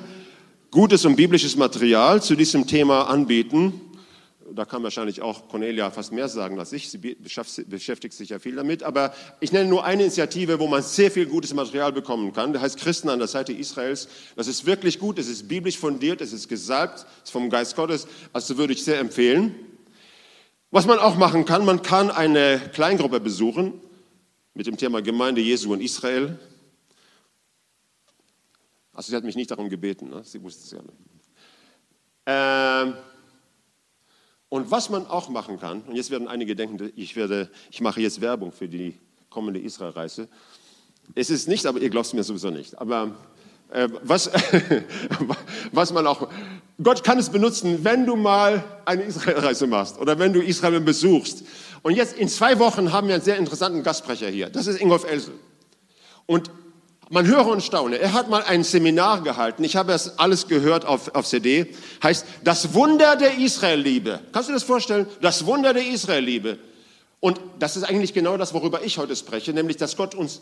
gutes 0.71 1.05
und 1.05 1.15
biblisches 1.15 1.55
Material 1.55 2.21
zu 2.21 2.35
diesem 2.35 2.67
Thema 2.67 3.03
anbieten. 3.03 3.81
Da 4.53 4.65
kann 4.65 4.83
wahrscheinlich 4.83 5.21
auch 5.21 5.47
Cornelia 5.47 5.91
fast 5.91 6.11
mehr 6.11 6.29
sagen 6.29 6.59
als 6.59 6.71
ich. 6.73 6.89
Sie 6.89 6.97
beschäftigt 6.97 8.13
sich 8.13 8.29
ja 8.29 8.39
viel 8.39 8.55
damit. 8.55 8.83
Aber 8.83 9.13
ich 9.39 9.51
nenne 9.51 9.69
nur 9.69 9.83
eine 9.83 10.03
Initiative, 10.03 10.59
wo 10.59 10.67
man 10.67 10.81
sehr 10.81 11.11
viel 11.11 11.25
gutes 11.25 11.53
Material 11.53 11.91
bekommen 11.91 12.33
kann. 12.33 12.53
Der 12.53 12.61
heißt 12.61 12.77
Christen 12.77 13.09
an 13.09 13.19
der 13.19 13.27
Seite 13.27 13.53
Israels. 13.53 14.07
Das 14.35 14.47
ist 14.47 14.65
wirklich 14.65 14.99
gut. 14.99 15.19
Es 15.19 15.27
ist 15.27 15.47
biblisch 15.47 15.77
fundiert. 15.77 16.21
Es 16.21 16.33
ist 16.33 16.47
gesalbt. 16.47 16.99
Es 16.99 17.25
ist 17.25 17.31
vom 17.31 17.49
Geist 17.49 17.75
Gottes. 17.75 18.07
Also 18.33 18.57
würde 18.57 18.73
ich 18.73 18.83
sehr 18.83 18.99
empfehlen. 18.99 19.55
Was 20.71 20.85
man 20.85 20.99
auch 20.99 21.15
machen 21.15 21.45
kann, 21.45 21.65
man 21.65 21.81
kann 21.81 22.11
eine 22.11 22.59
Kleingruppe 22.73 23.19
besuchen 23.19 23.73
mit 24.53 24.67
dem 24.67 24.77
Thema 24.77 25.01
Gemeinde 25.01 25.39
Jesu 25.41 25.73
in 25.73 25.81
Israel. 25.81 26.37
Also 28.91 29.11
sie 29.11 29.15
hat 29.15 29.23
mich 29.23 29.35
nicht 29.35 29.51
darum 29.51 29.69
gebeten, 29.69 30.09
ne? 30.09 30.23
sie 30.23 30.41
wusste 30.41 30.63
es 30.63 30.71
ja 30.71 30.81
nicht. 30.81 30.97
Ähm, 32.25 32.95
und 34.49 34.71
was 34.71 34.89
man 34.89 35.05
auch 35.07 35.29
machen 35.29 35.59
kann, 35.59 35.81
und 35.81 35.95
jetzt 35.95 36.09
werden 36.09 36.27
einige 36.27 36.55
denken, 36.55 36.91
ich, 36.95 37.15
werde, 37.15 37.49
ich 37.69 37.81
mache 37.81 38.01
jetzt 38.01 38.21
Werbung 38.21 38.51
für 38.51 38.67
die 38.67 38.97
kommende 39.29 39.59
Israelreise. 39.59 40.27
Es 41.15 41.29
ist 41.29 41.47
nicht, 41.47 41.65
aber 41.65 41.79
ihr 41.79 41.89
glaubt 41.89 42.07
es 42.07 42.13
mir 42.13 42.23
sowieso 42.23 42.49
nicht. 42.49 42.77
Aber 42.79 43.15
äh, 43.71 43.89
was, 44.03 44.31
was 45.71 45.91
man 45.91 46.07
auch, 46.07 46.29
Gott 46.81 47.03
kann 47.03 47.17
es 47.19 47.29
benutzen, 47.29 47.83
wenn 47.83 48.05
du 48.05 48.15
mal 48.15 48.63
eine 48.85 49.03
Israelreise 49.03 49.67
machst 49.67 49.99
oder 49.99 50.17
wenn 50.19 50.31
du 50.31 50.41
Israel 50.41 50.79
besuchst. 50.79 51.43
Und 51.81 51.95
jetzt 51.95 52.17
in 52.17 52.29
zwei 52.29 52.57
Wochen 52.59 52.91
haben 52.93 53.07
wir 53.07 53.15
einen 53.15 53.23
sehr 53.23 53.37
interessanten 53.37 53.83
Gastsprecher 53.83 54.29
hier. 54.29 54.49
Das 54.49 54.67
ist 54.67 54.79
Ingolf 54.79 55.03
Elsel. 55.03 55.33
Und 56.25 56.49
man 57.09 57.25
höre 57.25 57.47
und 57.47 57.63
staune. 57.63 57.99
Er 57.99 58.13
hat 58.13 58.29
mal 58.29 58.43
ein 58.43 58.63
Seminar 58.63 59.21
gehalten. 59.21 59.63
Ich 59.63 59.75
habe 59.75 59.91
das 59.91 60.19
alles 60.19 60.47
gehört 60.47 60.85
auf, 60.85 61.13
auf 61.15 61.25
CD. 61.25 61.73
Heißt, 62.03 62.25
das 62.43 62.73
Wunder 62.73 63.15
der 63.15 63.37
Israelliebe. 63.37 64.21
Kannst 64.31 64.49
du 64.49 64.53
dir 64.53 64.59
das 64.59 64.63
vorstellen? 64.63 65.07
Das 65.21 65.45
Wunder 65.45 65.73
der 65.73 65.87
Israelliebe. 65.87 66.59
Und 67.19 67.39
das 67.59 67.77
ist 67.77 67.83
eigentlich 67.83 68.13
genau 68.13 68.37
das, 68.37 68.53
worüber 68.53 68.83
ich 68.83 68.97
heute 68.97 69.15
spreche, 69.15 69.53
nämlich, 69.53 69.77
dass 69.77 69.97
Gott 69.97 70.13
uns, 70.13 70.41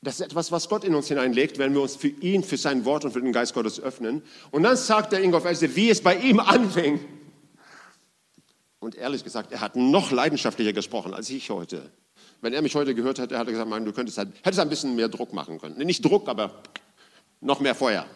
das 0.00 0.14
ist 0.14 0.26
etwas, 0.26 0.52
was 0.52 0.68
Gott 0.68 0.84
in 0.84 0.94
uns 0.94 1.08
hineinlegt, 1.08 1.58
wenn 1.58 1.74
wir 1.74 1.80
uns 1.82 1.96
für 1.96 2.08
ihn, 2.08 2.44
für 2.44 2.56
sein 2.56 2.84
Wort 2.84 3.04
und 3.04 3.12
für 3.12 3.20
den 3.20 3.32
Geist 3.32 3.54
Gottes 3.54 3.80
öffnen. 3.80 4.22
Und 4.50 4.62
dann 4.62 4.76
sagt 4.76 5.12
der 5.12 5.22
Ingolf 5.22 5.44
Else, 5.44 5.74
wie 5.74 5.90
es 5.90 6.02
bei 6.02 6.16
ihm 6.16 6.38
anfing. 6.38 7.00
Und 8.78 8.94
ehrlich 8.94 9.24
gesagt, 9.24 9.50
er 9.50 9.60
hat 9.60 9.74
noch 9.74 10.12
leidenschaftlicher 10.12 10.72
gesprochen 10.72 11.14
als 11.14 11.30
ich 11.30 11.50
heute. 11.50 11.90
Wenn 12.40 12.52
er 12.52 12.62
mich 12.62 12.74
heute 12.74 12.94
gehört 12.94 13.18
hätte, 13.18 13.38
hätte 13.38 13.50
er 13.50 13.64
gesagt, 13.64 13.86
du 13.86 13.92
könntest 13.92 14.18
halt, 14.18 14.28
hättest 14.42 14.60
ein 14.60 14.68
bisschen 14.68 14.94
mehr 14.94 15.08
Druck 15.08 15.32
machen 15.32 15.60
können. 15.60 15.76
Nicht 15.78 16.04
Druck, 16.04 16.28
aber 16.28 16.52
noch 17.40 17.60
mehr 17.60 17.74
Feuer. 17.74 18.06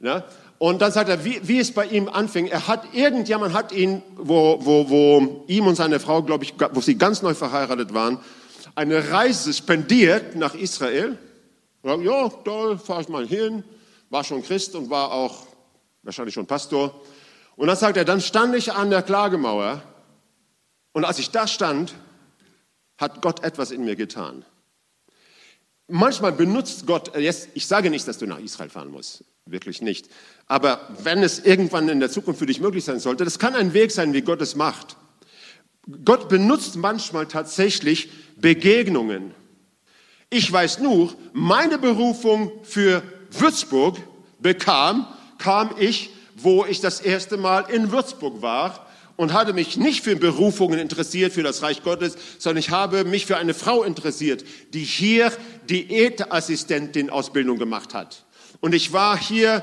Ne? 0.00 0.24
Und 0.58 0.82
dann 0.82 0.92
sagt 0.92 1.08
er, 1.08 1.24
wie, 1.24 1.40
wie 1.42 1.58
es 1.58 1.72
bei 1.72 1.86
ihm 1.86 2.08
anfing. 2.08 2.46
Er 2.46 2.68
hat, 2.68 2.94
irgendjemand 2.94 3.54
hat 3.54 3.72
ihn, 3.72 4.02
wo, 4.16 4.58
wo, 4.60 4.88
wo 4.90 5.44
ihm 5.46 5.66
und 5.66 5.74
seine 5.74 6.00
Frau, 6.00 6.22
glaube 6.22 6.44
ich, 6.44 6.54
wo 6.72 6.80
sie 6.80 6.96
ganz 6.96 7.22
neu 7.22 7.34
verheiratet 7.34 7.94
waren, 7.94 8.20
eine 8.74 9.10
Reise 9.10 9.52
spendiert 9.52 10.36
nach 10.36 10.54
Israel. 10.54 11.18
Ja, 11.82 12.30
da 12.44 12.76
fahre 12.76 13.02
ich 13.02 13.08
mal 13.08 13.26
hin. 13.26 13.64
War 14.10 14.22
schon 14.22 14.42
Christ 14.42 14.74
und 14.74 14.90
war 14.90 15.12
auch 15.12 15.46
wahrscheinlich 16.02 16.34
schon 16.34 16.46
Pastor. 16.46 17.00
Und 17.56 17.66
dann 17.66 17.76
sagt 17.76 17.96
er, 17.96 18.04
dann 18.04 18.20
stand 18.20 18.54
ich 18.54 18.72
an 18.72 18.90
der 18.90 19.02
Klagemauer. 19.02 19.82
Und 20.92 21.04
als 21.04 21.18
ich 21.18 21.30
da 21.30 21.46
stand, 21.46 21.94
hat 23.02 23.20
Gott 23.20 23.44
etwas 23.44 23.70
in 23.70 23.84
mir 23.84 23.96
getan. 23.96 24.46
Manchmal 25.88 26.32
benutzt 26.32 26.86
Gott, 26.86 27.14
äh, 27.14 27.20
jetzt, 27.20 27.50
ich 27.52 27.66
sage 27.66 27.90
nicht, 27.90 28.08
dass 28.08 28.16
du 28.16 28.26
nach 28.26 28.38
Israel 28.38 28.70
fahren 28.70 28.90
musst, 28.90 29.24
wirklich 29.44 29.82
nicht. 29.82 30.08
Aber 30.46 30.88
wenn 31.02 31.22
es 31.22 31.40
irgendwann 31.40 31.90
in 31.90 32.00
der 32.00 32.10
Zukunft 32.10 32.38
für 32.38 32.46
dich 32.46 32.60
möglich 32.60 32.84
sein 32.84 33.00
sollte, 33.00 33.24
das 33.24 33.38
kann 33.38 33.54
ein 33.54 33.74
Weg 33.74 33.90
sein, 33.90 34.14
wie 34.14 34.22
Gott 34.22 34.40
es 34.40 34.54
macht. 34.54 34.96
Gott 36.04 36.28
benutzt 36.28 36.76
manchmal 36.76 37.26
tatsächlich 37.26 38.10
Begegnungen. 38.36 39.34
Ich 40.30 40.50
weiß 40.50 40.78
nur, 40.78 41.12
meine 41.32 41.78
Berufung 41.78 42.52
für 42.62 43.02
Würzburg 43.30 43.98
bekam, 44.38 45.06
kam 45.38 45.74
ich, 45.78 46.10
wo 46.36 46.64
ich 46.64 46.80
das 46.80 47.00
erste 47.00 47.36
Mal 47.36 47.62
in 47.68 47.90
Würzburg 47.90 48.40
war 48.40 48.86
und 49.16 49.32
hatte 49.32 49.52
mich 49.52 49.76
nicht 49.76 50.02
für 50.02 50.16
Berufungen 50.16 50.78
interessiert, 50.78 51.32
für 51.32 51.42
das 51.42 51.62
Reich 51.62 51.82
Gottes, 51.82 52.16
sondern 52.38 52.58
ich 52.58 52.70
habe 52.70 53.04
mich 53.04 53.26
für 53.26 53.36
eine 53.36 53.54
Frau 53.54 53.82
interessiert, 53.82 54.44
die 54.72 54.84
hier 54.84 55.32
Diätassistentin 55.68 57.10
Ausbildung 57.10 57.58
gemacht 57.58 57.94
hat. 57.94 58.24
Und 58.60 58.74
ich 58.74 58.92
war 58.92 59.18
hier, 59.18 59.62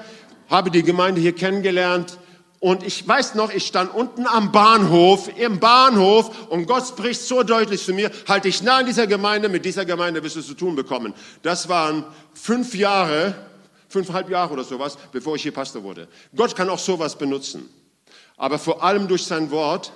habe 0.49 0.71
die 0.71 0.83
Gemeinde 0.83 1.21
hier 1.21 1.33
kennengelernt 1.33 2.17
und 2.59 2.83
ich 2.83 3.07
weiß 3.07 3.35
noch, 3.35 3.53
ich 3.53 3.65
stand 3.65 3.93
unten 3.93 4.27
am 4.27 4.51
Bahnhof, 4.51 5.29
im 5.37 5.59
Bahnhof 5.59 6.49
und 6.49 6.65
Gott 6.65 6.85
spricht 6.87 7.21
so 7.21 7.43
deutlich 7.43 7.83
zu 7.83 7.93
mir, 7.93 8.11
halte 8.27 8.49
ich 8.49 8.61
nah 8.61 8.77
an 8.77 8.85
dieser 8.85 9.07
Gemeinde, 9.07 9.47
mit 9.47 9.63
dieser 9.63 9.85
Gemeinde 9.85 10.21
wirst 10.23 10.35
du 10.35 10.41
zu 10.41 10.53
tun 10.53 10.75
bekommen. 10.75 11.13
Das 11.41 11.69
waren 11.69 12.03
fünf 12.33 12.75
Jahre, 12.75 13.33
fünfeinhalb 13.87 14.29
Jahre 14.29 14.53
oder 14.53 14.65
sowas, 14.65 14.97
bevor 15.11 15.35
ich 15.37 15.43
hier 15.43 15.53
Pastor 15.53 15.83
wurde. 15.83 16.09
Gott 16.35 16.55
kann 16.55 16.69
auch 16.69 16.79
sowas 16.79 17.17
benutzen 17.17 17.69
aber 18.39 18.57
vor 18.57 18.81
allem 18.83 19.07
durch 19.07 19.25
sein 19.25 19.51
Wort. 19.51 19.93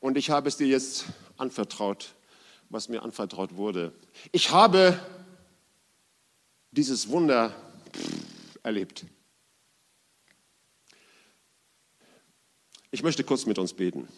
Und 0.00 0.18
ich 0.18 0.28
habe 0.28 0.48
es 0.48 0.58
dir 0.58 0.66
jetzt 0.66 1.06
anvertraut, 1.38 2.14
was 2.68 2.88
mir 2.88 3.02
anvertraut 3.02 3.54
wurde. 3.54 3.94
Ich 4.32 4.50
habe 4.50 4.98
dieses 6.72 7.08
Wunder 7.08 7.54
erlebt. 8.64 9.06
Ich 12.90 13.02
möchte 13.02 13.24
kurz 13.24 13.46
mit 13.46 13.58
uns 13.58 13.72
beten. 13.72 14.08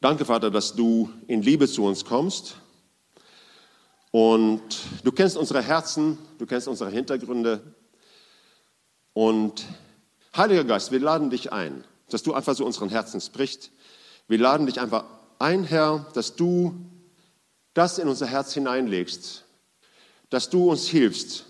Danke, 0.00 0.24
Vater, 0.24 0.50
dass 0.50 0.74
du 0.74 1.10
in 1.26 1.42
Liebe 1.42 1.68
zu 1.68 1.84
uns 1.84 2.04
kommst. 2.04 2.56
Und 4.10 4.62
du 5.04 5.12
kennst 5.12 5.36
unsere 5.36 5.62
Herzen, 5.62 6.18
du 6.38 6.46
kennst 6.46 6.66
unsere 6.66 6.90
Hintergründe. 6.90 7.74
Und 9.14 9.66
Heiliger 10.36 10.64
Geist, 10.64 10.92
wir 10.92 11.00
laden 11.00 11.30
dich 11.30 11.52
ein, 11.52 11.84
dass 12.08 12.22
du 12.22 12.32
einfach 12.32 12.54
so 12.54 12.64
unseren 12.64 12.88
Herzen 12.88 13.20
sprichst. 13.20 13.70
Wir 14.28 14.38
laden 14.38 14.66
dich 14.66 14.80
einfach 14.80 15.04
ein, 15.38 15.64
Herr, 15.64 16.06
dass 16.14 16.36
du 16.36 16.74
das 17.74 17.98
in 17.98 18.08
unser 18.08 18.26
Herz 18.26 18.54
hineinlegst, 18.54 19.44
dass 20.30 20.48
du 20.48 20.70
uns 20.70 20.88
hilfst, 20.88 21.44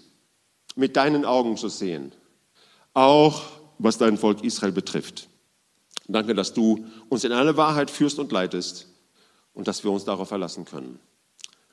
mit 0.75 0.97
deinen 0.97 1.25
Augen 1.25 1.57
zu 1.57 1.69
sehen, 1.69 2.13
auch 2.95 3.43
was 3.79 3.99
dein 3.99 4.17
Volk 4.17 4.43
Israel 4.43 4.73
betrifft. 4.73 5.29
Danke, 6.09 6.35
dass 6.35 6.55
du 6.55 6.87
uns 7.09 7.25
in 7.25 7.33
alle 7.33 7.57
Wahrheit 7.57 7.91
führst 7.91 8.19
und 8.19 8.33
leitest 8.33 8.87
und 9.55 9.69
dass 9.69 9.85
wir 9.85 9.91
uns 9.91 10.05
darauf 10.05 10.29
verlassen 10.29 10.65
können. 10.65 10.99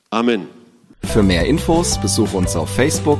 Amen. 0.09 0.47
Für 1.03 1.23
mehr 1.23 1.45
Infos 1.45 1.99
besuche 1.99 2.35
uns 2.35 2.55
auf 2.55 2.69
Facebook 2.69 3.19